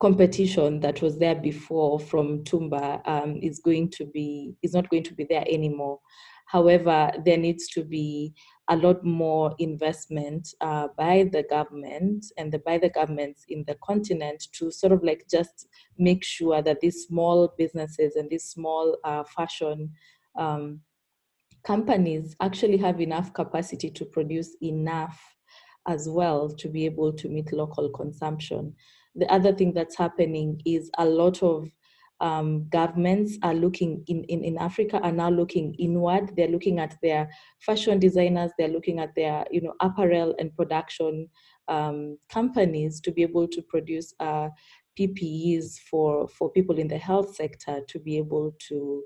competition 0.00 0.80
that 0.80 1.02
was 1.02 1.18
there 1.18 1.34
before 1.34 1.98
from 1.98 2.44
Tumba 2.44 3.02
um, 3.04 3.36
is 3.42 3.58
going 3.58 3.90
to 3.90 4.06
be 4.06 4.54
is 4.62 4.72
not 4.72 4.88
going 4.88 5.02
to 5.04 5.14
be 5.14 5.24
there 5.28 5.44
anymore. 5.48 5.98
However, 6.46 7.12
there 7.26 7.36
needs 7.36 7.68
to 7.68 7.84
be 7.84 8.32
a 8.70 8.76
lot 8.76 9.04
more 9.04 9.54
investment 9.58 10.48
uh, 10.62 10.88
by 10.96 11.28
the 11.30 11.42
government 11.42 12.24
and 12.38 12.50
the, 12.50 12.58
by 12.60 12.78
the 12.78 12.88
governments 12.88 13.44
in 13.48 13.64
the 13.66 13.76
continent 13.84 14.46
to 14.52 14.70
sort 14.70 14.94
of 14.94 15.02
like 15.02 15.24
just 15.30 15.68
make 15.98 16.24
sure 16.24 16.62
that 16.62 16.80
these 16.80 17.04
small 17.04 17.52
businesses 17.58 18.16
and 18.16 18.30
these 18.30 18.44
small 18.44 18.96
uh, 19.04 19.24
fashion 19.24 19.90
um, 20.38 20.80
companies 21.64 22.34
actually 22.40 22.78
have 22.78 22.98
enough 23.00 23.34
capacity 23.34 23.90
to 23.90 24.06
produce 24.06 24.56
enough 24.62 25.20
as 25.88 26.08
well 26.08 26.48
to 26.48 26.68
be 26.68 26.84
able 26.84 27.12
to 27.14 27.28
meet 27.28 27.52
local 27.52 27.88
consumption. 27.90 28.74
The 29.14 29.30
other 29.32 29.52
thing 29.52 29.72
that's 29.72 29.96
happening 29.96 30.60
is 30.64 30.90
a 30.98 31.04
lot 31.04 31.42
of 31.42 31.68
um, 32.20 32.68
governments 32.68 33.38
are 33.42 33.54
looking 33.54 34.02
in, 34.08 34.24
in, 34.24 34.42
in 34.42 34.58
Africa 34.58 34.98
are 35.02 35.12
now 35.12 35.30
looking 35.30 35.74
inward. 35.74 36.32
They're 36.36 36.48
looking 36.48 36.80
at 36.80 36.96
their 37.02 37.30
fashion 37.60 37.98
designers, 37.98 38.50
they're 38.58 38.68
looking 38.68 38.98
at 38.98 39.14
their 39.14 39.44
you 39.50 39.60
know 39.60 39.74
apparel 39.80 40.34
and 40.38 40.54
production 40.54 41.28
um, 41.68 42.18
companies 42.28 43.00
to 43.02 43.12
be 43.12 43.22
able 43.22 43.46
to 43.48 43.62
produce 43.62 44.14
uh, 44.20 44.48
PPEs 44.98 45.78
for, 45.78 46.26
for 46.28 46.50
people 46.50 46.78
in 46.78 46.88
the 46.88 46.98
health 46.98 47.36
sector 47.36 47.80
to 47.86 47.98
be 48.00 48.18
able 48.18 48.54
to 48.68 49.04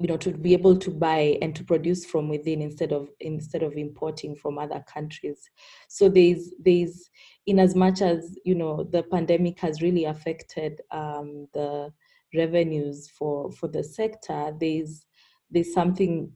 you 0.00 0.06
know 0.06 0.16
to 0.16 0.32
be 0.32 0.54
able 0.54 0.76
to 0.78 0.90
buy 0.90 1.38
and 1.42 1.54
to 1.54 1.62
produce 1.62 2.06
from 2.06 2.28
within 2.28 2.62
instead 2.62 2.90
of 2.90 3.10
instead 3.20 3.62
of 3.62 3.76
importing 3.76 4.34
from 4.34 4.58
other 4.58 4.82
countries. 4.92 5.50
So 5.88 6.08
there's 6.08 6.54
there's 6.64 7.10
in 7.46 7.58
as 7.58 7.74
much 7.74 8.00
as 8.00 8.38
you 8.44 8.54
know 8.54 8.84
the 8.84 9.02
pandemic 9.02 9.60
has 9.60 9.82
really 9.82 10.06
affected 10.06 10.80
um, 10.90 11.46
the 11.52 11.92
revenues 12.34 13.08
for 13.08 13.50
for 13.52 13.68
the 13.68 13.84
sector 13.84 14.54
there's 14.58 15.04
there's 15.50 15.74
something 15.74 16.32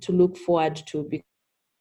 to 0.00 0.12
look 0.12 0.36
forward 0.36 0.74
to 0.86 1.08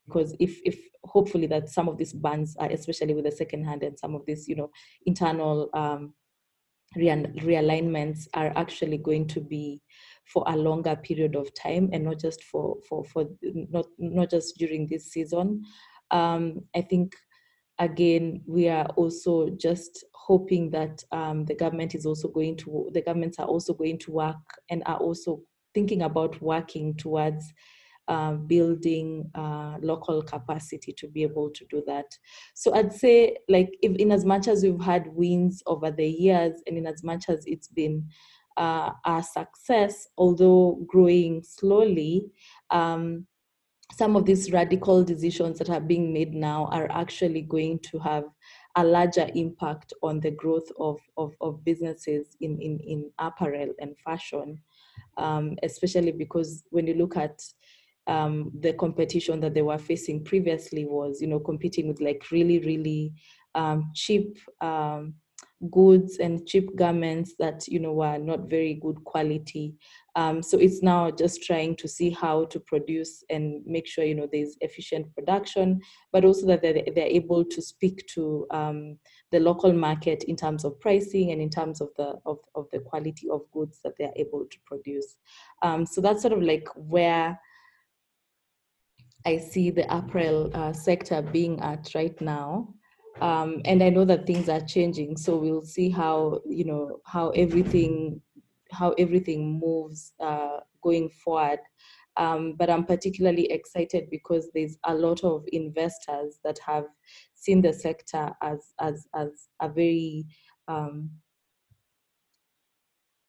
because 0.05 0.36
if 0.39 0.59
if 0.65 0.79
hopefully 1.05 1.47
that 1.47 1.69
some 1.69 1.88
of 1.88 1.97
these 1.97 2.13
bans 2.13 2.55
are 2.57 2.69
especially 2.69 3.13
with 3.13 3.25
the 3.25 3.31
second 3.31 3.63
hand 3.65 3.84
and 3.84 3.97
some 3.97 4.15
of 4.15 4.25
these 4.25 4.47
you 4.47 4.55
know 4.55 4.69
internal 5.05 5.69
um, 5.73 6.13
realignments 6.95 8.27
are 8.34 8.53
actually 8.55 8.97
going 8.97 9.27
to 9.27 9.41
be 9.41 9.81
for 10.26 10.43
a 10.47 10.55
longer 10.55 10.95
period 10.95 11.36
of 11.36 11.53
time 11.53 11.89
and 11.93 12.05
not 12.05 12.19
just 12.19 12.43
for 12.43 12.78
for 12.88 13.03
for 13.05 13.26
not 13.43 13.86
not 13.97 14.30
just 14.30 14.57
during 14.57 14.88
this 14.88 15.11
season 15.11 15.63
um, 16.11 16.61
i 16.76 16.82
think 16.82 17.15
again 17.80 18.41
we 18.47 18.69
are 18.69 18.86
also 18.95 19.49
just 19.57 20.05
hoping 20.13 20.69
that 20.69 21.03
um, 21.11 21.43
the 21.45 21.55
government 21.55 21.95
is 21.95 22.05
also 22.05 22.28
going 22.28 22.55
to 22.55 22.89
the 22.93 23.01
governments 23.01 23.39
are 23.39 23.47
also 23.47 23.74
going 23.74 23.97
to 23.97 24.11
work 24.11 24.38
and 24.69 24.84
are 24.86 24.97
also 24.97 25.41
thinking 25.74 26.03
about 26.03 26.39
working 26.41 26.95
towards 26.95 27.53
uh, 28.07 28.34
building 28.34 29.30
uh, 29.34 29.78
local 29.82 30.21
capacity 30.21 30.93
to 30.93 31.07
be 31.07 31.24
able 31.24 31.49
to 31.49 31.65
do 31.69 31.82
that. 31.88 32.05
So 32.53 32.74
I'd 32.76 32.91
say, 32.91 33.38
like, 33.47 33.69
if 33.82 33.95
in 33.95 34.11
as 34.11 34.26
much 34.26 34.49
as 34.49 34.63
we've 34.63 34.82
had 34.82 35.07
wins 35.07 35.63
over 35.67 35.89
the 35.89 36.05
years, 36.05 36.61
and 36.67 36.78
in 36.78 36.86
as 36.86 37.01
much 37.03 37.30
as 37.30 37.45
it's 37.45 37.69
been 37.69 38.09
uh, 38.58 38.91
a 39.06 39.24
success, 39.24 40.08
although 40.18 40.84
growing 40.88 41.43
slowly, 41.43 42.26
um, 42.72 43.26
some 43.93 44.16
of 44.16 44.26
these 44.26 44.51
radical 44.51 45.04
decisions 45.04 45.60
that 45.60 45.70
are 45.70 45.80
being 45.80 46.12
made 46.12 46.34
now 46.34 46.66
are 46.72 46.91
actually 46.91 47.41
going 47.41 47.80
to 47.80 47.99
have 47.99 48.24
a 48.76 48.84
larger 48.84 49.30
impact 49.36 49.93
on 50.01 50.20
the 50.20 50.32
growth 50.32 50.68
of, 50.80 50.99
of, 51.18 51.36
of 51.41 51.64
businesses 51.64 52.36
in, 52.41 52.60
in, 52.60 52.80
in 52.80 53.12
apparel 53.20 53.72
and 53.80 53.95
fashion, 53.99 54.60
um, 55.18 55.56
especially 55.62 56.12
because 56.12 56.64
when 56.72 56.88
you 56.88 56.95
look 56.95 57.16
at 57.16 57.39
um, 58.08 58.51
the 58.60 58.74
competition 58.74 59.39
that 59.41 59.54
they 59.54 59.62
were 59.62 59.78
facing 59.78 60.24
previously 60.24 60.86
was, 60.86 61.22
you 61.22 61.28
know, 61.28 61.39
competing 61.39 61.88
with 61.88 62.01
like 62.01 62.24
really, 62.32 62.60
really 62.60 63.14
um, 63.56 63.91
cheap 63.93 64.38
um, 64.62 65.14
goods 65.72 66.18
and 66.18 66.45
cheap 66.47 66.76
garments 66.76 67.36
that 67.39 67.68
you 67.68 67.80
know 67.80 67.93
were 67.93 68.18
not 68.18 68.49
very 68.49 68.74
good 68.76 69.03
quality 69.03 69.74
um, 70.16 70.43
so 70.43 70.57
it's 70.57 70.84
now 70.84 71.09
just 71.09 71.43
trying 71.43 71.76
to 71.76 71.88
see 71.88 72.09
how 72.09 72.45
to 72.45 72.59
produce 72.59 73.24
and 73.30 73.66
make 73.66 73.88
sure 73.88 74.03
you 74.03 74.16
know 74.16 74.28
there's 74.32 74.57
efficient 74.61 75.14
production 75.16 75.80
but 76.11 76.26
also 76.26 76.45
that 76.45 76.61
they're, 76.61 76.84
they're 76.93 77.05
able 77.05 77.43
to 77.43 77.61
speak 77.61 78.05
to 78.07 78.45
um, 78.51 78.97
the 79.32 79.39
local 79.39 79.74
market 79.74 80.24
in 80.26 80.36
terms 80.36 80.66
of 80.66 80.80
pricing 80.80 81.32
and 81.32 81.41
in 81.41 81.49
terms 81.49 81.82
of 81.82 81.89
the 81.97 82.16
of, 82.26 82.39
of 82.55 82.68
the 82.72 82.80
quality 82.80 83.30
of 83.32 83.41
goods 83.51 83.80
that 83.84 83.93
they're 83.97 84.14
able 84.16 84.45
to 84.49 84.57
produce 84.66 85.18
um, 85.61 85.86
so 85.86 86.01
that's 86.01 86.22
sort 86.22 86.34
of 86.34 86.41
like 86.41 86.68
where 86.76 87.39
I 89.26 89.38
see 89.38 89.70
the 89.70 89.86
apparel 89.95 90.51
uh, 90.53 90.74
sector 90.74 91.22
being 91.22 91.59
at 91.61 91.91
right 91.95 92.20
now. 92.20 92.74
Um, 93.22 93.61
and 93.66 93.84
I 93.84 93.89
know 93.89 94.05
that 94.05 94.26
things 94.26 94.49
are 94.49 94.61
changing, 94.61 95.18
so 95.18 95.38
we'll 95.38 95.66
see 95.66 95.89
how 95.89 96.41
you 96.45 96.66
know 96.66 96.99
how 97.05 97.30
everything 97.30 98.22
how 98.72 98.91
everything 98.93 99.59
moves 99.59 100.14
uh, 100.20 100.57
going 100.82 101.09
forward. 101.09 101.59
Um, 102.16 102.53
but 102.57 102.70
I'm 102.70 102.86
particularly 102.86 103.51
excited 103.51 104.09
because 104.11 104.49
there's 104.53 104.78
a 104.84 104.93
lot 104.93 105.24
of 105.24 105.45
investors 105.51 106.39
that 106.43 106.59
have 106.66 106.86
seen 107.34 107.61
the 107.61 107.74
sector 107.74 108.32
as 108.41 108.74
as 108.80 109.07
as 109.16 109.30
a 109.61 109.70
very 109.70 110.26
um, 110.68 111.09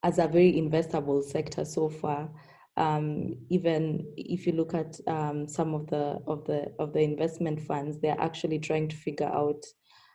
as 0.03 0.19
a 0.19 0.29
very 0.29 0.53
investable 0.53 1.23
sector 1.23 1.65
so 1.65 1.89
far 1.89 2.31
um, 2.77 3.35
even 3.51 4.13
if 4.17 4.47
you 4.47 4.53
look 4.53 4.75
at 4.75 4.99
um, 5.07 5.49
some 5.49 5.75
of 5.75 5.87
the 5.89 6.19
of 6.27 6.45
the 6.45 6.73
of 6.79 6.93
the 6.93 7.01
investment 7.01 7.61
funds, 7.61 7.99
they're 8.01 8.21
actually 8.21 8.59
trying 8.59 8.89
to 8.89 8.97
figure 8.97 9.29
out 9.29 9.65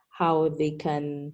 how 0.10 0.50
they 0.50 0.72
can 0.72 1.34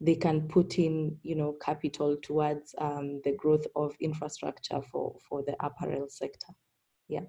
they 0.00 0.14
can 0.14 0.42
put 0.48 0.78
in 0.78 1.16
you 1.22 1.34
know 1.34 1.56
capital 1.64 2.16
towards 2.22 2.74
um, 2.78 3.20
the 3.24 3.32
growth 3.32 3.66
of 3.76 3.94
infrastructure 4.00 4.80
for 4.90 5.16
for 5.28 5.42
the 5.42 5.56
apparel 5.60 6.06
sector. 6.08 6.52
Yeah. 7.08 7.22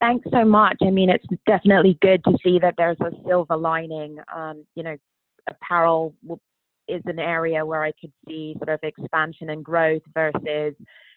thanks 0.00 0.26
so 0.32 0.44
much. 0.44 0.78
I 0.82 0.90
mean, 0.90 1.10
it's 1.10 1.26
definitely 1.46 1.98
good 2.00 2.24
to 2.24 2.36
see 2.42 2.58
that 2.58 2.74
there's 2.76 3.00
a 3.00 3.12
silver 3.26 3.56
lining. 3.56 4.18
Um, 4.34 4.66
you 4.74 4.82
know, 4.82 4.96
apparel 5.48 6.14
is 6.90 7.02
an 7.06 7.18
area 7.18 7.64
where 7.64 7.82
I 7.82 7.92
could 8.00 8.12
see 8.26 8.54
sort 8.58 8.68
of 8.68 8.80
expansion 8.82 9.50
and 9.50 9.64
growth 9.64 10.02
versus, 10.14 10.74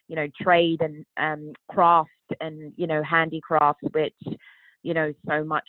you 0.07 0.15
know, 0.15 0.27
trade 0.41 0.81
and 0.81 1.05
um, 1.17 1.53
craft 1.69 2.09
and 2.41 2.73
you 2.75 2.87
know 2.87 3.03
handicrafts, 3.03 3.83
which 3.91 4.15
you 4.83 4.93
know 4.93 5.13
so 5.27 5.43
much 5.43 5.67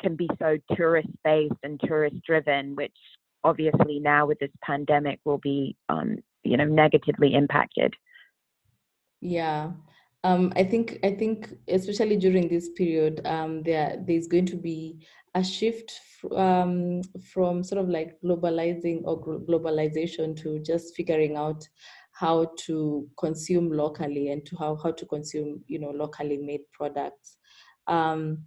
can 0.00 0.16
be 0.16 0.28
so 0.38 0.58
tourist 0.76 1.08
based 1.24 1.54
and 1.62 1.80
tourist 1.80 2.16
driven, 2.26 2.74
which 2.74 2.96
obviously 3.42 3.98
now 4.00 4.26
with 4.26 4.38
this 4.38 4.50
pandemic 4.62 5.20
will 5.24 5.38
be 5.38 5.76
um, 5.88 6.16
you 6.42 6.56
know 6.56 6.64
negatively 6.64 7.34
impacted. 7.34 7.94
Yeah. 9.20 9.70
Um, 10.24 10.54
I 10.56 10.64
think 10.64 10.98
I 11.04 11.10
think 11.10 11.52
especially 11.68 12.16
during 12.16 12.48
this 12.48 12.70
period, 12.70 13.20
um, 13.26 13.62
there 13.62 14.02
there's 14.06 14.26
going 14.26 14.46
to 14.46 14.56
be 14.56 15.06
a 15.34 15.44
shift 15.44 16.00
um, 16.34 17.02
from 17.32 17.62
sort 17.62 17.82
of 17.82 17.90
like 17.90 18.16
globalizing 18.24 19.02
or 19.04 19.22
globalization 19.22 20.34
to 20.42 20.60
just 20.60 20.96
figuring 20.96 21.36
out 21.36 21.68
how 22.12 22.50
to 22.56 23.06
consume 23.18 23.70
locally 23.70 24.30
and 24.30 24.46
to 24.46 24.56
how, 24.56 24.76
how 24.76 24.92
to 24.92 25.04
consume 25.04 25.62
you 25.66 25.78
know 25.78 25.90
locally 25.90 26.38
made 26.38 26.62
products. 26.72 27.36
Um, 27.86 28.44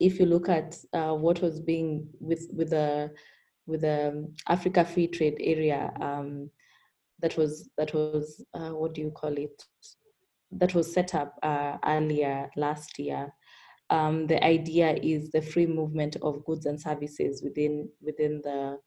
if 0.00 0.20
you 0.20 0.26
look 0.26 0.50
at 0.50 0.76
uh, 0.92 1.14
what 1.14 1.40
was 1.40 1.60
being 1.60 2.08
with 2.20 2.46
with 2.52 2.70
the 2.70 3.10
with 3.66 3.80
the 3.80 4.30
Africa 4.48 4.84
Free 4.84 5.06
Trade 5.06 5.38
Area, 5.40 5.90
um, 5.98 6.50
that 7.20 7.38
was 7.38 7.70
that 7.78 7.94
was 7.94 8.44
uh, 8.52 8.70
what 8.70 8.92
do 8.92 9.00
you 9.00 9.10
call 9.12 9.32
it? 9.38 9.62
That 10.52 10.74
was 10.74 10.92
set 10.92 11.14
up 11.14 11.38
uh, 11.42 11.78
earlier 11.86 12.50
last 12.56 12.98
year. 12.98 13.32
Um, 13.90 14.26
the 14.26 14.42
idea 14.44 14.96
is 15.02 15.30
the 15.30 15.42
free 15.42 15.66
movement 15.66 16.16
of 16.22 16.44
goods 16.44 16.66
and 16.66 16.80
services 16.80 17.42
within 17.42 17.88
within 18.00 18.40
the 18.44 18.78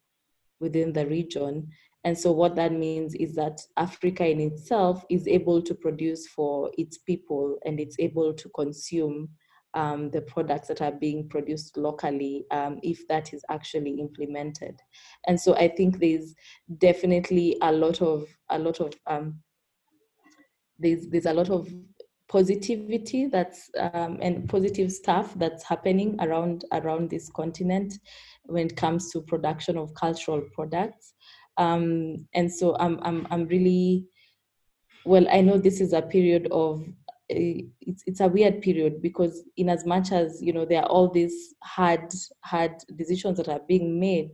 within 0.59 0.93
the 0.93 1.05
region. 1.07 1.67
And 2.05 2.17
so 2.17 2.31
what 2.31 2.55
that 2.55 2.73
means 2.73 3.15
is 3.15 3.35
that 3.35 3.61
Africa 3.77 4.27
in 4.27 4.39
itself 4.41 5.05
is 5.09 5.27
able 5.27 5.61
to 5.61 5.73
produce 5.73 6.27
for 6.27 6.69
its 6.77 6.97
people 6.97 7.57
and 7.65 7.79
it's 7.79 7.97
able 7.99 8.33
to 8.33 8.49
consume 8.49 9.29
um, 9.73 10.11
the 10.11 10.21
products 10.21 10.67
that 10.67 10.81
are 10.81 10.91
being 10.91 11.27
produced 11.27 11.77
locally 11.77 12.45
um, 12.51 12.79
if 12.83 13.07
that 13.07 13.33
is 13.33 13.43
actually 13.49 13.99
implemented. 13.99 14.79
And 15.27 15.39
so 15.39 15.55
I 15.55 15.67
think 15.67 15.99
there's 15.99 16.35
definitely 16.77 17.57
a 17.61 17.71
lot 17.71 18.01
of 18.01 18.27
a 18.49 18.59
lot 18.59 18.79
of 18.79 18.93
um, 19.07 19.39
there's 20.79 21.07
there's 21.07 21.25
a 21.25 21.33
lot 21.33 21.49
of 21.49 21.71
positivity 22.29 23.27
that's 23.27 23.69
um, 23.79 24.17
and 24.21 24.49
positive 24.49 24.91
stuff 24.91 25.33
that's 25.35 25.63
happening 25.63 26.17
around 26.19 26.65
around 26.71 27.09
this 27.09 27.29
continent 27.29 27.93
when 28.45 28.67
it 28.67 28.75
comes 28.75 29.11
to 29.11 29.21
production 29.21 29.77
of 29.77 29.93
cultural 29.93 30.41
products. 30.53 31.13
Um, 31.57 32.27
and 32.33 32.51
so 32.51 32.75
I'm 32.79 32.99
I'm 33.03 33.27
I'm 33.29 33.45
really 33.47 34.07
well. 35.05 35.27
I 35.31 35.41
know 35.41 35.57
this 35.57 35.79
is 35.79 35.93
a 35.93 36.01
period 36.01 36.47
of 36.51 36.83
it's 37.29 38.03
it's 38.05 38.19
a 38.19 38.27
weird 38.27 38.61
period 38.61 39.01
because 39.01 39.43
in 39.57 39.69
as 39.69 39.85
much 39.85 40.11
as 40.11 40.41
you 40.41 40.53
know 40.53 40.65
there 40.65 40.81
are 40.81 40.89
all 40.89 41.09
these 41.09 41.53
hard 41.63 42.11
hard 42.43 42.73
decisions 42.97 43.37
that 43.37 43.47
are 43.47 43.61
being 43.67 43.99
made 43.99 44.31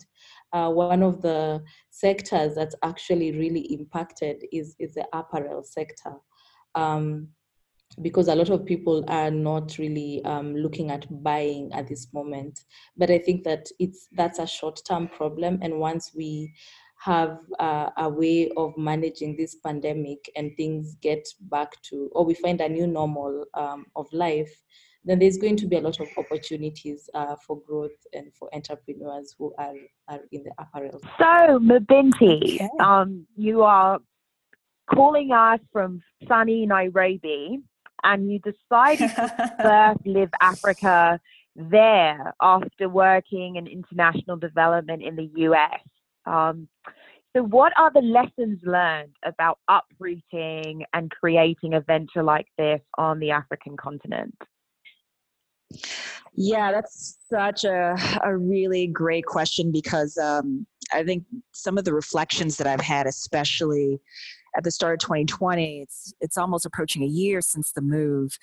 uh, 0.53 0.69
one 0.69 1.03
of 1.03 1.21
the 1.21 1.61
sectors 1.91 2.55
that's 2.55 2.75
actually 2.83 3.31
really 3.31 3.61
impacted 3.73 4.43
is 4.51 4.75
is 4.79 4.95
the 4.95 5.05
apparel 5.13 5.63
sector 5.63 6.13
um, 6.80 7.27
because 8.01 8.27
a 8.27 8.36
lot 8.36 8.49
of 8.49 8.65
people 8.65 9.03
are 9.07 9.32
not 9.32 9.77
really 9.77 10.21
um, 10.23 10.55
looking 10.55 10.91
at 10.91 11.05
buying 11.23 11.71
at 11.73 11.88
this 11.88 12.13
moment 12.13 12.63
but 12.97 13.09
i 13.09 13.17
think 13.17 13.43
that 13.43 13.67
it's 13.80 14.07
that's 14.13 14.39
a 14.39 14.47
short 14.47 14.80
term 14.88 15.07
problem 15.07 15.59
and 15.61 15.73
once 15.80 16.11
we 16.15 16.53
have 16.99 17.39
uh, 17.59 17.89
a 17.97 18.09
way 18.09 18.51
of 18.57 18.77
managing 18.77 19.36
this 19.38 19.55
pandemic 19.55 20.30
and 20.36 20.55
things 20.57 20.95
get 21.01 21.27
back 21.49 21.82
to, 21.82 22.09
or 22.11 22.25
we 22.25 22.34
find 22.34 22.59
a 22.59 22.67
new 22.67 22.86
normal 22.86 23.45
um, 23.53 23.86
of 23.95 24.05
life, 24.11 24.51
then 25.05 25.17
there's 25.17 25.38
going 25.38 25.55
to 25.55 25.65
be 25.65 25.77
a 25.77 25.82
lot 25.82 25.97
of 26.01 26.09
opportunities 26.17 27.09
uh, 27.13 27.36
for 27.47 27.61
growth 27.65 28.05
and 28.13 28.34
for 28.38 28.53
entrepreneurs 28.53 29.34
who 29.39 29.53
are, 29.57 29.75
are 30.09 30.19
in 30.34 30.43
the 30.43 30.51
apparel. 30.59 30.99
So, 31.17 31.57
Mabinty, 31.59 32.55
okay. 32.55 32.69
um, 32.82 33.25
you 33.38 33.63
are 33.63 33.99
calling 34.93 35.31
us 35.31 35.59
from 35.71 36.01
sunny 36.27 36.65
Nairobi, 36.65 37.59
and 38.03 38.31
you 38.31 38.39
decided 38.39 39.09
to 39.09 39.53
first 39.61 40.05
live 40.05 40.29
Africa 40.41 41.19
there 41.55 42.33
after 42.41 42.87
working 42.87 43.57
in 43.57 43.67
international 43.67 44.37
development 44.37 45.03
in 45.03 45.15
the 45.15 45.29
US. 45.35 45.81
Um, 46.25 46.67
so, 47.35 47.43
what 47.43 47.73
are 47.77 47.91
the 47.93 48.01
lessons 48.01 48.59
learned 48.63 49.15
about 49.23 49.59
uprooting 49.67 50.83
and 50.93 51.11
creating 51.11 51.75
a 51.75 51.81
venture 51.81 52.23
like 52.23 52.47
this 52.57 52.81
on 52.97 53.19
the 53.19 53.31
African 53.31 53.77
continent? 53.77 54.35
Yeah, 56.33 56.71
that's 56.71 57.17
such 57.29 57.63
a, 57.65 57.95
a 58.23 58.35
really 58.35 58.87
great 58.87 59.25
question 59.25 59.71
because 59.71 60.17
um, 60.17 60.65
I 60.91 61.03
think 61.03 61.23
some 61.51 61.77
of 61.77 61.85
the 61.85 61.93
reflections 61.93 62.57
that 62.57 62.65
I've 62.65 62.81
had, 62.81 63.05
especially 63.05 63.99
at 64.56 64.64
the 64.64 64.72
start 64.72 64.93
of 64.93 65.00
2020, 65.00 65.82
it's 65.82 66.14
it's 66.20 66.38
almost 66.38 66.66
approaching 66.66 67.04
a 67.04 67.08
year 67.08 67.41
since 67.41 67.72
the 67.72 67.82
move, 67.82 68.38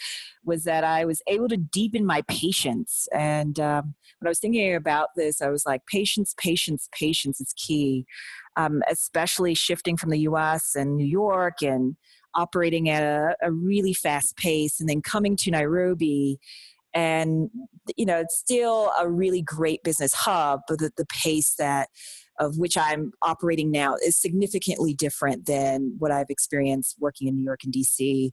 was 0.45 0.65
that 0.65 0.85
I 0.85 1.05
was 1.05 1.23
able 1.27 1.49
to 1.49 1.57
deepen 1.57 2.05
my 2.05 2.23
patience. 2.29 3.09
And 3.13 3.59
um, 3.61 3.95
when 4.19 4.29
I 4.29 4.31
was 4.31 4.39
thinking 4.39 4.75
about 4.75 5.09
this, 5.17 5.43
I 5.43 5.49
was 5.49 5.67
like, 5.67 5.87
patience, 5.87 6.35
patience, 6.39 6.89
patience 6.93 7.41
is 7.41 7.53
key, 7.57 8.07
um, 8.57 8.83
especially 8.91 9.55
shifting 9.55 9.97
from 9.97 10.11
the 10.11 10.21
U.S. 10.21 10.75
and 10.75 10.97
New 10.97 11.07
York 11.07 11.63
and 11.63 11.97
operating 12.35 12.89
at 12.89 13.03
a, 13.03 13.37
a 13.43 13.53
really 13.53 13.95
fast 13.95 14.37
pace, 14.37 14.81
and 14.81 14.89
then 14.89 15.03
coming 15.03 15.37
to 15.37 15.51
Nairobi 15.51 16.39
and 16.95 17.51
you 17.97 18.07
know 18.07 18.19
it's 18.19 18.39
still 18.39 18.91
a 18.99 19.09
really 19.09 19.43
great 19.43 19.83
business 19.85 20.15
hub 20.15 20.61
but 20.67 20.79
the, 20.79 20.91
the 20.97 21.05
pace 21.07 21.55
that 21.59 21.89
of 22.39 22.59
which 22.59 22.77
I'm 22.77 23.13
operating 23.23 23.71
now 23.71 23.95
is 23.97 24.21
significantly 24.21 24.95
different 24.95 25.47
than 25.47 25.95
what 25.99 26.11
I've 26.11 26.31
experienced 26.31 26.97
working 26.99 27.29
in 27.29 27.37
New 27.37 27.45
York 27.45 27.61
and 27.65 27.73
DC. 27.73 28.31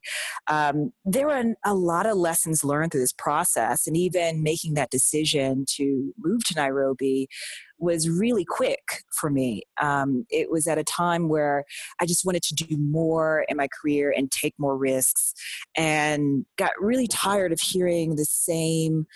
Um, 0.48 0.92
there 1.04 1.26
were 1.26 1.54
a 1.64 1.74
lot 1.74 2.06
of 2.06 2.16
lessons 2.16 2.64
learned 2.64 2.92
through 2.92 3.00
this 3.00 3.12
process, 3.12 3.86
and 3.86 3.96
even 3.96 4.42
making 4.42 4.74
that 4.74 4.90
decision 4.90 5.64
to 5.76 6.12
move 6.18 6.44
to 6.44 6.54
Nairobi 6.54 7.28
was 7.78 8.08
really 8.08 8.44
quick 8.44 9.02
for 9.12 9.30
me. 9.30 9.62
Um, 9.80 10.24
it 10.30 10.50
was 10.50 10.66
at 10.66 10.78
a 10.78 10.84
time 10.84 11.28
where 11.28 11.64
I 12.00 12.06
just 12.06 12.24
wanted 12.24 12.42
to 12.44 12.54
do 12.54 12.76
more 12.76 13.44
in 13.48 13.56
my 13.56 13.68
career 13.68 14.14
and 14.16 14.30
take 14.30 14.54
more 14.58 14.76
risks, 14.76 15.34
and 15.76 16.44
got 16.56 16.72
really 16.80 17.06
tired 17.06 17.52
of 17.52 17.60
hearing 17.60 18.16
the 18.16 18.24
same 18.24 19.06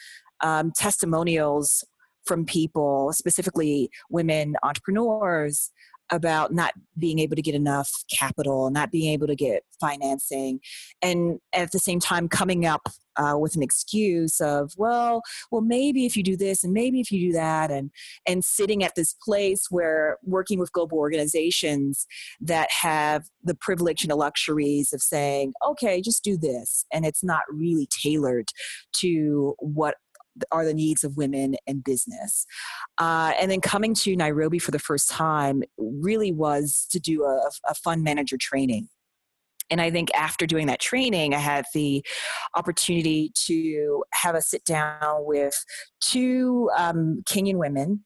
um, 0.40 0.72
testimonials 0.76 1.84
from 2.28 2.44
people, 2.44 3.12
specifically 3.12 3.90
women 4.10 4.54
entrepreneurs, 4.62 5.72
about 6.10 6.52
not 6.52 6.72
being 6.98 7.18
able 7.18 7.36
to 7.36 7.42
get 7.42 7.54
enough 7.54 7.90
capital, 8.18 8.70
not 8.70 8.90
being 8.90 9.12
able 9.12 9.26
to 9.26 9.36
get 9.36 9.62
financing, 9.80 10.60
and 11.02 11.38
at 11.52 11.72
the 11.72 11.78
same 11.78 12.00
time 12.00 12.28
coming 12.28 12.64
up 12.64 12.88
uh, 13.16 13.36
with 13.36 13.56
an 13.56 13.62
excuse 13.62 14.40
of, 14.40 14.72
well, 14.76 15.22
well, 15.50 15.60
maybe 15.60 16.06
if 16.06 16.16
you 16.16 16.22
do 16.22 16.36
this 16.36 16.62
and 16.62 16.72
maybe 16.72 17.00
if 17.00 17.10
you 17.10 17.28
do 17.28 17.32
that, 17.32 17.70
and 17.70 17.90
and 18.26 18.44
sitting 18.44 18.82
at 18.82 18.94
this 18.94 19.14
place 19.22 19.66
where 19.70 20.18
working 20.22 20.58
with 20.58 20.72
global 20.72 20.98
organizations 20.98 22.06
that 22.40 22.70
have 22.70 23.24
the 23.42 23.54
privilege 23.54 24.02
and 24.02 24.10
the 24.10 24.16
luxuries 24.16 24.92
of 24.92 25.02
saying, 25.02 25.52
okay, 25.66 26.00
just 26.00 26.24
do 26.24 26.36
this, 26.36 26.84
and 26.92 27.04
it's 27.04 27.24
not 27.24 27.42
really 27.50 27.88
tailored 28.02 28.48
to 28.94 29.54
what 29.58 29.96
are 30.50 30.64
the 30.64 30.74
needs 30.74 31.04
of 31.04 31.16
women 31.16 31.56
in 31.66 31.80
business. 31.80 32.46
Uh, 32.98 33.32
and 33.40 33.50
then 33.50 33.60
coming 33.60 33.94
to 33.94 34.16
Nairobi 34.16 34.58
for 34.58 34.70
the 34.70 34.78
first 34.78 35.08
time 35.08 35.62
really 35.78 36.32
was 36.32 36.86
to 36.90 37.00
do 37.00 37.24
a, 37.24 37.50
a 37.68 37.74
fund 37.74 38.02
manager 38.02 38.36
training. 38.40 38.88
And 39.70 39.80
I 39.80 39.90
think 39.90 40.10
after 40.14 40.46
doing 40.46 40.66
that 40.68 40.80
training, 40.80 41.34
I 41.34 41.38
had 41.38 41.66
the 41.74 42.04
opportunity 42.54 43.30
to 43.46 44.02
have 44.14 44.34
a 44.34 44.40
sit 44.40 44.64
down 44.64 45.26
with 45.26 45.62
two 46.00 46.70
um, 46.76 47.22
Kenyan 47.28 47.56
women 47.56 48.04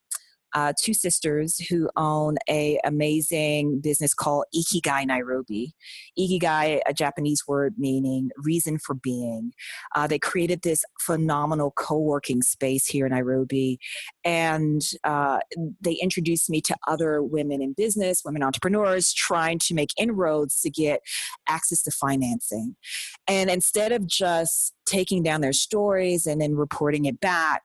uh, 0.55 0.73
two 0.81 0.95
sisters 0.95 1.59
who 1.59 1.89
own 1.97 2.37
a 2.49 2.79
amazing 2.85 3.81
business 3.81 4.15
called 4.15 4.45
Ikigai 4.55 5.07
Nairobi. 5.07 5.75
Ikigai, 6.19 6.81
a 6.87 6.93
Japanese 6.93 7.43
word 7.47 7.75
meaning 7.79 8.31
reason 8.37 8.79
for 8.79 8.95
being. 8.95 9.53
Uh, 9.95 10.07
they 10.07 10.19
created 10.19 10.63
this 10.63 10.85
phenomenal 11.01 11.73
co-working 11.77 12.43
space 12.43 12.87
here 12.87 13.07
in 13.07 13.13
Nairobi, 13.13 13.79
and 14.25 14.83
uh, 15.05 15.41
they 15.81 15.95
introduced 15.95 16.51
me 16.51 16.61
to 16.61 16.77
other 16.87 17.23
women 17.23 17.63
in 17.63 17.73
business, 17.73 18.23
women 18.25 18.43
entrepreneurs 18.43 19.13
trying 19.13 19.59
to 19.59 19.75
make 19.75 19.91
inroads 19.97 20.61
to 20.61 20.71
get 20.71 21.01
access 21.49 21.83
to 21.83 21.91
financing. 21.91 22.77
And 23.27 23.51
instead 23.51 23.93
of 23.93 24.07
just 24.07 24.75
taking 24.87 25.23
down 25.23 25.41
their 25.41 25.53
stories 25.53 26.27
and 26.27 26.41
then 26.41 26.55
reporting 26.55 27.05
it 27.07 27.21
back 27.21 27.63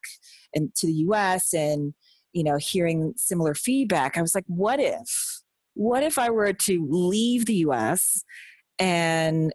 and 0.53 0.73
to 0.75 0.87
the 0.87 0.93
us 0.93 1.53
and 1.53 1.93
you 2.37 2.43
know 2.43 2.57
hearing 2.57 3.13
similar 3.17 3.55
feedback 3.55 4.17
i 4.17 4.21
was 4.21 4.35
like 4.35 4.45
what 4.47 4.79
if 4.79 5.41
what 5.73 6.03
if 6.03 6.19
i 6.19 6.29
were 6.29 6.53
to 6.53 6.85
leave 6.89 7.45
the 7.47 7.55
us 7.55 8.23
and 8.79 9.51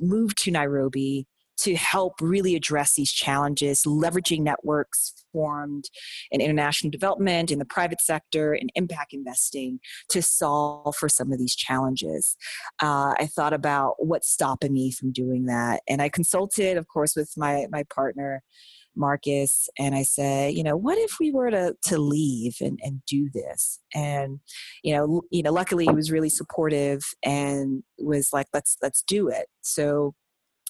move 0.00 0.34
to 0.34 0.50
nairobi 0.50 1.26
to 1.58 1.74
help 1.74 2.20
really 2.20 2.54
address 2.54 2.94
these 2.94 3.10
challenges, 3.10 3.82
leveraging 3.86 4.40
networks 4.40 5.24
formed 5.32 5.84
in 6.30 6.40
international 6.40 6.90
development, 6.90 7.50
in 7.50 7.58
the 7.58 7.64
private 7.64 8.00
sector, 8.00 8.54
in 8.54 8.68
impact 8.74 9.12
investing 9.12 9.80
to 10.10 10.20
solve 10.22 10.94
for 10.96 11.08
some 11.08 11.32
of 11.32 11.38
these 11.38 11.56
challenges. 11.56 12.36
Uh, 12.82 13.14
I 13.18 13.26
thought 13.26 13.52
about 13.52 13.94
what's 13.98 14.30
stopping 14.30 14.72
me 14.72 14.90
from 14.90 15.12
doing 15.12 15.46
that. 15.46 15.82
And 15.88 16.02
I 16.02 16.08
consulted, 16.08 16.76
of 16.76 16.88
course, 16.88 17.16
with 17.16 17.32
my, 17.36 17.66
my 17.70 17.84
partner. 17.84 18.42
Marcus 18.96 19.68
and 19.78 19.94
I 19.94 20.02
said, 20.02 20.54
you 20.54 20.62
know, 20.62 20.76
what 20.76 20.98
if 20.98 21.16
we 21.20 21.30
were 21.32 21.50
to 21.50 21.76
to 21.84 21.98
leave 21.98 22.56
and, 22.60 22.78
and 22.82 23.02
do 23.06 23.28
this? 23.32 23.80
And 23.94 24.40
you 24.82 24.94
know, 24.94 25.22
you 25.30 25.42
know, 25.42 25.52
luckily 25.52 25.84
he 25.84 25.92
was 25.92 26.10
really 26.10 26.30
supportive 26.30 27.02
and 27.22 27.82
was 27.98 28.30
like, 28.32 28.46
let's 28.52 28.76
let's 28.82 29.02
do 29.02 29.28
it. 29.28 29.46
So 29.62 30.14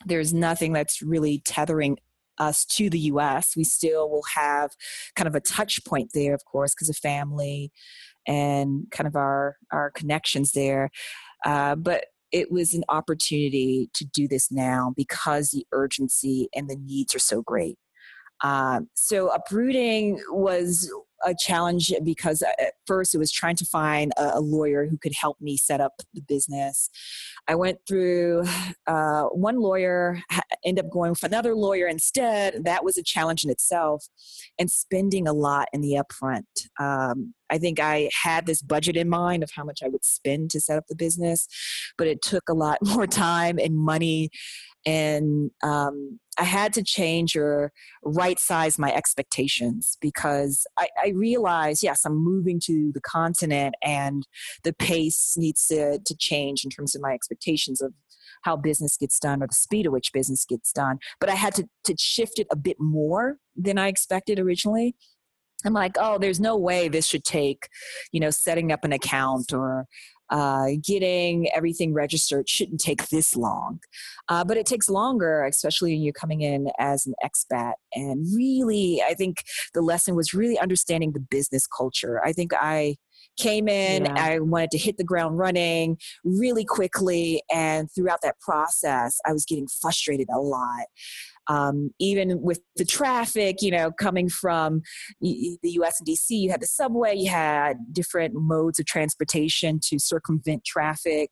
there's 0.05 0.35
nothing 0.35 0.73
that's 0.73 1.01
really 1.01 1.43
tethering 1.45 1.97
us 2.39 2.65
to 2.65 2.91
the 2.91 2.99
US. 3.01 3.57
We 3.57 3.65
still 3.65 4.11
will 4.11 4.25
have 4.35 4.71
kind 5.15 5.29
of 5.29 5.35
a 5.35 5.41
touch 5.41 5.85
point 5.85 6.11
there, 6.13 6.35
of 6.35 6.45
course, 6.45 6.75
because 6.75 6.89
of 6.89 6.97
family 6.97 7.73
and 8.27 8.87
kind 8.91 9.07
of 9.07 9.17
our, 9.17 9.57
our 9.73 9.91
connections 9.91 10.53
there. 10.53 10.91
Uh, 11.45 11.77
but 11.77 12.07
it 12.33 12.51
was 12.51 12.75
an 12.75 12.85
opportunity 12.89 13.89
to 13.95 14.05
do 14.05 14.27
this 14.29 14.51
now 14.51 14.93
because 14.97 15.51
the 15.51 15.67
urgency 15.73 16.49
and 16.55 16.69
the 16.69 16.77
needs 16.77 17.15
are 17.15 17.21
so 17.21 17.43
great. 17.43 17.79
Um, 18.43 18.89
so 18.95 19.29
uprooting 19.29 20.21
was 20.31 20.91
a 21.25 21.35
challenge 21.39 21.93
because 22.05 22.43
at 22.43 22.75
first 22.87 23.15
it 23.15 23.19
was 23.19 23.33
trying 23.33 23.57
to 23.57 23.65
find 23.65 24.13
a, 24.17 24.41
lawyer 24.41 24.87
who 24.87 24.99
could 24.99 25.15
help 25.19 25.41
me 25.41 25.57
set 25.57 25.81
up 25.81 25.93
the 26.15 26.21
business. 26.21 26.91
I 27.49 27.55
went 27.55 27.79
through 27.89 28.45
uh, 28.87 29.25
one 29.25 29.59
lawyer, 29.59 30.21
ended 30.65 30.85
up 30.85 30.91
going 30.91 31.11
with 31.11 31.23
another 31.23 31.55
lawyer 31.55 31.87
instead. 31.87 32.65
That 32.65 32.85
was 32.85 32.97
a 32.97 33.03
challenge 33.03 33.45
in 33.45 33.51
itself, 33.51 34.07
and 34.59 34.71
spending 34.71 35.27
a 35.27 35.33
lot 35.33 35.69
in 35.73 35.81
the 35.81 36.01
upfront. 36.01 36.45
Um, 36.79 37.35
I 37.51 37.59
think 37.59 37.81
I 37.81 38.11
had 38.23 38.47
this 38.47 38.63
budget 38.63 38.97
in 38.97 39.09
mind 39.09 39.43
of 39.43 39.51
how 39.55 39.65
much 39.65 39.81
I 39.85 39.89
would 39.89 40.05
spend 40.05 40.51
to 40.51 40.61
set 40.61 40.79
up 40.79 40.85
the 40.89 40.97
business, 40.97 41.47
but 41.97 42.07
it 42.07 42.23
took 42.23 42.49
a 42.49 42.55
lot 42.55 42.79
more 42.83 43.07
time 43.07 43.59
and 43.59 43.77
money 43.77 44.31
and 44.87 45.51
um, 45.65 46.21
I 46.39 46.45
had 46.45 46.73
to 46.75 46.83
change 46.83 47.35
or 47.35 47.73
right 48.05 48.39
size 48.39 48.79
my 48.79 48.95
expectations 48.95 49.99
because 50.01 50.65
I, 50.79 50.89
I, 51.05 51.09
realized, 51.09 51.83
yes, 51.83 52.05
I'm 52.05 52.17
moving 52.17 52.61
to 52.67 52.93
the 52.95 53.01
continent 53.01 53.75
and 53.83 54.23
the 54.63 54.73
pace 54.73 55.35
needs 55.37 55.67
to, 55.67 55.99
to 55.99 56.17
change 56.17 56.65
in 56.65 56.71
terms 56.71 56.95
of 56.95 57.03
my 57.03 57.13
expectations 57.13 57.83
of 57.83 57.95
how 58.43 58.57
business 58.57 58.97
gets 58.97 59.19
done 59.19 59.43
or 59.43 59.49
the 59.49 59.55
speed 59.55 59.87
at 59.87 59.93
which 59.93 60.13
business 60.13 60.45
gets 60.45 60.73
done. 60.73 60.99
But 61.19 61.31
I 61.31 61.35
had 61.35 61.55
to, 61.57 61.69
to 61.85 61.97
shift 61.99 62.39
it 62.39 62.47
a 62.53 62.57
bit 62.57 62.77
more 62.79 63.39
than 63.57 63.79
I 63.79 63.89
expected 63.89 64.39
originally. 64.39 64.95
I'm 65.67 65.75
like, 65.75 65.97
oh, 65.99 66.19
there's 66.19 66.41
no 66.41 66.57
way 66.57 66.89
this 66.89 67.07
should 67.07 67.25
take, 67.25 67.69
you 68.13 68.21
know, 68.21 68.31
setting 68.31 68.73
up 68.73 68.85
an 68.85 68.93
account 68.93 69.53
or 69.53 69.87
uh, 70.31 70.71
getting 70.83 71.49
everything 71.55 71.95
registered 71.95 72.49
shouldn't 72.49 72.81
take 72.81 73.09
this 73.09 73.37
long. 73.37 73.81
Uh, 74.29 74.45
but 74.45 74.57
it 74.57 74.67
takes 74.67 74.89
longer, 74.89 75.45
especially 75.45 75.93
when 75.93 76.03
you're 76.03 76.13
coming 76.13 76.41
in 76.41 76.69
as 76.79 77.07
an 77.07 77.15
expat. 77.25 77.75
And 77.95 78.27
really, 78.35 79.03
I 79.07 79.15
think 79.15 79.45
the 79.75 79.83
lesson 79.83 80.17
was 80.17 80.35
really 80.35 80.59
understanding 80.59 81.13
the 81.13 81.21
business 81.21 81.67
culture. 81.67 82.21
I 82.25 82.33
think 82.33 82.53
I 82.55 82.97
came 83.37 83.69
in 83.69 84.05
yeah. 84.05 84.15
i 84.17 84.39
wanted 84.39 84.71
to 84.71 84.79
hit 84.79 84.97
the 84.97 85.05
ground 85.05 85.39
running 85.39 85.97
really 86.25 86.65
quickly 86.65 87.43
and 87.53 87.89
throughout 87.95 88.21
that 88.23 88.39
process 88.41 89.19
i 89.27 89.33
was 89.33 89.45
getting 89.45 89.67
frustrated 89.81 90.29
a 90.35 90.39
lot 90.39 90.87
um, 91.49 91.91
even 92.01 92.41
with 92.43 92.61
the 92.77 92.85
traffic, 92.85 93.63
you 93.63 93.71
know, 93.71 93.91
coming 93.93 94.29
from 94.29 94.83
the 95.21 95.59
US 95.63 96.01
and 96.01 96.09
DC, 96.09 96.31
you 96.31 96.51
had 96.51 96.61
the 96.61 96.67
subway, 96.67 97.15
you 97.15 97.31
had 97.31 97.77
different 97.93 98.35
modes 98.35 98.79
of 98.79 98.87
transportation 98.87 99.79
to 99.85 99.99
circumvent 99.99 100.65
traffic. 100.65 101.31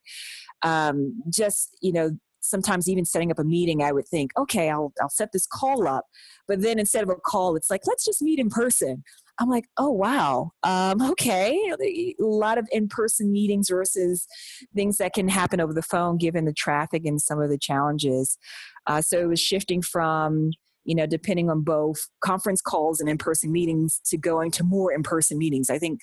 Um, 0.62 1.20
just, 1.30 1.76
you 1.82 1.92
know, 1.92 2.10
sometimes 2.44 2.88
even 2.88 3.04
setting 3.04 3.30
up 3.30 3.38
a 3.38 3.44
meeting, 3.44 3.82
I 3.82 3.92
would 3.92 4.06
think, 4.06 4.30
okay, 4.36 4.70
I'll, 4.70 4.92
I'll 5.00 5.08
set 5.08 5.32
this 5.32 5.46
call 5.46 5.88
up. 5.88 6.04
But 6.46 6.60
then 6.60 6.78
instead 6.78 7.02
of 7.02 7.08
a 7.08 7.16
call, 7.16 7.56
it's 7.56 7.70
like, 7.70 7.82
let's 7.86 8.04
just 8.04 8.22
meet 8.22 8.38
in 8.38 8.50
person. 8.50 9.02
I'm 9.40 9.48
like, 9.48 9.66
oh, 9.78 9.90
wow. 9.90 10.52
Um, 10.62 11.02
okay. 11.12 11.58
A 11.80 12.14
lot 12.20 12.58
of 12.58 12.68
in 12.70 12.88
person 12.88 13.32
meetings 13.32 13.68
versus 13.68 14.26
things 14.74 14.98
that 14.98 15.14
can 15.14 15.28
happen 15.28 15.60
over 15.60 15.72
the 15.72 15.82
phone 15.82 16.18
given 16.18 16.44
the 16.44 16.52
traffic 16.52 17.04
and 17.04 17.20
some 17.20 17.40
of 17.40 17.50
the 17.50 17.58
challenges. 17.58 18.38
Uh, 18.86 19.00
so 19.00 19.18
it 19.18 19.28
was 19.28 19.40
shifting 19.40 19.82
from, 19.82 20.50
you 20.84 20.94
know, 20.94 21.06
depending 21.06 21.50
on 21.50 21.62
both 21.62 22.08
conference 22.20 22.60
calls 22.60 23.00
and 23.00 23.08
in 23.08 23.18
person 23.18 23.50
meetings 23.50 24.00
to 24.06 24.18
going 24.18 24.50
to 24.52 24.64
more 24.64 24.92
in 24.92 25.02
person 25.02 25.38
meetings. 25.38 25.70
I 25.70 25.78
think 25.78 26.00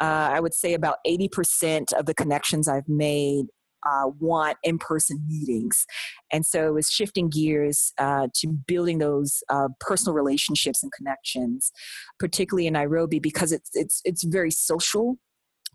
uh, 0.00 0.30
I 0.32 0.40
would 0.40 0.54
say 0.54 0.74
about 0.74 0.98
80% 1.06 1.92
of 1.94 2.06
the 2.06 2.14
connections 2.14 2.68
I've 2.68 2.88
made 2.88 3.46
uh, 3.86 4.08
want 4.18 4.56
in 4.62 4.78
person 4.78 5.24
meetings. 5.28 5.86
And 6.32 6.44
so 6.44 6.68
it 6.68 6.74
was 6.74 6.88
shifting 6.88 7.28
gears 7.28 7.92
uh, 7.98 8.28
to 8.34 8.48
building 8.48 8.98
those 8.98 9.42
uh, 9.48 9.68
personal 9.80 10.14
relationships 10.14 10.82
and 10.82 10.92
connections, 10.92 11.70
particularly 12.18 12.66
in 12.66 12.72
Nairobi, 12.72 13.18
because 13.18 13.52
it's, 13.52 13.70
it's, 13.74 14.00
it's 14.04 14.24
very 14.24 14.50
social 14.50 15.18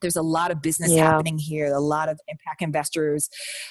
there's 0.01 0.15
a 0.15 0.21
lot 0.21 0.49
of 0.49 0.61
business 0.61 0.91
yeah. 0.91 1.11
happening 1.11 1.37
here 1.37 1.71
a 1.71 1.79
lot 1.79 2.09
of 2.09 2.19
impact 2.27 2.61
investors 2.61 3.29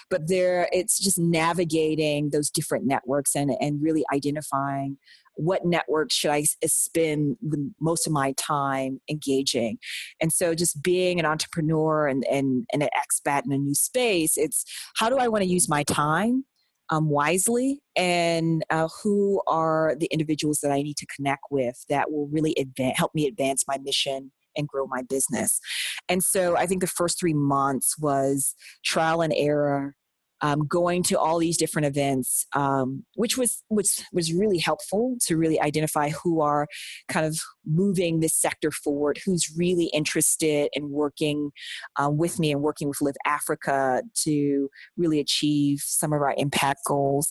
but 0.08 0.28
there 0.28 0.68
it's 0.72 0.98
just 0.98 1.18
navigating 1.18 2.30
those 2.30 2.50
different 2.50 2.86
networks 2.86 3.34
and 3.34 3.50
and 3.60 3.82
really 3.82 4.04
identifying 4.14 4.96
what 5.40 5.64
network 5.64 6.12
should 6.12 6.30
I 6.30 6.44
spend 6.66 7.36
the, 7.40 7.72
most 7.80 8.06
of 8.06 8.12
my 8.12 8.32
time 8.32 9.00
engaging? 9.10 9.78
And 10.20 10.32
so 10.32 10.54
just 10.54 10.82
being 10.82 11.18
an 11.18 11.26
entrepreneur 11.26 12.06
and, 12.06 12.24
and, 12.30 12.66
and 12.72 12.82
an 12.82 12.90
expat 12.96 13.44
in 13.46 13.52
a 13.52 13.58
new 13.58 13.74
space, 13.74 14.36
it's 14.36 14.64
how 14.96 15.08
do 15.08 15.16
I 15.16 15.28
want 15.28 15.42
to 15.42 15.50
use 15.50 15.68
my 15.68 15.82
time? 15.84 16.44
Um, 16.92 17.08
wisely 17.08 17.80
and 17.94 18.64
uh, 18.68 18.88
who 19.00 19.40
are 19.46 19.94
the 19.96 20.08
individuals 20.10 20.58
that 20.64 20.72
I 20.72 20.82
need 20.82 20.96
to 20.96 21.06
connect 21.14 21.44
with 21.48 21.76
that 21.88 22.10
will 22.10 22.26
really 22.32 22.52
advance, 22.58 22.98
help 22.98 23.14
me 23.14 23.28
advance 23.28 23.62
my 23.68 23.78
mission 23.78 24.32
and 24.56 24.66
grow 24.66 24.88
my 24.88 25.02
business. 25.08 25.60
And 26.08 26.20
so 26.20 26.56
I 26.56 26.66
think 26.66 26.80
the 26.80 26.88
first 26.88 27.20
three 27.20 27.32
months 27.32 27.96
was 27.96 28.56
trial 28.84 29.20
and 29.20 29.32
error, 29.36 29.94
um, 30.42 30.66
going 30.66 31.02
to 31.04 31.18
all 31.18 31.38
these 31.38 31.56
different 31.56 31.86
events, 31.86 32.46
um, 32.54 33.04
which 33.14 33.36
was 33.36 33.62
which 33.68 34.02
was 34.12 34.32
really 34.32 34.58
helpful 34.58 35.16
to 35.26 35.36
really 35.36 35.60
identify 35.60 36.10
who 36.10 36.40
are 36.40 36.66
kind 37.08 37.26
of 37.26 37.38
moving 37.66 38.20
this 38.20 38.34
sector 38.34 38.70
forward, 38.70 39.18
who's 39.24 39.54
really 39.56 39.86
interested 39.86 40.68
in 40.72 40.90
working 40.90 41.50
um, 41.96 42.16
with 42.16 42.38
me 42.38 42.52
and 42.52 42.62
working 42.62 42.88
with 42.88 43.00
Live 43.00 43.16
Africa 43.26 44.02
to 44.24 44.68
really 44.96 45.20
achieve 45.20 45.80
some 45.84 46.12
of 46.12 46.20
our 46.20 46.34
impact 46.36 46.80
goals. 46.86 47.30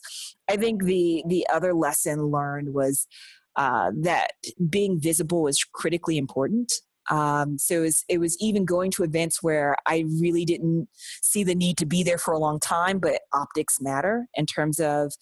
I 0.49 0.57
think 0.57 0.83
the 0.83 1.23
the 1.27 1.47
other 1.51 1.73
lesson 1.73 2.27
learned 2.27 2.73
was 2.73 3.07
uh, 3.55 3.91
that 4.01 4.31
being 4.69 4.99
visible 4.99 5.47
is 5.47 5.63
critically 5.73 6.17
important. 6.17 6.71
Um, 7.09 7.57
so 7.57 7.75
it 7.75 7.79
was, 7.79 8.05
it 8.07 8.19
was 8.19 8.37
even 8.39 8.65
going 8.65 8.91
to 8.91 9.03
events 9.03 9.41
where 9.41 9.75
I 9.85 10.05
really 10.19 10.45
didn't 10.45 10.87
see 11.21 11.43
the 11.43 11.55
need 11.55 11.77
to 11.77 11.85
be 11.85 12.03
there 12.03 12.17
for 12.17 12.33
a 12.33 12.39
long 12.39 12.59
time, 12.59 12.99
but 12.99 13.21
optics 13.33 13.81
matter 13.81 14.27
in 14.35 14.45
terms 14.45 14.79
of 14.79 15.13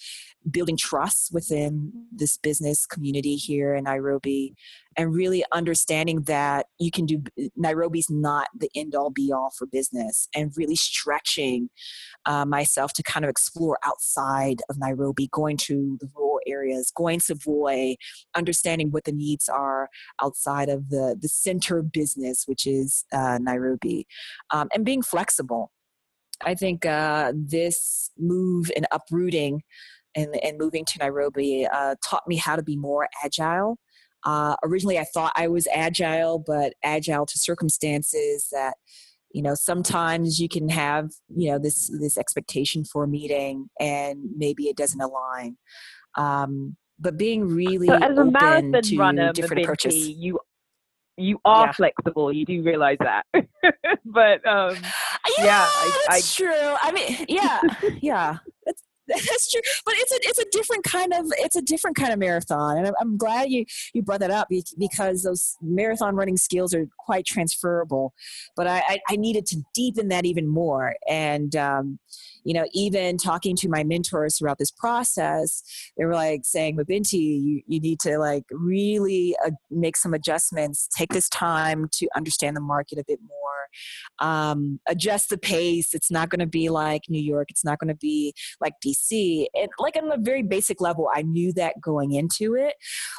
building 0.50 0.78
trust 0.78 1.30
within 1.34 1.92
this 2.12 2.38
business 2.38 2.86
community 2.86 3.36
here 3.36 3.76
in 3.76 3.86
Nairobi 3.86 4.54
and 4.98 5.14
really 5.14 5.46
understanding 5.52 6.24
that 6.24 6.66
you 6.80 6.90
can 6.90 7.06
do 7.06 7.22
Nairobi's 7.56 8.10
not 8.10 8.48
the 8.58 8.70
end 8.76 8.96
all 8.96 9.12
be 9.12 9.32
all 9.32 9.52
for 9.56 9.68
business 9.68 10.28
and 10.36 10.52
really 10.58 10.76
stretching 10.76 11.70
uh, 12.26 12.46
myself 12.46 12.94
to 12.94 13.04
kind 13.04 13.24
of 13.24 13.30
explore 13.30 13.78
outside 13.86 14.62
of 14.70 14.80
Nairobi, 14.80 15.30
going 15.32 15.56
to 15.58 15.98
the 16.02 16.10
rural 16.16 16.40
areas, 16.48 16.92
going 16.96 17.20
to 17.20 17.26
Savoy, 17.28 17.96
understanding 18.36 18.90
what 18.92 19.04
the 19.04 19.12
needs 19.12 19.48
are 19.48 19.90
outside 20.22 20.70
of 20.70 20.90
the, 20.90 21.16
the 21.20 21.30
center 21.30 21.84
business, 21.84 22.44
which 22.48 22.66
is 22.66 23.06
uh, 23.14 23.38
Nairobi, 23.40 24.08
um, 24.50 24.68
and 24.74 24.84
being 24.84 25.04
flexible. 25.04 25.72
I 26.44 26.56
think 26.56 26.86
uh, 26.86 27.34
this 27.36 28.12
move 28.18 28.72
and 28.76 28.88
uprooting 28.92 29.62
and, 30.16 30.36
and 30.44 30.58
moving 30.58 30.86
to 30.86 31.00
Nairobi 31.00 31.68
uh, 31.68 31.96
taught 32.04 32.28
me 32.28 32.38
how 32.38 32.56
to 32.56 32.64
be 32.64 32.76
more 32.76 33.08
agile 33.24 33.78
uh, 34.26 34.56
originally, 34.64 35.00
I 35.00 35.06
thought 35.14 35.32
I 35.36 35.48
was 35.48 35.68
agile, 35.74 36.40
but 36.40 36.74
agile 36.84 37.26
to 37.26 37.38
circumstances 37.38 38.48
that 38.52 38.76
you 39.32 39.42
know 39.42 39.56
sometimes 39.56 40.40
you 40.40 40.50
can 40.50 40.70
have 40.70 41.10
you 41.36 41.52
know 41.52 41.60
this 41.60 41.92
this 42.00 42.18
expectation 42.18 42.84
for 42.84 43.04
a 43.04 43.08
meeting 43.08 43.70
and 43.80 44.20
maybe 44.38 44.70
it 44.70 44.78
doesn't 44.78 45.02
align 45.02 45.58
Um, 46.16 46.78
but 47.00 47.18
being 47.18 47.48
really 47.48 47.88
so 47.88 47.96
as 47.96 48.18
a 48.18 48.26
marathon 48.26 48.82
runner, 48.98 49.34
different 49.34 49.64
approaches. 49.64 49.96
You 49.96 50.40
you 51.18 51.40
are 51.46 51.68
yeah. 51.68 51.72
flexible. 51.72 52.32
You 52.32 52.46
do 52.46 52.62
realize 52.64 52.98
that, 53.00 53.26
but 54.06 54.46
um, 54.48 54.76
yeah, 55.38 55.46
yeah 55.46 55.66
I, 55.68 56.04
that's 56.10 56.40
I, 56.40 56.44
true. 56.44 56.76
I 56.82 56.92
mean, 56.92 57.26
yeah, 57.28 57.60
yeah. 58.02 58.38
That's 59.16 59.52
true, 59.52 59.62
but 59.86 59.96
it's 59.98 60.12
a 60.12 60.16
it's 60.24 60.40
a 60.40 60.46
different 60.52 60.84
kind 60.84 61.14
of 61.14 61.26
it's 61.38 61.56
a 61.56 61.62
different 61.62 61.96
kind 61.96 62.12
of 62.12 62.20
marathon, 62.20 62.78
and 62.78 62.88
I'm, 62.88 62.94
I'm 63.00 63.18
glad 63.18 63.50
you 63.50 63.66
you 63.94 64.02
brought 64.02 64.20
that 64.20 64.32
up 64.32 64.50
because 64.78 65.24
those 65.24 65.56
marathon 65.62 66.16
running 66.16 66.36
skills 66.36 66.74
are 66.74 66.88
quite 67.00 67.26
transferable. 67.26 68.14
But 68.58 68.68
I 68.68 68.84
I, 68.88 69.00
I 69.10 69.16
needed 69.16 69.46
to 69.48 69.64
deepen 69.74 70.10
that 70.10 70.26
even 70.26 70.46
more, 70.46 70.96
and 71.08 71.56
um, 71.56 72.00
you 72.48 72.54
know, 72.54 72.66
even 72.72 73.18
talking 73.18 73.58
to 73.58 73.68
my 73.68 73.84
mentors 73.84 74.38
throughout 74.38 74.58
this 74.58 74.72
process, 74.72 75.62
they 75.98 76.06
were 76.06 76.14
like 76.14 76.42
saying, 76.46 76.78
Mabinty, 76.78 77.44
you, 77.44 77.62
you 77.68 77.82
need 77.82 78.00
to 78.00 78.18
like 78.20 78.46
really 78.52 79.36
uh, 79.46 79.52
make 79.70 79.98
some 79.98 80.14
adjustments, 80.14 80.88
take 80.96 81.12
this 81.12 81.28
time 81.28 81.90
to 81.96 82.08
understand 82.16 82.56
the 82.56 82.62
market 82.62 83.00
a 83.00 83.04
bit 83.06 83.20
more, 83.28 84.26
um, 84.26 84.80
adjust 84.88 85.28
the 85.30 85.38
pace. 85.38 85.94
It's 85.94 86.10
not 86.10 86.30
going 86.30 86.40
to 86.40 86.48
be 86.48 86.70
like 86.70 87.02
New 87.10 87.22
York. 87.22 87.52
It's 87.52 87.66
not 87.66 87.80
going 87.80 87.90
to 87.90 87.98
be 88.00 88.34
like 88.62 88.76
DC. 88.82 89.48
And 89.54 89.68
like 89.78 89.98
on 89.98 90.10
a 90.10 90.18
very 90.18 90.42
basic 90.42 90.80
level, 90.80 91.10
I 91.14 91.24
knew 91.24 91.52
that 91.52 91.82
going 91.82 92.14
into 92.14 92.56
it. 92.56 92.76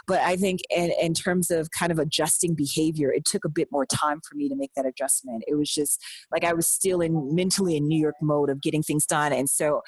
But 0.07 0.21
I 0.21 0.37
think 0.37 0.61
in, 0.75 0.91
in 1.03 1.13
terms 1.13 1.51
of 1.51 1.69
kind 1.79 1.93
of 1.93 1.99
adjusting 1.99 2.55
behavior, 2.55 3.13
it 3.13 3.27
took 3.27 3.45
a 3.45 3.51
bit 3.51 3.69
more 3.71 3.85
time 3.85 4.23
for 4.27 4.37
me 4.37 4.49
to 4.49 4.57
make 4.57 4.71
that 4.75 4.87
adjustment. 4.87 5.45
It 5.47 5.57
was 5.57 5.71
just 5.71 6.03
like 6.33 6.45
I 6.45 6.55
was 6.55 6.67
still 6.67 7.03
in 7.03 7.35
mentally 7.35 7.77
in 7.77 7.87
New 7.87 8.01
York 8.01 8.17
mode 8.23 8.49
of 8.49 8.63
getting 8.63 8.83
things 8.83 9.05
done 9.05 9.18
done. 9.19 9.33
And 9.33 9.49
so 9.49 9.83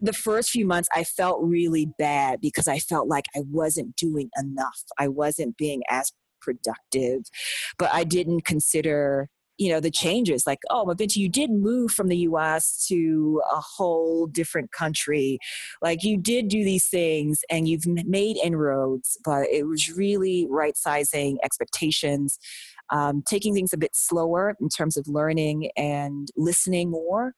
the 0.00 0.12
first 0.12 0.50
few 0.50 0.66
months 0.66 0.88
I 0.94 1.04
felt 1.04 1.40
really 1.42 1.86
bad 1.98 2.40
because 2.40 2.68
I 2.68 2.78
felt 2.78 3.08
like 3.08 3.26
I 3.36 3.40
wasn't 3.50 3.96
doing 3.96 4.30
enough. 4.38 4.82
I 4.98 5.08
wasn't 5.08 5.56
being 5.56 5.82
as 5.90 6.12
productive, 6.40 7.22
but 7.78 7.90
I 7.92 8.04
didn't 8.04 8.44
consider 8.44 9.28
you 9.58 9.70
know 9.70 9.78
the 9.78 9.90
changes 9.90 10.44
like 10.46 10.60
oh 10.70 10.86
Mabinty, 10.86 11.16
you 11.16 11.28
did 11.28 11.50
move 11.50 11.92
from 11.92 12.08
the 12.08 12.16
us 12.16 12.86
to 12.88 13.42
a 13.52 13.60
whole 13.60 14.26
different 14.26 14.72
country 14.72 15.38
like 15.82 16.02
you 16.02 16.16
did 16.16 16.48
do 16.48 16.64
these 16.64 16.88
things 16.88 17.40
and 17.50 17.68
you've 17.68 17.86
made 17.86 18.38
inroads 18.42 19.18
but 19.22 19.46
it 19.50 19.64
was 19.64 19.92
really 19.92 20.46
right 20.48 20.78
sizing 20.78 21.36
expectations 21.44 22.38
um, 22.88 23.22
taking 23.28 23.52
things 23.52 23.74
a 23.74 23.76
bit 23.76 23.94
slower 23.94 24.56
in 24.62 24.70
terms 24.70 24.96
of 24.96 25.06
learning 25.06 25.70
and 25.76 26.28
listening 26.38 26.90
more 26.90 27.34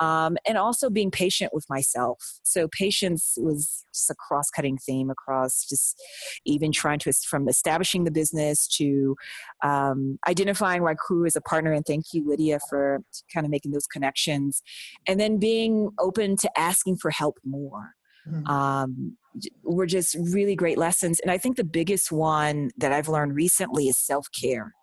um, 0.00 0.36
and 0.46 0.56
also 0.56 0.90
being 0.90 1.10
patient 1.10 1.52
with 1.52 1.64
myself. 1.68 2.18
So 2.42 2.68
patience 2.68 3.34
was 3.38 3.84
just 3.92 4.10
a 4.10 4.14
cross-cutting 4.14 4.78
theme 4.78 5.10
across 5.10 5.66
just 5.68 6.00
even 6.44 6.72
trying 6.72 6.98
to 7.00 7.12
from 7.12 7.48
establishing 7.48 8.04
the 8.04 8.10
business 8.10 8.68
to 8.76 9.16
um, 9.62 10.18
identifying 10.28 10.82
Wakiuru 10.82 11.26
as 11.26 11.36
a 11.36 11.40
partner. 11.40 11.72
And 11.72 11.84
thank 11.84 12.06
you, 12.12 12.28
Lydia, 12.28 12.58
for 12.68 13.00
kind 13.32 13.44
of 13.46 13.50
making 13.50 13.72
those 13.72 13.86
connections, 13.86 14.62
and 15.06 15.18
then 15.18 15.38
being 15.38 15.90
open 15.98 16.36
to 16.36 16.58
asking 16.58 16.96
for 16.96 17.10
help 17.10 17.38
more. 17.44 17.94
Mm-hmm. 18.28 18.46
Um, 18.46 19.16
were 19.62 19.86
just 19.86 20.16
really 20.32 20.56
great 20.56 20.76
lessons. 20.76 21.20
And 21.20 21.30
I 21.30 21.38
think 21.38 21.56
the 21.56 21.64
biggest 21.64 22.10
one 22.10 22.70
that 22.76 22.92
I've 22.92 23.08
learned 23.08 23.34
recently 23.34 23.88
is 23.88 23.96
self 23.96 24.26
care 24.38 24.74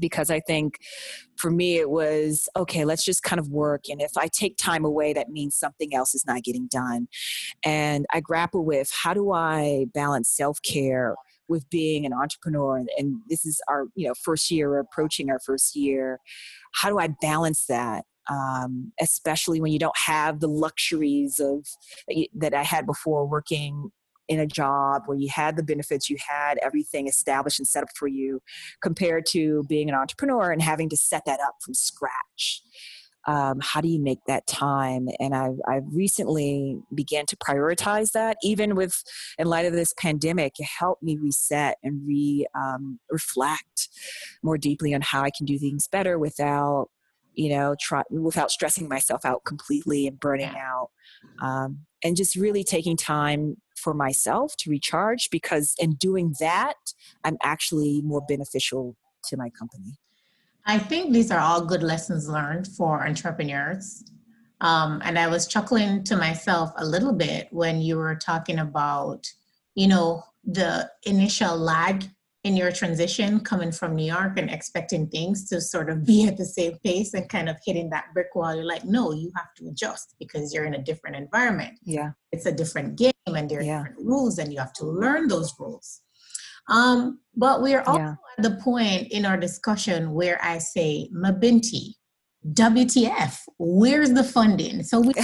because 0.00 0.30
I 0.30 0.40
think 0.40 0.78
for 1.36 1.50
me 1.50 1.76
it 1.76 1.90
was 1.90 2.48
okay, 2.56 2.84
let's 2.84 3.04
just 3.04 3.22
kind 3.22 3.38
of 3.38 3.48
work. 3.48 3.84
And 3.88 4.00
if 4.00 4.12
I 4.16 4.28
take 4.28 4.56
time 4.56 4.84
away, 4.84 5.12
that 5.12 5.28
means 5.28 5.56
something 5.56 5.94
else 5.94 6.14
is 6.14 6.26
not 6.26 6.42
getting 6.42 6.66
done. 6.68 7.08
And 7.64 8.06
I 8.12 8.20
grapple 8.20 8.64
with 8.64 8.90
how 9.02 9.14
do 9.14 9.32
I 9.32 9.86
balance 9.94 10.28
self 10.28 10.60
care 10.62 11.14
with 11.48 11.68
being 11.68 12.06
an 12.06 12.12
entrepreneur 12.12 12.76
and, 12.78 12.88
and, 12.96 13.20
this 13.28 13.44
is 13.44 13.60
our 13.68 13.86
you 13.96 14.06
know 14.06 14.14
first 14.14 14.50
year 14.50 14.78
approaching 14.78 15.30
our 15.30 15.40
first 15.44 15.74
year 15.74 16.18
how 16.74 16.88
do 16.88 16.98
i 16.98 17.08
balance 17.20 17.66
that 17.66 18.04
um, 18.28 18.92
especially 19.00 19.60
when 19.60 19.72
you 19.72 19.78
don't 19.78 19.96
have 20.06 20.38
the 20.38 20.48
luxuries 20.48 21.40
of 21.40 21.66
that 22.34 22.54
i 22.54 22.62
had 22.62 22.86
before 22.86 23.26
working 23.26 23.90
in 24.30 24.38
a 24.38 24.46
job 24.46 25.02
where 25.06 25.18
you 25.18 25.28
had 25.28 25.56
the 25.56 25.62
benefits, 25.62 26.08
you 26.08 26.16
had 26.26 26.56
everything 26.62 27.08
established 27.08 27.58
and 27.58 27.66
set 27.66 27.82
up 27.82 27.90
for 27.96 28.06
you, 28.06 28.40
compared 28.80 29.26
to 29.26 29.64
being 29.68 29.88
an 29.88 29.94
entrepreneur 29.94 30.52
and 30.52 30.62
having 30.62 30.88
to 30.88 30.96
set 30.96 31.24
that 31.26 31.40
up 31.40 31.56
from 31.60 31.74
scratch. 31.74 32.62
Um, 33.26 33.58
how 33.60 33.80
do 33.80 33.88
you 33.88 34.00
make 34.00 34.20
that 34.28 34.46
time? 34.46 35.08
And 35.18 35.34
I've, 35.34 35.60
I've 35.68 35.82
recently 35.92 36.80
began 36.94 37.26
to 37.26 37.36
prioritize 37.36 38.12
that, 38.12 38.38
even 38.42 38.76
with 38.76 39.02
in 39.36 39.48
light 39.48 39.66
of 39.66 39.72
this 39.72 39.92
pandemic. 39.98 40.54
It 40.58 40.66
helped 40.66 41.02
me 41.02 41.18
reset 41.18 41.76
and 41.82 42.06
re 42.06 42.46
um, 42.54 43.00
reflect 43.10 43.88
more 44.42 44.56
deeply 44.56 44.94
on 44.94 45.02
how 45.02 45.22
I 45.22 45.30
can 45.36 45.44
do 45.44 45.58
things 45.58 45.86
better 45.88 46.18
without 46.18 46.88
you 47.34 47.50
know 47.50 47.76
try 47.80 48.02
without 48.10 48.50
stressing 48.50 48.88
myself 48.88 49.24
out 49.24 49.44
completely 49.44 50.06
and 50.06 50.18
burning 50.18 50.52
out 50.56 50.90
um, 51.40 51.80
and 52.02 52.16
just 52.16 52.34
really 52.36 52.64
taking 52.64 52.96
time 52.96 53.56
for 53.80 53.94
myself 53.94 54.56
to 54.58 54.70
recharge 54.70 55.30
because 55.30 55.74
in 55.78 55.92
doing 55.94 56.34
that, 56.40 56.76
I'm 57.24 57.38
actually 57.42 58.02
more 58.02 58.22
beneficial 58.26 58.96
to 59.24 59.36
my 59.36 59.50
company. 59.50 59.98
I 60.66 60.78
think 60.78 61.12
these 61.12 61.30
are 61.30 61.40
all 61.40 61.64
good 61.64 61.82
lessons 61.82 62.28
learned 62.28 62.66
for 62.68 63.06
entrepreneurs. 63.06 64.04
Um, 64.60 65.00
and 65.04 65.18
I 65.18 65.26
was 65.26 65.46
chuckling 65.46 66.04
to 66.04 66.16
myself 66.16 66.70
a 66.76 66.84
little 66.84 67.12
bit 67.12 67.48
when 67.50 67.80
you 67.80 67.96
were 67.96 68.14
talking 68.14 68.58
about, 68.58 69.26
you 69.74 69.88
know, 69.88 70.22
the 70.44 70.90
initial 71.04 71.56
lag 71.56 72.04
in 72.44 72.56
your 72.56 72.72
transition 72.72 73.40
coming 73.40 73.70
from 73.70 73.94
New 73.94 74.04
York 74.04 74.38
and 74.38 74.50
expecting 74.50 75.06
things 75.08 75.48
to 75.48 75.60
sort 75.60 75.90
of 75.90 76.04
be 76.10 76.26
at 76.26 76.36
the 76.36 76.44
same 76.44 76.76
pace 76.84 77.14
and 77.14 77.28
kind 77.28 77.48
of 77.48 77.56
hitting 77.64 77.90
that 77.90 78.06
brick 78.14 78.34
wall, 78.34 78.54
you're 78.54 78.64
like, 78.64 78.84
no, 78.84 79.12
you 79.12 79.30
have 79.36 79.52
to 79.56 79.68
adjust 79.68 80.14
because 80.18 80.52
you're 80.52 80.64
in 80.64 80.74
a 80.74 80.82
different 80.82 81.16
environment. 81.16 81.78
Yeah. 81.84 82.12
It's 82.32 82.46
a 82.46 82.52
different 82.52 82.96
game 82.96 83.12
and 83.34 83.48
there 83.48 83.60
are 83.60 83.62
yeah. 83.62 83.78
different 83.78 84.06
rules 84.06 84.38
and 84.38 84.52
you 84.52 84.58
have 84.58 84.72
to 84.74 84.84
learn 84.84 85.28
those 85.28 85.52
rules. 85.58 86.00
Um, 86.68 87.20
but 87.36 87.62
we 87.62 87.74
are 87.74 87.82
also 87.82 88.00
yeah. 88.00 88.14
at 88.38 88.42
the 88.42 88.60
point 88.62 89.08
in 89.10 89.26
our 89.26 89.36
discussion 89.36 90.12
where 90.12 90.38
I 90.42 90.58
say, 90.58 91.08
Mabinty, 91.14 91.94
WTF, 92.52 93.38
where's 93.58 94.12
the 94.12 94.24
funding? 94.24 94.82
So 94.82 95.00
we 95.00 95.12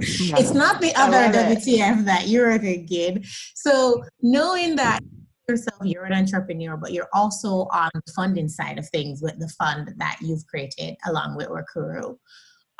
it's 0.00 0.54
not 0.54 0.80
the 0.80 0.94
other 0.94 1.16
WTF 1.36 2.04
that 2.04 2.28
you're 2.28 2.58
thinking. 2.58 3.24
So 3.54 4.04
knowing 4.22 4.76
that 4.76 5.00
yourself, 5.48 5.80
you're 5.82 6.04
an 6.04 6.12
entrepreneur, 6.12 6.76
but 6.76 6.92
you're 6.92 7.08
also 7.12 7.68
on 7.72 7.90
the 7.94 8.12
funding 8.14 8.48
side 8.48 8.78
of 8.78 8.88
things 8.90 9.22
with 9.22 9.38
the 9.38 9.48
fund 9.48 9.94
that 9.96 10.18
you've 10.20 10.46
created 10.46 10.96
along 11.06 11.36
with 11.36 11.48
Wakiuru. 11.48 12.16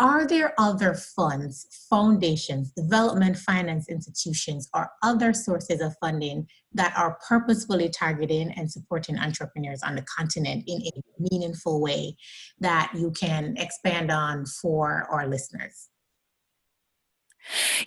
Are 0.01 0.28
there 0.28 0.55
other 0.59 0.94
funds, 0.94 1.66
foundations, 1.90 2.70
development 2.70 3.36
finance 3.36 3.88
institutions, 3.88 4.68
or 4.72 4.90
other 5.03 5.32
sources 5.32 5.80
of 5.80 5.96
funding 6.01 6.46
that 6.72 6.96
are 6.96 7.18
purposefully 7.28 7.88
targeting 7.88 8.53
and 8.53 8.70
supporting 8.70 9.18
entrepreneurs 9.18 9.82
on 9.82 9.96
the 9.96 10.03
continent 10.03 10.62
in 10.68 10.82
a 10.82 11.03
meaningful 11.18 11.80
way 11.80 12.16
that 12.61 12.92
you 12.94 13.11
can 13.11 13.57
expand 13.57 14.12
on 14.12 14.46
for 14.46 15.09
our 15.11 15.26
listeners? 15.26 15.88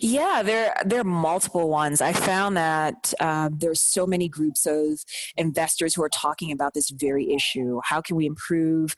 Yeah, 0.00 0.42
there 0.44 0.74
there 0.84 1.00
are 1.00 1.04
multiple 1.04 1.68
ones. 1.68 2.00
I 2.00 2.12
found 2.12 2.56
that 2.56 3.14
uh, 3.20 3.50
there's 3.52 3.80
so 3.80 4.06
many 4.06 4.28
groups 4.28 4.66
of 4.66 5.04
investors 5.36 5.94
who 5.94 6.02
are 6.02 6.08
talking 6.08 6.50
about 6.50 6.74
this 6.74 6.90
very 6.90 7.32
issue. 7.32 7.80
How 7.84 8.00
can 8.00 8.16
we 8.16 8.26
improve 8.26 8.94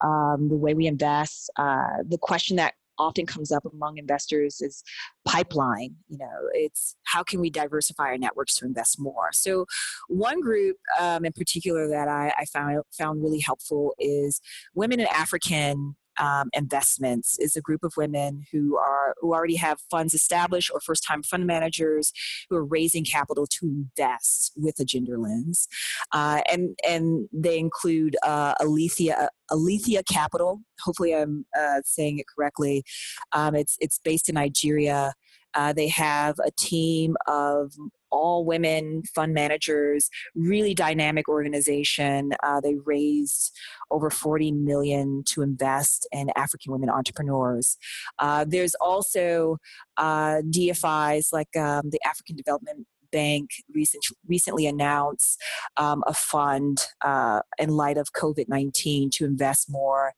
um, 0.00 0.48
the 0.48 0.56
way 0.56 0.74
we 0.74 0.86
invest? 0.86 1.50
Uh, 1.56 2.02
the 2.08 2.18
question 2.18 2.56
that 2.56 2.74
often 3.00 3.24
comes 3.24 3.50
up 3.50 3.64
among 3.64 3.96
investors 3.96 4.60
is 4.60 4.84
pipeline 5.24 5.94
you 6.08 6.18
know 6.18 6.48
it's 6.52 6.94
how 7.04 7.22
can 7.22 7.40
we 7.40 7.48
diversify 7.48 8.04
our 8.04 8.18
networks 8.18 8.54
to 8.54 8.66
invest 8.66 9.00
more 9.00 9.30
so 9.32 9.64
one 10.08 10.40
group 10.40 10.76
um, 11.00 11.24
in 11.24 11.32
particular 11.32 11.88
that 11.88 12.08
I, 12.08 12.32
I, 12.38 12.44
found 12.44 12.82
found 12.92 13.22
really 13.22 13.40
helpful 13.40 13.94
is 13.98 14.40
women 14.74 15.00
in 15.00 15.06
african 15.06 15.96
um, 16.20 16.50
investments 16.52 17.38
is 17.38 17.56
a 17.56 17.60
group 17.60 17.82
of 17.82 17.92
women 17.96 18.44
who 18.52 18.76
are 18.76 19.14
who 19.20 19.32
already 19.32 19.56
have 19.56 19.80
funds 19.90 20.14
established 20.14 20.70
or 20.72 20.80
first 20.80 21.04
time 21.04 21.22
fund 21.22 21.46
managers 21.46 22.12
who 22.48 22.56
are 22.56 22.64
raising 22.64 23.04
capital 23.04 23.46
to 23.46 23.66
invest 23.66 24.52
with 24.56 24.78
a 24.78 24.84
gender 24.84 25.18
lens. 25.18 25.66
Uh, 26.12 26.42
and 26.50 26.78
and 26.86 27.28
they 27.32 27.58
include 27.58 28.16
uh, 28.24 28.54
Alitheia 28.56 29.28
Alitheia 29.50 30.02
Capital. 30.06 30.60
Hopefully 30.80 31.14
I'm 31.14 31.46
uh, 31.58 31.80
saying 31.84 32.18
it 32.18 32.26
correctly. 32.34 32.84
Um, 33.32 33.54
it's 33.54 33.76
it's 33.80 33.98
based 33.98 34.28
in 34.28 34.34
Nigeria. 34.34 35.14
Uh, 35.54 35.72
they 35.72 35.88
have 35.88 36.38
a 36.44 36.50
team 36.52 37.16
of 37.26 37.72
all 38.10 38.44
women 38.44 39.02
fund 39.14 39.34
managers, 39.34 40.10
really 40.34 40.74
dynamic 40.74 41.28
organization. 41.28 42.32
Uh, 42.42 42.60
they 42.60 42.74
raised 42.84 43.56
over 43.90 44.10
40 44.10 44.52
million 44.52 45.22
to 45.26 45.42
invest 45.42 46.06
in 46.12 46.30
African 46.36 46.72
women 46.72 46.90
entrepreneurs. 46.90 47.76
Uh, 48.18 48.44
there's 48.46 48.74
also 48.80 49.58
uh, 49.96 50.42
DFIs 50.42 51.32
like 51.32 51.54
um, 51.56 51.90
the 51.90 52.00
African 52.04 52.36
Development 52.36 52.86
Bank 53.10 53.50
recent, 53.74 54.04
recently 54.26 54.66
announced 54.66 55.40
um, 55.76 56.02
a 56.06 56.14
fund 56.14 56.78
uh, 57.04 57.40
in 57.58 57.70
light 57.70 57.96
of 57.96 58.12
COVID 58.12 58.48
19 58.48 59.10
to 59.14 59.24
invest 59.24 59.70
more 59.70 60.14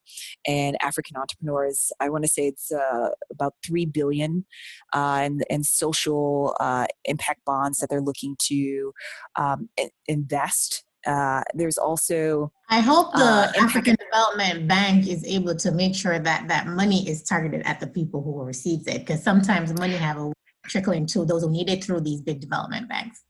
in 0.47 0.77
African 0.83 1.17
entrepreneurs. 1.17 1.93
I 2.01 2.09
want 2.09 2.25
to 2.25 2.31
say 2.31 2.47
it's 2.47 2.73
uh, 2.73 3.11
about 3.31 3.55
3 3.67 3.87
billion 3.87 4.45
uh, 4.93 5.23
in, 5.25 5.41
in 5.51 5.65
social 5.65 6.57
uh, 6.61 6.87
impact 7.05 7.45
bonds 7.45 7.79
that 7.79 7.91
they're 7.91 8.01
looking 8.01 8.37
to 8.49 8.93
um, 9.37 9.69
invest. 10.07 10.85
Uh, 11.07 11.43
there's 11.55 11.79
also 11.79 12.53
I 12.69 12.79
hope 12.81 13.13
the 13.13 13.25
uh, 13.25 13.53
African 13.59 13.97
Development 13.97 14.69
Bank 14.69 15.09
is 15.09 15.25
able 15.25 15.57
to 15.57 15.73
make 15.73 15.97
sure 15.97 16.19
that 16.21 16.47
that 16.47 16.69
money 16.69 17.09
is 17.09 17.23
targeted 17.23 17.63
at 17.67 17.81
the 17.81 17.89
people 17.89 18.23
who 18.23 18.31
will 18.31 18.45
receive 18.45 18.87
it 18.87 19.01
because 19.01 19.23
sometimes 19.23 19.73
money 19.75 19.97
have 19.97 20.17
a 20.17 20.33
trickling 20.65 21.07
to 21.07 21.25
those 21.25 21.43
who 21.43 21.51
need 21.51 21.69
it 21.69 21.85
through 21.85 22.01
these 22.01 22.21
big 22.21 22.41
development 22.41 22.89
banks. 22.89 23.23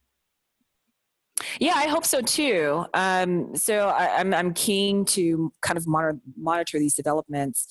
Yeah, 1.59 1.73
I 1.75 1.87
hope 1.87 2.05
so 2.05 2.21
too. 2.21 2.85
Um, 2.93 3.55
so 3.55 3.89
I, 3.89 4.19
am 4.19 4.33
I'm, 4.33 4.47
I'm 4.47 4.53
keen 4.53 5.05
to 5.05 5.51
kind 5.61 5.77
of 5.77 5.87
monitor, 5.87 6.19
monitor 6.37 6.79
these 6.79 6.95
developments. 6.95 7.67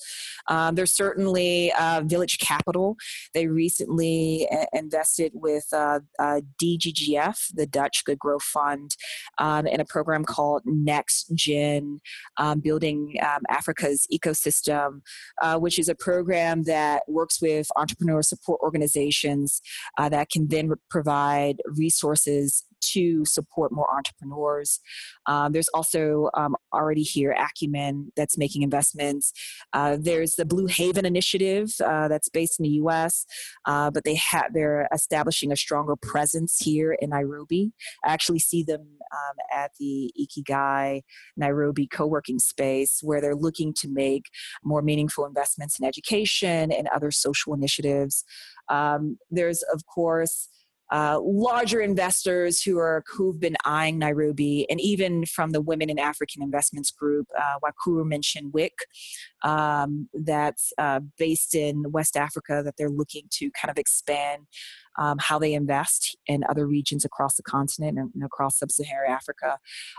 Um, 0.47 0.75
there's 0.75 0.91
certainly 0.91 1.71
uh, 1.73 2.01
Village 2.05 2.39
Capital. 2.39 2.95
They 3.33 3.47
recently 3.47 4.47
a- 4.51 4.67
invested 4.73 5.31
with 5.35 5.65
uh, 5.71 5.99
uh, 6.19 6.41
DGGF, 6.61 7.53
the 7.53 7.65
Dutch 7.65 8.03
Good 8.05 8.19
Growth 8.19 8.43
Fund, 8.43 8.95
um, 9.37 9.65
in 9.67 9.79
a 9.79 9.85
program 9.85 10.25
called 10.25 10.63
Next 10.65 11.31
Gen, 11.33 12.01
um, 12.37 12.59
building 12.59 13.15
um, 13.21 13.41
Africa's 13.49 14.07
ecosystem, 14.13 15.01
uh, 15.41 15.57
which 15.59 15.79
is 15.79 15.89
a 15.89 15.95
program 15.95 16.63
that 16.63 17.03
works 17.07 17.41
with 17.41 17.67
entrepreneur 17.77 18.21
support 18.21 18.59
organizations 18.61 19.61
uh, 19.97 20.09
that 20.09 20.29
can 20.29 20.47
then 20.47 20.71
provide 20.89 21.61
resources 21.65 22.63
to 22.91 23.25
support 23.25 23.71
more 23.71 23.87
entrepreneurs. 23.95 24.79
Um, 25.25 25.51
there's 25.51 25.69
also 25.69 26.29
um, 26.33 26.55
already 26.73 27.03
here 27.03 27.35
Acumen 27.37 28.11
that's 28.15 28.37
making 28.37 28.61
investments. 28.61 29.33
Uh, 29.73 29.97
there's 29.99 30.35
the 30.35 30.45
Blue 30.45 30.67
Haven 30.67 31.05
Initiative 31.05 31.71
uh, 31.83 32.07
that's 32.07 32.29
based 32.29 32.59
in 32.59 32.63
the 32.63 32.69
U.S., 32.69 33.25
uh, 33.65 33.91
but 33.91 34.03
they 34.03 34.15
have 34.15 34.53
they're 34.53 34.87
establishing 34.93 35.51
a 35.51 35.55
stronger 35.55 35.95
presence 35.95 36.57
here 36.59 36.93
in 36.93 37.09
Nairobi. 37.09 37.71
I 38.05 38.11
actually 38.11 38.39
see 38.39 38.63
them 38.63 38.81
um, 38.81 39.35
at 39.53 39.71
the 39.79 40.11
Ikigai 40.19 41.01
Nairobi 41.37 41.87
co-working 41.87 42.39
space 42.39 42.99
where 43.01 43.21
they're 43.21 43.35
looking 43.35 43.73
to 43.75 43.87
make 43.87 44.25
more 44.63 44.81
meaningful 44.81 45.25
investments 45.25 45.79
in 45.79 45.85
education 45.85 46.71
and 46.71 46.87
other 46.89 47.11
social 47.11 47.53
initiatives. 47.53 48.23
Um, 48.69 49.17
there's 49.29 49.63
of 49.73 49.85
course 49.85 50.49
uh, 50.93 51.19
larger 51.19 51.81
investors 51.81 52.61
who 52.61 52.77
are 52.77 53.03
who've 53.07 53.39
been 53.39 53.57
eyeing 53.65 53.97
Nairobi, 53.97 54.69
and 54.69 54.79
even 54.79 55.25
from 55.25 55.49
the 55.49 55.59
Women 55.59 55.89
in 55.89 55.97
African 55.97 56.43
Investments 56.43 56.91
Group, 56.91 57.27
uh, 57.35 57.55
Wakiuru 57.63 58.05
mentioned 58.05 58.53
WIC, 58.53 58.73
um, 59.43 60.09
that's 60.13 60.73
uh, 60.77 61.01
based 61.17 61.55
in 61.55 61.91
West 61.91 62.17
Africa, 62.17 62.61
that 62.63 62.75
they're 62.77 62.89
looking 62.89 63.23
to 63.31 63.51
kind 63.51 63.71
of 63.71 63.77
expand 63.77 64.45
um, 64.99 65.17
how 65.19 65.39
they 65.39 65.53
invest 65.53 66.15
in 66.27 66.43
other 66.49 66.67
regions 66.67 67.03
across 67.03 67.35
the 67.35 67.43
continent 67.43 67.97
and 67.97 68.23
across 68.23 68.59
sub-Saharan 68.59 69.11
Africa 69.11 69.57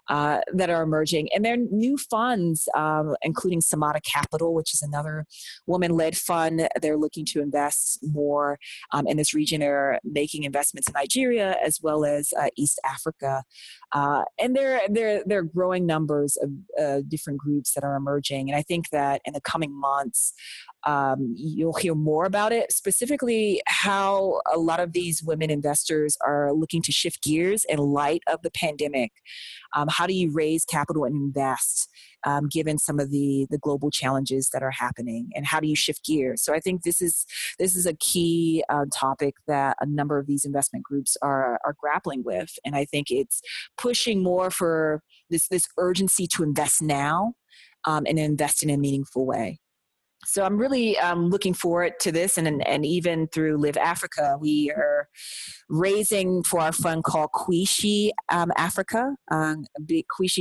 uh, 0.08 0.38
that 0.52 0.70
are 0.70 0.82
emerging. 0.82 1.28
And 1.34 1.44
there 1.44 1.54
are 1.54 1.56
new 1.56 1.96
funds, 1.96 2.68
um, 2.74 3.16
including 3.22 3.60
Samata 3.60 4.00
Capital, 4.04 4.54
which 4.54 4.72
is 4.72 4.82
another 4.82 5.26
woman-led 5.66 6.16
fund. 6.16 6.68
They're 6.80 6.96
looking 6.96 7.24
to 7.26 7.40
invest 7.40 7.98
more 8.02 8.58
um, 8.92 9.06
in 9.06 9.16
this 9.16 9.34
region. 9.34 9.60
They're 9.60 9.98
making 10.04 10.44
investments 10.44 10.88
in 10.88 10.92
Nigeria 10.92 11.56
as 11.64 11.80
well 11.82 12.04
as 12.04 12.32
uh, 12.38 12.48
East 12.56 12.80
Africa. 12.84 13.42
Uh, 13.92 14.24
and 14.38 14.54
there, 14.54 14.80
there, 14.88 15.22
there 15.26 15.40
are 15.40 15.42
growing 15.42 15.86
numbers 15.86 16.36
of 16.36 16.50
uh, 16.80 17.00
different 17.08 17.38
groups 17.40 17.74
that 17.74 17.84
are 17.84 17.96
emerging. 17.96 18.48
And 18.48 18.56
I 18.56 18.62
think 18.62 18.90
that 18.90 19.22
in 19.24 19.33
the 19.34 19.40
coming 19.40 19.78
months, 19.78 20.32
um, 20.86 21.34
you'll 21.36 21.74
hear 21.74 21.94
more 21.94 22.24
about 22.24 22.52
it, 22.52 22.72
specifically 22.72 23.60
how 23.66 24.40
a 24.52 24.58
lot 24.58 24.80
of 24.80 24.92
these 24.92 25.22
women 25.22 25.50
investors 25.50 26.16
are 26.24 26.52
looking 26.52 26.82
to 26.82 26.92
shift 26.92 27.22
gears 27.22 27.64
in 27.68 27.78
light 27.78 28.22
of 28.26 28.42
the 28.42 28.50
pandemic. 28.50 29.12
Um, 29.74 29.88
how 29.90 30.06
do 30.06 30.14
you 30.14 30.30
raise 30.32 30.64
capital 30.64 31.04
and 31.04 31.14
invest 31.14 31.88
um, 32.24 32.48
given 32.50 32.78
some 32.78 32.98
of 32.98 33.10
the 33.10 33.46
the 33.50 33.58
global 33.58 33.90
challenges 33.90 34.50
that 34.52 34.62
are 34.62 34.70
happening, 34.70 35.30
and 35.34 35.46
how 35.46 35.60
do 35.60 35.68
you 35.68 35.76
shift 35.76 36.04
gears? 36.04 36.42
So 36.42 36.54
I 36.54 36.60
think 36.60 36.82
this 36.82 37.02
is 37.02 37.26
this 37.58 37.76
is 37.76 37.86
a 37.86 37.94
key 37.94 38.64
uh, 38.68 38.86
topic 38.94 39.34
that 39.46 39.76
a 39.80 39.86
number 39.86 40.18
of 40.18 40.26
these 40.26 40.44
investment 40.44 40.84
groups 40.84 41.16
are 41.22 41.58
are 41.64 41.74
grappling 41.78 42.22
with, 42.24 42.50
and 42.64 42.74
I 42.76 42.84
think 42.84 43.10
it's 43.10 43.40
pushing 43.76 44.22
more 44.22 44.50
for 44.50 45.02
this 45.30 45.48
this 45.48 45.66
urgency 45.78 46.26
to 46.28 46.42
invest 46.42 46.82
now 46.82 47.34
um, 47.84 48.04
and 48.06 48.18
invest 48.18 48.62
in 48.62 48.70
a 48.70 48.76
meaningful 48.76 49.26
way 49.26 49.58
so 50.26 50.44
I'm 50.44 50.56
really 50.56 50.98
um, 50.98 51.28
looking 51.28 51.54
forward 51.54 51.94
to 52.00 52.12
this, 52.12 52.38
and 52.38 52.66
and 52.66 52.84
even 52.84 53.28
through 53.28 53.58
Live 53.58 53.76
Africa, 53.76 54.36
we 54.40 54.70
are 54.70 55.08
raising 55.68 56.42
for 56.42 56.60
our 56.60 56.72
fund 56.72 57.04
called 57.04 57.30
Kuishi 57.32 58.10
um, 58.30 58.50
Africa. 58.56 59.14
Um, 59.30 59.66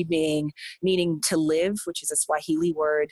being 0.07 0.51
meaning 0.81 1.21
to 1.27 1.37
live, 1.37 1.75
which 1.85 2.03
is 2.03 2.11
a 2.11 2.15
Swahili 2.15 2.73
word, 2.73 3.11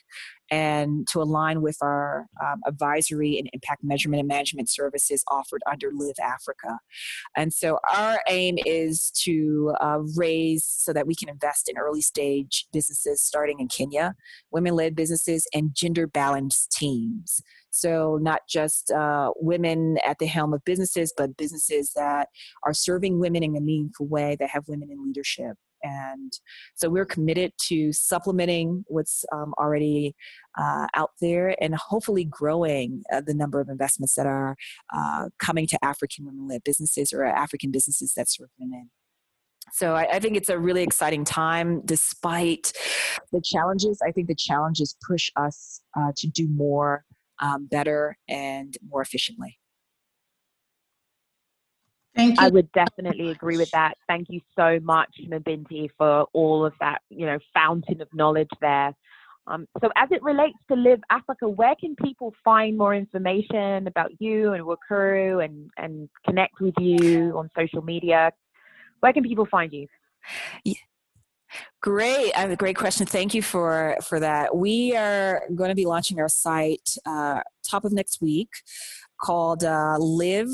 and 0.52 1.08
to 1.08 1.22
align 1.22 1.62
with 1.62 1.78
our 1.82 2.28
um, 2.44 2.62
advisory 2.68 3.40
and 3.40 3.50
impact 3.54 3.84
measurement 3.84 4.20
and 4.20 4.28
management 4.28 4.70
services 4.70 5.24
offered 5.30 5.62
under 5.72 5.92
Live 5.94 6.20
Africa. 6.22 6.78
And 7.36 7.54
so 7.54 7.80
our 7.96 8.20
aim 8.28 8.58
is 8.66 9.12
to 9.24 9.74
uh, 9.80 10.00
raise 10.16 10.66
so 10.66 10.92
that 10.92 11.08
we 11.08 11.16
can 11.16 11.30
invest 11.30 11.70
in 11.70 11.78
early 11.78 12.02
stage 12.02 12.68
businesses 12.74 13.22
starting 13.22 13.62
in 13.62 13.70
Kenya, 13.70 14.16
women 14.52 14.76
led 14.76 14.96
businesses, 14.96 15.48
and 15.54 15.74
gender 15.74 16.06
balanced 16.06 16.72
teams. 16.72 17.42
So, 17.72 18.20
not 18.22 18.42
just 18.50 18.92
uh, 18.92 19.32
women 19.38 19.98
at 20.06 20.20
the 20.20 20.26
helm 20.26 20.54
of 20.54 20.64
businesses, 20.66 21.14
but 21.16 21.38
businesses 21.38 21.94
that 21.96 22.28
are 22.66 22.74
serving 22.74 23.20
women 23.20 23.44
in 23.44 23.56
a 23.56 23.62
meaningful 23.62 24.08
way 24.08 24.36
that 24.40 24.50
have 24.50 24.68
women 24.68 24.92
in 24.92 25.06
leadership. 25.06 25.56
And 25.84 26.32
so 26.76 26.90
we're 26.90 27.06
committed 27.06 27.54
to 27.68 27.92
supplementing 27.92 28.84
what's 28.88 29.26
um, 29.34 29.54
already 29.58 30.16
uh, 30.60 30.88
out 30.96 31.12
there 31.22 31.56
and 31.62 31.76
hopefully 31.76 32.26
growing 32.26 33.04
uh, 33.12 33.22
the 33.26 33.34
number 33.34 33.60
of 33.60 33.70
investments 33.70 34.16
that 34.16 34.26
are 34.26 34.56
uh, 34.96 35.30
coming 35.40 35.68
to 35.68 35.80
African 35.84 36.26
women 36.26 36.48
led 36.48 36.64
businesses 36.64 37.14
or 37.14 37.24
African 37.24 37.72
businesses 37.72 38.14
that 38.16 38.30
serve 38.30 38.50
women. 38.60 38.90
So 39.74 39.96
I, 39.96 40.16
I, 40.16 40.20
think 40.20 40.36
it's 40.36 40.50
a 40.50 40.60
really 40.60 40.84
exciting 40.84 41.24
time 41.24 41.82
despite 41.86 42.74
the 43.32 43.42
challenges. 43.42 44.02
I 44.06 44.12
think 44.12 44.28
the 44.28 44.36
challenges 44.36 44.98
push 45.08 45.30
us 45.38 45.82
uh, 45.98 46.12
to 46.18 46.28
do 46.28 46.48
more, 46.50 47.06
um, 47.42 47.68
better, 47.68 48.18
and 48.28 48.76
more 48.86 49.02
efficiently. 49.02 49.61
Thank 52.16 52.40
you. 52.40 52.46
I 52.46 52.50
would 52.50 52.72
definitely 52.74 53.30
agree 53.30 53.58
with 53.58 53.72
that. 53.72 53.96
Thank 54.08 54.28
you 54.30 54.42
so 54.56 54.80
much, 54.82 55.10
Mabinty, 55.30 55.90
for 55.98 56.26
all 56.34 56.66
of 56.66 56.74
that, 56.82 57.02
you 57.10 57.26
know, 57.26 57.40
fountain 57.54 58.02
of 58.02 58.10
knowledge 58.14 58.50
there. 58.60 58.94
Um, 59.48 59.68
so 59.82 59.90
as 59.96 60.10
it 60.12 60.22
relates 60.22 60.58
to 60.70 60.76
Live 60.76 61.02
Africa, 61.10 61.48
where 61.48 61.76
can 61.76 61.96
people 61.96 62.34
find 62.44 62.78
more 62.78 62.94
information 62.94 63.88
about 63.88 64.12
you 64.20 64.54
and 64.54 64.64
Wakiuru 64.64 65.44
and, 65.44 65.70
and 65.78 66.10
connect 66.26 66.60
with 66.60 66.76
you 66.80 67.38
on 67.38 67.50
social 67.58 67.82
media? 67.82 68.32
Where 69.00 69.14
can 69.14 69.24
people 69.24 69.48
find 69.50 69.72
you? 69.74 69.88
Yeah. 70.64 70.74
Great, 71.82 72.32
I 72.34 72.42
have 72.42 72.52
a 72.52 72.56
great 72.56 72.78
question. 72.78 73.06
Thank 73.06 73.34
you 73.34 73.42
for 73.42 73.98
for 74.08 74.22
that. 74.22 74.56
We 74.56 74.96
are 74.96 75.42
going 75.54 75.70
to 75.70 75.76
be 75.76 75.86
launching 75.86 76.18
our 76.20 76.30
site 76.30 76.96
uh, 77.06 77.42
top 77.70 77.84
of 77.84 77.92
next 77.92 78.22
week 78.22 78.50
called 79.20 79.66
uh, 79.66 79.98
Live 80.00 80.48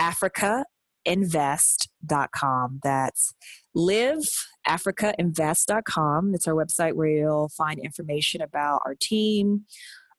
africainvest.com. 0.00 2.80
That's 2.82 3.34
liveafricainvest.com. 3.76 6.34
It's 6.34 6.48
our 6.48 6.54
website 6.54 6.94
where 6.94 7.08
you'll 7.08 7.50
find 7.50 7.78
information 7.78 8.40
about 8.40 8.80
our 8.84 8.96
team, 9.00 9.66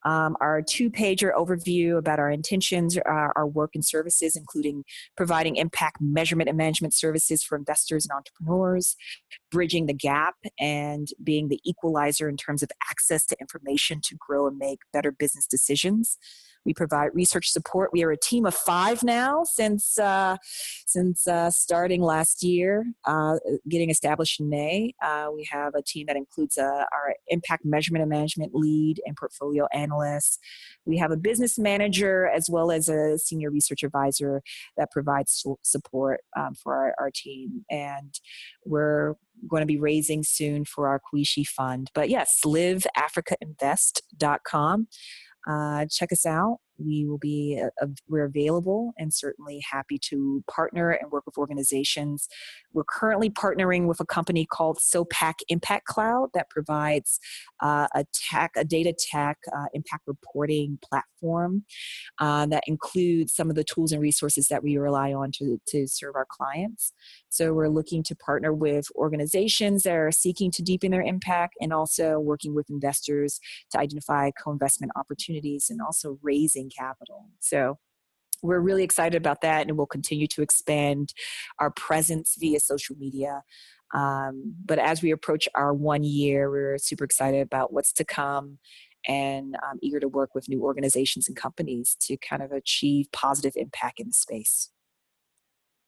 um, 0.05 0.35
our 0.39 0.61
two 0.61 0.89
pager 0.89 1.33
overview 1.33 1.97
about 1.97 2.19
our 2.19 2.29
intentions, 2.29 2.97
our, 2.97 3.33
our, 3.35 3.47
work 3.47 3.71
and 3.73 3.83
services, 3.83 4.35
including 4.35 4.83
providing 5.15 5.55
impact 5.55 5.97
measurement 5.99 6.49
and 6.49 6.57
management 6.57 6.93
services 6.93 7.43
for 7.43 7.57
investors 7.57 8.05
and 8.05 8.15
entrepreneurs, 8.15 8.95
bridging 9.51 9.85
the 9.85 9.93
gap, 9.93 10.35
and 10.59 11.09
being 11.23 11.47
the 11.47 11.59
equalizer 11.65 12.29
in 12.29 12.37
terms 12.37 12.61
of 12.61 12.69
access 12.89 13.25
to 13.25 13.35
information 13.39 13.99
to 14.03 14.15
grow 14.15 14.47
and 14.47 14.57
make 14.57 14.79
better 14.93 15.11
business 15.11 15.47
decisions. 15.47 16.17
We 16.67 16.73
provide 16.73 17.11
research 17.13 17.49
support. 17.49 17.91
We 17.93 18.03
are 18.03 18.11
a 18.11 18.17
team 18.17 18.45
of 18.45 18.53
five 18.53 19.01
now 19.01 19.43
since 19.45 19.97
uh, 19.97 20.35
since 20.85 21.25
uh, 21.25 21.49
starting 21.49 22.01
last 22.01 22.43
year, 22.43 22.85
uh, 23.05 23.37
getting 23.69 23.89
established 23.89 24.41
in 24.41 24.49
May. 24.49 24.93
Uh, 25.01 25.27
we 25.33 25.47
have 25.49 25.75
a 25.75 25.81
team 25.81 26.07
that 26.07 26.17
includes 26.17 26.57
uh, 26.57 26.83
our 26.91 27.15
impact 27.29 27.63
measurement 27.63 28.01
and 28.01 28.09
management 28.09 28.53
lead 28.53 29.01
and 29.05 29.15
portfolio 29.15 29.65
analysts. 29.87 30.37
We 30.85 30.97
have 30.97 31.11
a 31.11 31.17
business 31.17 31.57
manager 31.57 32.27
as 32.27 32.49
well 32.49 32.71
as 32.71 32.89
a 32.89 33.17
senior 33.17 33.49
research 33.51 33.83
advisor 33.83 34.41
that 34.77 34.91
provides 34.91 35.45
support 35.63 36.19
um, 36.37 36.55
for 36.55 36.75
our, 36.75 36.93
our 36.99 37.11
team. 37.13 37.63
And 37.69 38.13
we're 38.65 39.15
going 39.49 39.61
to 39.61 39.67
be 39.67 39.79
raising 39.79 40.23
soon 40.23 40.65
for 40.65 40.87
our 40.87 40.99
Kuishi 41.13 41.45
fund. 41.47 41.91
But 41.93 42.09
yes, 42.09 42.39
liveafricainvest.com. 42.45 44.87
Uh, 45.49 45.85
check 45.89 46.11
us 46.11 46.25
out. 46.25 46.57
We 46.79 47.05
will 47.05 47.17
be 47.17 47.61
uh, 47.81 47.87
we're 48.07 48.25
available 48.25 48.93
and 48.97 49.13
certainly 49.13 49.61
happy 49.69 49.99
to 50.09 50.43
partner 50.49 50.91
and 50.91 51.11
work 51.11 51.25
with 51.25 51.37
organizations. 51.37 52.27
We're 52.73 52.83
currently 52.83 53.29
partnering 53.29 53.87
with 53.87 53.99
a 53.99 54.05
company 54.05 54.45
called 54.45 54.79
SoPact 54.79 55.41
Impact 55.49 55.85
Cloud 55.85 56.29
that 56.33 56.49
provides 56.49 57.19
uh, 57.61 57.87
a 57.93 58.05
tech, 58.13 58.51
a 58.55 58.63
data 58.63 58.93
tech 59.11 59.37
uh, 59.55 59.65
impact 59.73 60.03
reporting 60.07 60.77
platform 60.87 61.63
uh, 62.19 62.45
that 62.47 62.63
includes 62.67 63.33
some 63.33 63.49
of 63.49 63.55
the 63.55 63.63
tools 63.63 63.91
and 63.91 64.01
resources 64.01 64.47
that 64.47 64.63
we 64.63 64.77
rely 64.77 65.13
on 65.13 65.31
to, 65.31 65.59
to 65.67 65.87
serve 65.87 66.15
our 66.15 66.27
clients. 66.29 66.93
So 67.29 67.53
we're 67.53 67.69
looking 67.69 68.03
to 68.03 68.15
partner 68.15 68.53
with 68.53 68.87
organizations 68.95 69.83
that 69.83 69.95
are 69.95 70.11
seeking 70.11 70.51
to 70.51 70.61
deepen 70.61 70.91
their 70.91 71.01
impact 71.01 71.55
and 71.61 71.73
also 71.73 72.19
working 72.19 72.53
with 72.55 72.69
investors 72.69 73.39
to 73.71 73.79
identify 73.79 74.31
co-investment 74.43 74.91
opportunities 74.95 75.67
and 75.69 75.81
also 75.81 76.17
raising 76.21 76.66
capital. 76.69 77.25
So 77.39 77.77
we're 78.43 78.59
really 78.59 78.83
excited 78.83 79.17
about 79.17 79.41
that 79.41 79.67
and 79.67 79.77
we'll 79.77 79.87
continue 79.87 80.27
to 80.27 80.41
expand 80.41 81.13
our 81.59 81.71
presence 81.71 82.35
via 82.39 82.59
social 82.59 82.95
media. 82.97 83.41
Um, 83.93 84.55
but 84.65 84.79
as 84.79 85.01
we 85.01 85.11
approach 85.11 85.47
our 85.55 85.73
one 85.73 86.03
year, 86.03 86.51
we're 86.51 86.77
super 86.77 87.03
excited 87.03 87.41
about 87.41 87.73
what's 87.73 87.93
to 87.93 88.05
come 88.05 88.59
and 89.07 89.55
I'm 89.63 89.79
eager 89.81 89.99
to 89.99 90.07
work 90.07 90.35
with 90.35 90.49
new 90.49 90.63
organizations 90.63 91.27
and 91.27 91.37
companies 91.37 91.95
to 92.01 92.17
kind 92.17 92.41
of 92.41 92.51
achieve 92.51 93.07
positive 93.13 93.53
impact 93.55 93.99
in 93.99 94.07
the 94.07 94.13
space. 94.13 94.69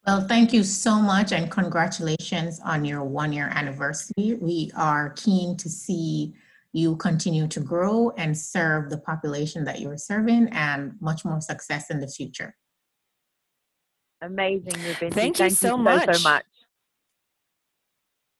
Well, 0.06 0.26
thank 0.26 0.54
you 0.54 0.64
so 0.64 0.94
much 0.96 1.32
and 1.32 1.50
congratulations 1.50 2.58
on 2.64 2.86
your 2.86 3.04
one 3.04 3.32
year 3.32 3.50
anniversary. 3.54 4.38
We 4.40 4.70
are 4.74 5.10
keen 5.10 5.58
to 5.58 5.68
see 5.68 6.34
you 6.72 6.96
continue 6.96 7.48
to 7.48 7.60
grow 7.60 8.10
and 8.16 8.36
serve 8.36 8.90
the 8.90 8.98
population 8.98 9.64
that 9.64 9.80
you're 9.80 9.96
serving 9.96 10.48
and 10.52 10.92
much 11.00 11.24
more 11.24 11.40
success 11.40 11.90
in 11.90 12.00
the 12.00 12.08
future. 12.08 12.54
Amazing, 14.22 14.74
Rubin. 14.74 15.10
Thank, 15.10 15.36
Thank 15.36 15.40
you 15.40 15.50
so, 15.50 15.76
you 15.76 15.82
much. 15.82 16.16
so 16.16 16.22
much. 16.22 16.44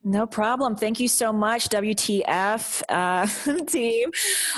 No 0.03 0.27
problem. 0.27 0.77
Thank 0.77 0.99
you 0.99 1.09
so 1.09 1.31
much, 1.31 1.69
WTF 1.69 2.83
uh, 2.89 3.65
team. 3.67 4.11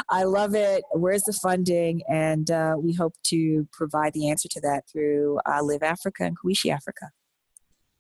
I 0.09 0.23
love 0.23 0.55
it. 0.55 0.85
Where's 0.93 1.25
the 1.25 1.33
funding? 1.33 2.03
And 2.09 2.49
uh, 2.51 2.77
we 2.79 2.93
hope 2.93 3.15
to 3.25 3.67
provide 3.73 4.13
the 4.13 4.31
answer 4.31 4.49
to 4.51 4.61
that 4.61 4.85
through 4.91 5.41
uh, 5.47 5.63
Live 5.63 5.83
Africa 5.83 6.25
and 6.25 6.37
Kuishi 6.39 6.73
Africa. 6.73 7.11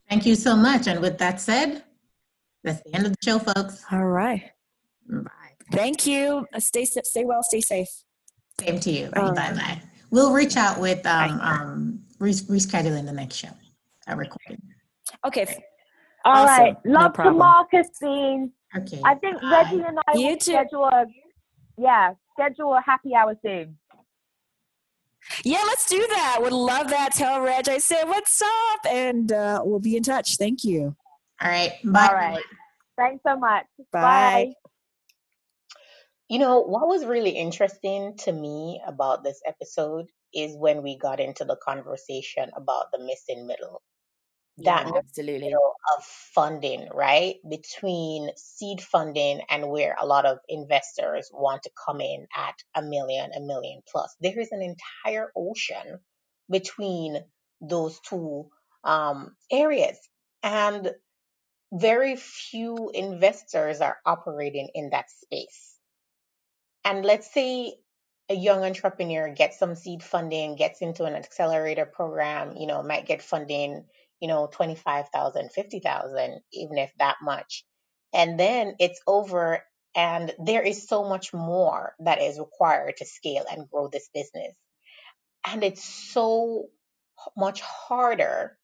Thank 0.08 0.24
you 0.24 0.36
so 0.36 0.54
much. 0.54 0.86
And 0.86 1.00
with 1.00 1.18
that 1.18 1.40
said, 1.40 1.82
that's 2.62 2.82
the 2.82 2.94
end 2.94 3.06
of 3.06 3.12
the 3.12 3.18
show, 3.24 3.40
folks. 3.40 3.84
All 3.90 4.06
right. 4.06 4.50
Bye. 5.08 5.41
Thank 5.72 6.06
you. 6.06 6.46
Uh, 6.52 6.60
stay 6.60 6.84
stay 6.84 7.24
well. 7.24 7.42
Stay 7.42 7.60
safe. 7.60 7.88
Same 8.60 8.78
to 8.80 8.90
you. 8.90 9.10
Bye 9.10 9.32
bye. 9.32 9.82
We'll 10.10 10.32
reach 10.32 10.56
out 10.56 10.78
with 10.78 11.04
um, 11.06 11.40
um, 11.40 12.00
rescheduling 12.20 13.06
the 13.06 13.12
next 13.12 13.36
show. 13.36 13.48
A 14.06 14.16
recording. 14.16 14.60
Okay. 15.26 15.46
All 16.24 16.44
awesome. 16.44 16.64
right. 16.64 16.76
Love 16.84 17.18
no 17.18 17.24
to 17.24 17.30
Marcus 17.32 17.88
Bean. 18.00 18.52
Okay. 18.76 19.00
I 19.04 19.14
think 19.14 19.40
Bye. 19.40 19.62
Reggie 19.64 19.84
and 19.86 19.98
I 20.06 20.18
you 20.18 20.26
will 20.28 20.36
too. 20.36 20.52
schedule 20.52 20.84
a 20.84 21.06
yeah, 21.78 22.12
schedule 22.32 22.74
a 22.74 22.82
happy 22.84 23.14
hour 23.14 23.34
soon. 23.44 23.78
Yeah, 25.44 25.62
let's 25.66 25.88
do 25.88 26.04
that. 26.10 26.38
Would 26.40 26.52
love 26.52 26.88
that. 26.88 27.12
Tell 27.14 27.40
Reg 27.40 27.68
I 27.68 27.78
said 27.78 28.04
what's 28.04 28.42
up, 28.42 28.86
and 28.90 29.32
uh, 29.32 29.62
we'll 29.64 29.80
be 29.80 29.96
in 29.96 30.02
touch. 30.02 30.36
Thank 30.36 30.64
you. 30.64 30.96
All 31.40 31.48
right. 31.50 31.72
Bye. 31.84 32.06
All 32.08 32.14
right. 32.14 32.44
Thanks 32.98 33.22
so 33.26 33.36
much. 33.36 33.64
Bye. 33.92 34.00
Bye. 34.00 34.52
You 36.32 36.38
know, 36.38 36.62
what 36.62 36.88
was 36.88 37.04
really 37.04 37.32
interesting 37.32 38.16
to 38.20 38.32
me 38.32 38.80
about 38.86 39.22
this 39.22 39.42
episode 39.46 40.06
is 40.32 40.56
when 40.56 40.82
we 40.82 40.96
got 40.96 41.20
into 41.20 41.44
the 41.44 41.58
conversation 41.62 42.48
about 42.56 42.86
the 42.90 43.04
missing 43.04 43.46
middle. 43.46 43.82
That 44.56 44.86
yeah, 44.86 44.92
absolutely. 44.96 45.52
of 45.52 46.04
funding 46.34 46.88
right? 46.94 47.34
Between 47.46 48.30
seed 48.38 48.80
funding 48.80 49.42
and 49.50 49.68
where 49.68 49.94
a 50.00 50.06
lot 50.06 50.24
of 50.24 50.38
investors 50.48 51.28
want 51.34 51.64
to 51.64 51.70
come 51.86 52.00
in 52.00 52.26
at 52.34 52.54
a 52.74 52.80
million 52.80 53.32
a 53.36 53.40
million 53.40 53.82
plus. 53.92 54.16
There 54.22 54.40
is 54.40 54.52
an 54.52 54.62
entire 54.62 55.30
ocean 55.36 55.98
between 56.50 57.18
those 57.60 58.00
two 58.08 58.48
um, 58.84 59.36
areas. 59.50 59.98
And 60.42 60.92
very 61.74 62.16
few 62.16 62.90
investors 62.94 63.82
are 63.82 63.98
operating 64.06 64.70
in 64.74 64.88
that 64.92 65.10
space 65.10 65.71
and 66.84 67.04
let's 67.04 67.32
say 67.32 67.74
a 68.28 68.34
young 68.34 68.64
entrepreneur 68.64 69.28
gets 69.28 69.58
some 69.58 69.74
seed 69.74 70.02
funding 70.02 70.56
gets 70.56 70.80
into 70.80 71.04
an 71.04 71.14
accelerator 71.14 71.84
program 71.86 72.56
you 72.56 72.66
know 72.66 72.82
might 72.82 73.06
get 73.06 73.22
funding 73.22 73.84
you 74.22 74.28
know, 74.28 74.48
25,000, 74.52 75.50
50,000, 75.50 76.40
even 76.52 76.78
if 76.78 76.92
that 76.98 77.16
much. 77.20 77.64
And 78.14 78.38
then 78.38 78.76
it's 78.78 79.00
over 79.04 79.64
and 79.96 80.32
there 80.38 80.62
is 80.62 80.86
so 80.86 81.08
much 81.08 81.34
more 81.34 81.94
that 81.98 82.22
is 82.22 82.38
required 82.38 82.98
to 82.98 83.04
scale 83.04 83.44
and 83.50 83.68
grow 83.68 83.88
this 83.88 84.08
business. 84.14 84.54
And 85.44 85.64
it's 85.64 85.84
so 85.84 86.66
much 87.36 87.62
harder 87.62 88.56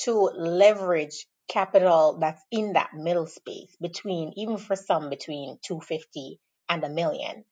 to 0.00 0.12
leverage 0.12 1.26
capital 1.48 2.18
that's 2.20 2.42
in 2.50 2.74
that 2.74 2.90
middle 2.92 3.26
space 3.26 3.74
between, 3.80 4.34
even 4.36 4.58
for 4.58 4.76
some, 4.76 5.08
between 5.08 5.58
250 5.64 6.38
and 6.68 6.84
a 6.84 6.90
million. 6.90 7.44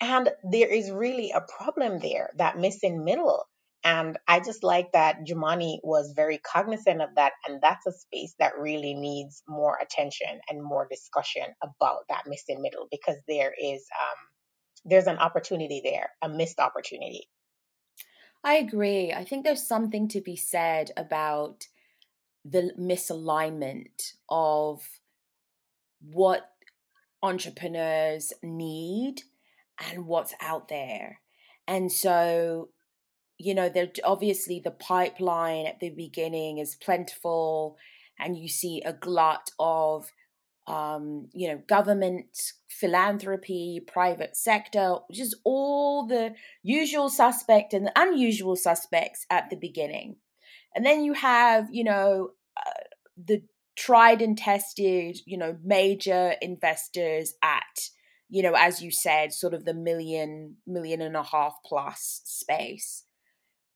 And 0.00 0.30
there 0.50 0.68
is 0.68 0.90
really 0.90 1.32
a 1.32 1.40
problem 1.40 1.98
there, 1.98 2.30
that 2.36 2.58
missing 2.58 3.04
middle 3.04 3.44
and 3.84 4.18
I 4.26 4.40
just 4.40 4.64
like 4.64 4.92
that 4.92 5.24
Jumani 5.24 5.78
was 5.82 6.12
very 6.14 6.38
cognizant 6.38 7.00
of 7.00 7.10
that. 7.16 7.32
And 7.46 7.60
that's 7.62 7.86
a 7.86 7.92
space 7.92 8.34
that 8.38 8.58
really 8.58 8.94
needs 8.94 9.42
more 9.48 9.78
attention 9.80 10.40
and 10.48 10.62
more 10.62 10.86
discussion 10.90 11.44
about 11.62 12.00
that 12.08 12.24
missing 12.26 12.60
middle 12.60 12.88
because 12.90 13.16
there 13.28 13.54
is 13.58 13.86
um, 14.00 14.18
there's 14.84 15.06
an 15.06 15.18
opportunity 15.18 15.80
there, 15.84 16.10
a 16.22 16.28
missed 16.28 16.58
opportunity. 16.58 17.28
I 18.42 18.54
agree. 18.54 19.12
I 19.12 19.24
think 19.24 19.44
there's 19.44 19.66
something 19.66 20.08
to 20.08 20.20
be 20.20 20.36
said 20.36 20.90
about 20.96 21.66
the 22.44 22.72
misalignment 22.78 24.12
of 24.28 24.82
what 26.00 26.48
entrepreneurs 27.22 28.32
need 28.42 29.22
and 29.78 30.06
what's 30.06 30.34
out 30.40 30.68
there. 30.68 31.20
And 31.66 31.92
so 31.92 32.70
you 33.38 33.54
know, 33.54 33.68
there 33.68 33.88
obviously 34.04 34.60
the 34.62 34.72
pipeline 34.72 35.66
at 35.66 35.78
the 35.80 35.90
beginning 35.90 36.58
is 36.58 36.74
plentiful, 36.74 37.76
and 38.18 38.36
you 38.36 38.48
see 38.48 38.82
a 38.84 38.92
glut 38.92 39.50
of, 39.60 40.12
um, 40.66 41.28
you 41.32 41.48
know, 41.48 41.62
government 41.68 42.26
philanthropy, 42.68 43.80
private 43.86 44.36
sector, 44.36 44.96
is 45.08 45.36
all 45.44 46.06
the 46.06 46.34
usual 46.64 47.08
suspect 47.08 47.72
and 47.72 47.86
the 47.86 47.92
unusual 47.94 48.56
suspects 48.56 49.24
at 49.30 49.48
the 49.50 49.56
beginning, 49.56 50.16
and 50.74 50.84
then 50.84 51.04
you 51.04 51.12
have, 51.12 51.68
you 51.70 51.84
know, 51.84 52.30
uh, 52.56 52.82
the 53.16 53.40
tried 53.76 54.20
and 54.20 54.36
tested, 54.36 55.16
you 55.26 55.38
know, 55.38 55.56
major 55.62 56.34
investors 56.42 57.34
at 57.40 57.88
you 58.28 58.42
know, 58.42 58.54
as 58.56 58.82
you 58.82 58.90
said, 58.90 59.32
sort 59.32 59.54
of 59.54 59.64
the 59.64 59.74
million, 59.74 60.56
million 60.66 61.00
and 61.00 61.16
a 61.16 61.22
half 61.22 61.54
plus 61.64 62.20
space. 62.24 63.04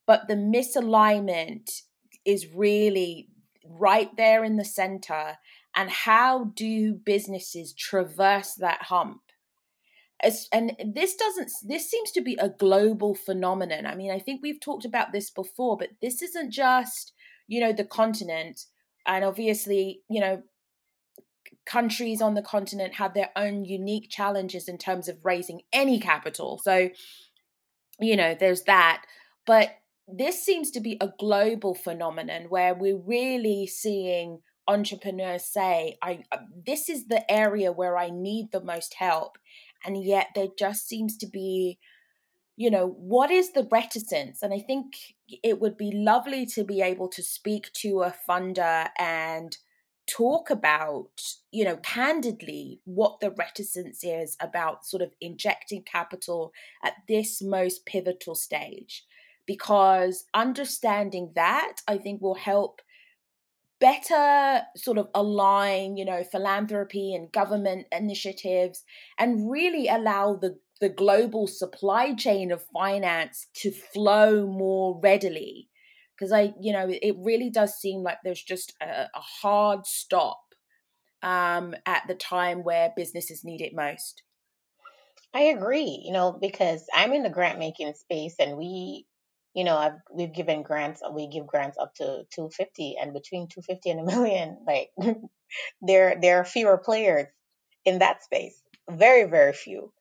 But 0.06 0.28
the 0.28 0.34
misalignment 0.34 1.70
is 2.24 2.52
really 2.54 3.28
right 3.64 4.14
there 4.16 4.44
in 4.44 4.56
the 4.56 4.64
center 4.64 5.38
and 5.74 5.90
how 5.90 6.52
do 6.54 6.94
businesses 6.94 7.72
traverse 7.72 8.54
that 8.54 8.82
hump? 8.82 9.20
As, 10.22 10.48
and 10.52 10.76
this 10.84 11.16
doesn't 11.16 11.50
this 11.66 11.90
seems 11.90 12.12
to 12.12 12.20
be 12.20 12.36
a 12.38 12.48
global 12.48 13.12
phenomenon. 13.14 13.86
I 13.86 13.96
mean 13.96 14.12
i 14.12 14.20
think 14.20 14.40
we've 14.40 14.60
talked 14.60 14.84
about 14.84 15.10
this 15.10 15.30
before 15.30 15.76
but 15.76 15.88
this 16.00 16.22
isn't 16.22 16.52
just 16.52 17.12
you 17.48 17.60
know 17.60 17.72
the 17.72 17.84
continent 17.84 18.66
and 19.04 19.24
obviously 19.24 20.02
you 20.08 20.20
know 20.20 20.42
countries 21.66 22.20
on 22.20 22.34
the 22.34 22.42
continent 22.42 22.94
have 22.94 23.14
their 23.14 23.30
own 23.36 23.64
unique 23.64 24.08
challenges 24.10 24.68
in 24.68 24.78
terms 24.78 25.08
of 25.08 25.24
raising 25.24 25.60
any 25.72 25.98
capital 26.00 26.58
so 26.58 26.90
you 28.02 28.16
know, 28.16 28.36
there's 28.38 28.62
that. 28.62 29.04
But 29.46 29.70
this 30.08 30.42
seems 30.44 30.70
to 30.72 30.80
be 30.80 30.98
a 31.00 31.12
global 31.18 31.74
phenomenon 31.74 32.46
where 32.48 32.74
we're 32.74 32.98
really 32.98 33.66
seeing 33.66 34.40
entrepreneurs 34.68 35.44
say, 35.44 35.96
I 36.02 36.22
uh, 36.30 36.38
this 36.66 36.88
is 36.88 37.06
the 37.06 37.30
area 37.30 37.72
where 37.72 37.96
I 37.96 38.10
need 38.10 38.52
the 38.52 38.62
most 38.62 38.94
help. 38.94 39.38
And 39.84 40.04
yet 40.04 40.28
there 40.34 40.48
just 40.58 40.88
seems 40.88 41.16
to 41.18 41.26
be 41.26 41.78
you 42.54 42.70
know, 42.70 42.88
what 42.98 43.30
is 43.30 43.52
the 43.52 43.66
reticence? 43.72 44.42
And 44.42 44.52
I 44.52 44.58
think 44.58 44.94
it 45.42 45.58
would 45.58 45.78
be 45.78 45.90
lovely 45.90 46.44
to 46.46 46.64
be 46.64 46.82
able 46.82 47.08
to 47.08 47.22
speak 47.22 47.72
to 47.78 48.02
a 48.02 48.14
funder 48.28 48.90
and 48.98 49.56
talk 50.06 50.50
about, 50.50 51.20
you 51.50 51.64
know, 51.64 51.76
candidly 51.76 52.80
what 52.84 53.20
the 53.20 53.30
reticence 53.30 54.02
is 54.02 54.36
about 54.40 54.86
sort 54.86 55.02
of 55.02 55.12
injecting 55.20 55.82
capital 55.82 56.52
at 56.82 56.94
this 57.08 57.42
most 57.42 57.86
pivotal 57.86 58.34
stage. 58.34 59.04
Because 59.46 60.24
understanding 60.34 61.32
that, 61.34 61.78
I 61.88 61.98
think, 61.98 62.22
will 62.22 62.36
help 62.36 62.80
better 63.80 64.62
sort 64.76 64.98
of 64.98 65.08
align, 65.14 65.96
you 65.96 66.04
know, 66.04 66.22
philanthropy 66.22 67.14
and 67.14 67.32
government 67.32 67.86
initiatives 67.90 68.84
and 69.18 69.50
really 69.50 69.88
allow 69.88 70.34
the 70.34 70.58
the 70.80 70.88
global 70.88 71.46
supply 71.46 72.12
chain 72.12 72.50
of 72.50 72.60
finance 72.72 73.46
to 73.54 73.70
flow 73.70 74.44
more 74.48 74.98
readily 75.00 75.68
because 76.16 76.32
i 76.32 76.52
you 76.60 76.72
know 76.72 76.86
it 76.88 77.14
really 77.18 77.50
does 77.50 77.74
seem 77.74 78.02
like 78.02 78.18
there's 78.24 78.42
just 78.42 78.74
a, 78.80 79.08
a 79.14 79.20
hard 79.20 79.86
stop 79.86 80.40
um, 81.24 81.76
at 81.86 82.02
the 82.08 82.16
time 82.16 82.64
where 82.64 82.92
businesses 82.96 83.44
need 83.44 83.60
it 83.60 83.72
most. 83.72 84.24
I 85.32 85.42
agree 85.42 86.02
you 86.04 86.12
know 86.12 86.36
because 86.40 86.84
i'm 86.94 87.12
in 87.12 87.22
the 87.22 87.30
grant 87.30 87.58
making 87.58 87.94
space 87.94 88.34
and 88.38 88.56
we 88.56 89.06
you 89.54 89.64
know 89.64 89.76
I've, 89.76 90.00
we've 90.12 90.34
given 90.34 90.62
grants 90.62 91.00
we 91.14 91.26
give 91.28 91.46
grants 91.46 91.78
up 91.78 91.94
to 91.96 92.24
250 92.30 92.96
and 93.00 93.12
between 93.12 93.48
250 93.48 93.90
and 93.90 94.00
a 94.00 94.04
million 94.16 94.58
like 94.66 94.90
there 95.82 96.18
there 96.20 96.38
are 96.40 96.44
fewer 96.44 96.76
players 96.76 97.28
in 97.84 98.00
that 98.00 98.22
space 98.22 98.62
very 98.90 99.24
very 99.24 99.52
few. 99.52 99.92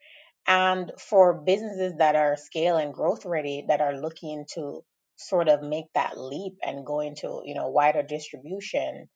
And 0.47 0.91
for 0.97 1.33
businesses 1.33 1.93
that 1.97 2.15
are 2.15 2.35
scale 2.35 2.77
and 2.77 2.93
growth 2.93 3.25
ready, 3.25 3.65
that 3.67 3.81
are 3.81 3.95
looking 3.95 4.45
to 4.55 4.83
sort 5.21 5.49
of 5.49 5.61
make 5.61 5.85
that 5.95 6.17
leap 6.17 6.53
and 6.63 6.85
go 6.85 6.99
into, 6.99 7.41
you 7.45 7.55
know, 7.55 7.69
wider 7.69 8.03
distribution 8.03 9.07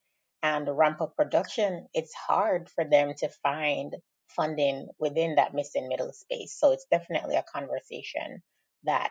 and 0.44 0.68
ramp 0.70 1.02
up 1.02 1.16
production, 1.16 1.88
it's 1.94 2.14
hard 2.14 2.70
for 2.76 2.86
them 2.86 3.14
to 3.18 3.30
find 3.44 3.96
funding 4.30 4.88
within 5.00 5.36
that 5.36 5.54
missing 5.54 5.88
middle 5.88 6.12
space. 6.14 6.56
So 6.60 6.72
it's 6.72 6.88
definitely 6.92 7.36
a 7.36 7.46
conversation 7.54 8.42
that 8.84 9.10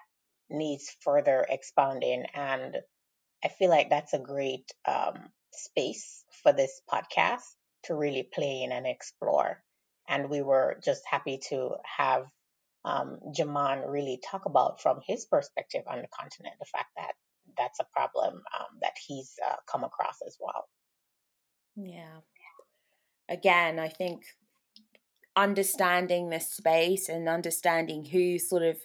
needs 0.50 0.94
further 1.00 1.46
expounding. 1.48 2.24
And 2.34 2.76
I 3.44 3.48
feel 3.48 3.70
like 3.70 3.90
that's 3.90 4.14
a 4.14 4.18
great 4.18 4.70
um, 4.86 5.30
space 5.52 6.24
for 6.42 6.52
this 6.52 6.80
podcast 6.92 7.42
to 7.84 7.94
really 7.94 8.28
play 8.32 8.62
in 8.62 8.72
and 8.72 8.86
explore 8.86 9.62
and 10.08 10.28
we 10.28 10.42
were 10.42 10.78
just 10.84 11.02
happy 11.10 11.38
to 11.48 11.76
have 11.98 12.24
um, 12.84 13.18
Jaman 13.34 13.80
really 13.88 14.20
talk 14.30 14.46
about 14.46 14.80
from 14.80 15.00
his 15.06 15.24
perspective 15.24 15.82
on 15.86 16.02
the 16.02 16.08
continent 16.08 16.54
the 16.58 16.66
fact 16.66 16.90
that 16.96 17.12
that's 17.56 17.80
a 17.80 17.86
problem 17.92 18.34
um, 18.34 18.78
that 18.82 18.94
he's 19.06 19.34
uh, 19.48 19.56
come 19.70 19.84
across 19.84 20.18
as 20.26 20.36
well. 20.40 20.68
Yeah. 21.76 22.20
Again, 23.28 23.78
I 23.78 23.88
think 23.88 24.24
understanding 25.36 26.30
the 26.30 26.40
space 26.40 27.08
and 27.08 27.28
understanding 27.28 28.04
who's 28.04 28.48
sort 28.48 28.62
of 28.62 28.76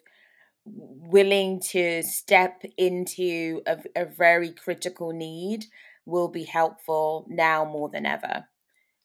willing 0.65 1.59
to 1.59 2.03
step 2.03 2.63
into 2.77 3.61
a, 3.65 3.77
a 3.95 4.05
very 4.05 4.51
critical 4.51 5.11
need 5.11 5.65
will 6.05 6.27
be 6.27 6.43
helpful 6.43 7.25
now 7.29 7.65
more 7.65 7.89
than 7.89 8.05
ever. 8.05 8.45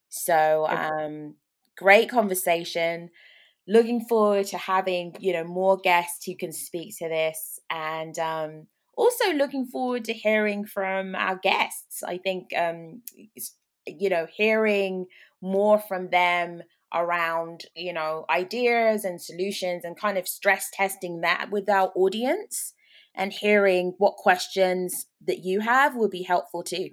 So, 0.09 0.67
um, 0.69 1.35
great 1.77 2.09
conversation. 2.09 3.11
Looking 3.67 4.05
forward 4.05 4.47
to 4.49 4.59
having 4.59 5.17
you 5.21 5.33
know 5.33 5.45
more 5.45 5.79
guests 5.79 6.27
who 6.27 6.37
can 6.37 6.53
speak 6.53 6.97
to 6.99 7.09
this, 7.09 7.59
and 7.71 8.19
um, 8.19 8.67
also 8.97 9.33
looking 9.33 9.67
forward 9.67 10.05
to 10.05 10.13
hearing 10.13 10.67
from 10.67 11.15
our 11.15 11.37
guests. 11.37 12.03
I 12.03 12.19
think 12.19 12.51
um, 12.57 13.03
you 13.87 14.11
know 14.11 14.27
hearing 14.33 15.07
more 15.41 15.79
from 15.79 16.11
them 16.11 16.63
around 16.93 17.63
you 17.75 17.93
know 17.93 18.25
ideas 18.31 19.05
and 19.05 19.21
solutions 19.21 19.85
and 19.85 19.99
kind 19.99 20.19
of 20.19 20.29
stress 20.29 20.71
testing 20.73 21.23
that 21.23 21.51
with 21.51 21.69
our 21.69 21.91
audience 21.97 22.75
and 23.15 23.33
hearing 23.33 23.95
what 23.99 24.17
questions 24.17 25.07
that 25.27 25.39
you 25.45 25.61
have 25.61 25.97
would 25.97 26.11
be 26.11 26.23
helpful 26.23 26.63
too. 26.63 26.91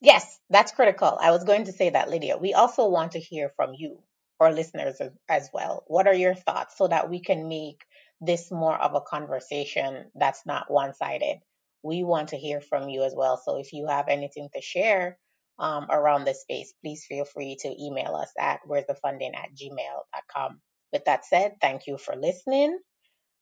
Yes, 0.00 0.38
that's 0.50 0.72
critical. 0.72 1.18
I 1.20 1.30
was 1.30 1.44
going 1.44 1.64
to 1.64 1.72
say 1.72 1.90
that, 1.90 2.10
Lydia. 2.10 2.36
We 2.36 2.54
also 2.54 2.88
want 2.88 3.12
to 3.12 3.20
hear 3.20 3.50
from 3.56 3.74
you, 3.74 3.98
our 4.40 4.52
listeners, 4.52 5.00
as, 5.00 5.10
as 5.28 5.50
well. 5.52 5.84
What 5.86 6.06
are 6.06 6.14
your 6.14 6.34
thoughts 6.34 6.76
so 6.76 6.88
that 6.88 7.10
we 7.10 7.20
can 7.20 7.48
make 7.48 7.82
this 8.20 8.50
more 8.50 8.76
of 8.76 8.94
a 8.94 9.00
conversation 9.00 10.10
that's 10.14 10.44
not 10.46 10.70
one 10.70 10.94
sided? 10.94 11.38
We 11.82 12.04
want 12.04 12.30
to 12.30 12.36
hear 12.36 12.60
from 12.60 12.88
you 12.88 13.04
as 13.04 13.14
well. 13.16 13.40
So 13.42 13.58
if 13.58 13.72
you 13.72 13.86
have 13.86 14.08
anything 14.08 14.48
to 14.54 14.60
share 14.60 15.18
um, 15.58 15.86
around 15.90 16.24
this 16.24 16.42
space, 16.42 16.72
please 16.82 17.04
feel 17.08 17.24
free 17.24 17.56
to 17.60 17.82
email 17.82 18.14
us 18.14 18.30
at 18.38 18.60
where's 18.66 18.86
the 18.86 18.94
funding 18.94 19.34
at 19.34 19.50
gmail.com. 19.54 20.60
With 20.92 21.04
that 21.04 21.24
said, 21.24 21.54
thank 21.60 21.86
you 21.86 21.98
for 21.98 22.16
listening. 22.16 22.78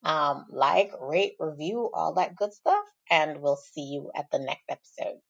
Um, 0.04 0.46
like, 0.50 0.92
rate, 1.00 1.34
review, 1.38 1.90
all 1.92 2.14
that 2.14 2.36
good 2.36 2.52
stuff. 2.52 2.84
And 3.10 3.40
we'll 3.40 3.56
see 3.56 3.82
you 3.82 4.10
at 4.14 4.26
the 4.30 4.38
next 4.38 4.64
episode. 4.68 5.20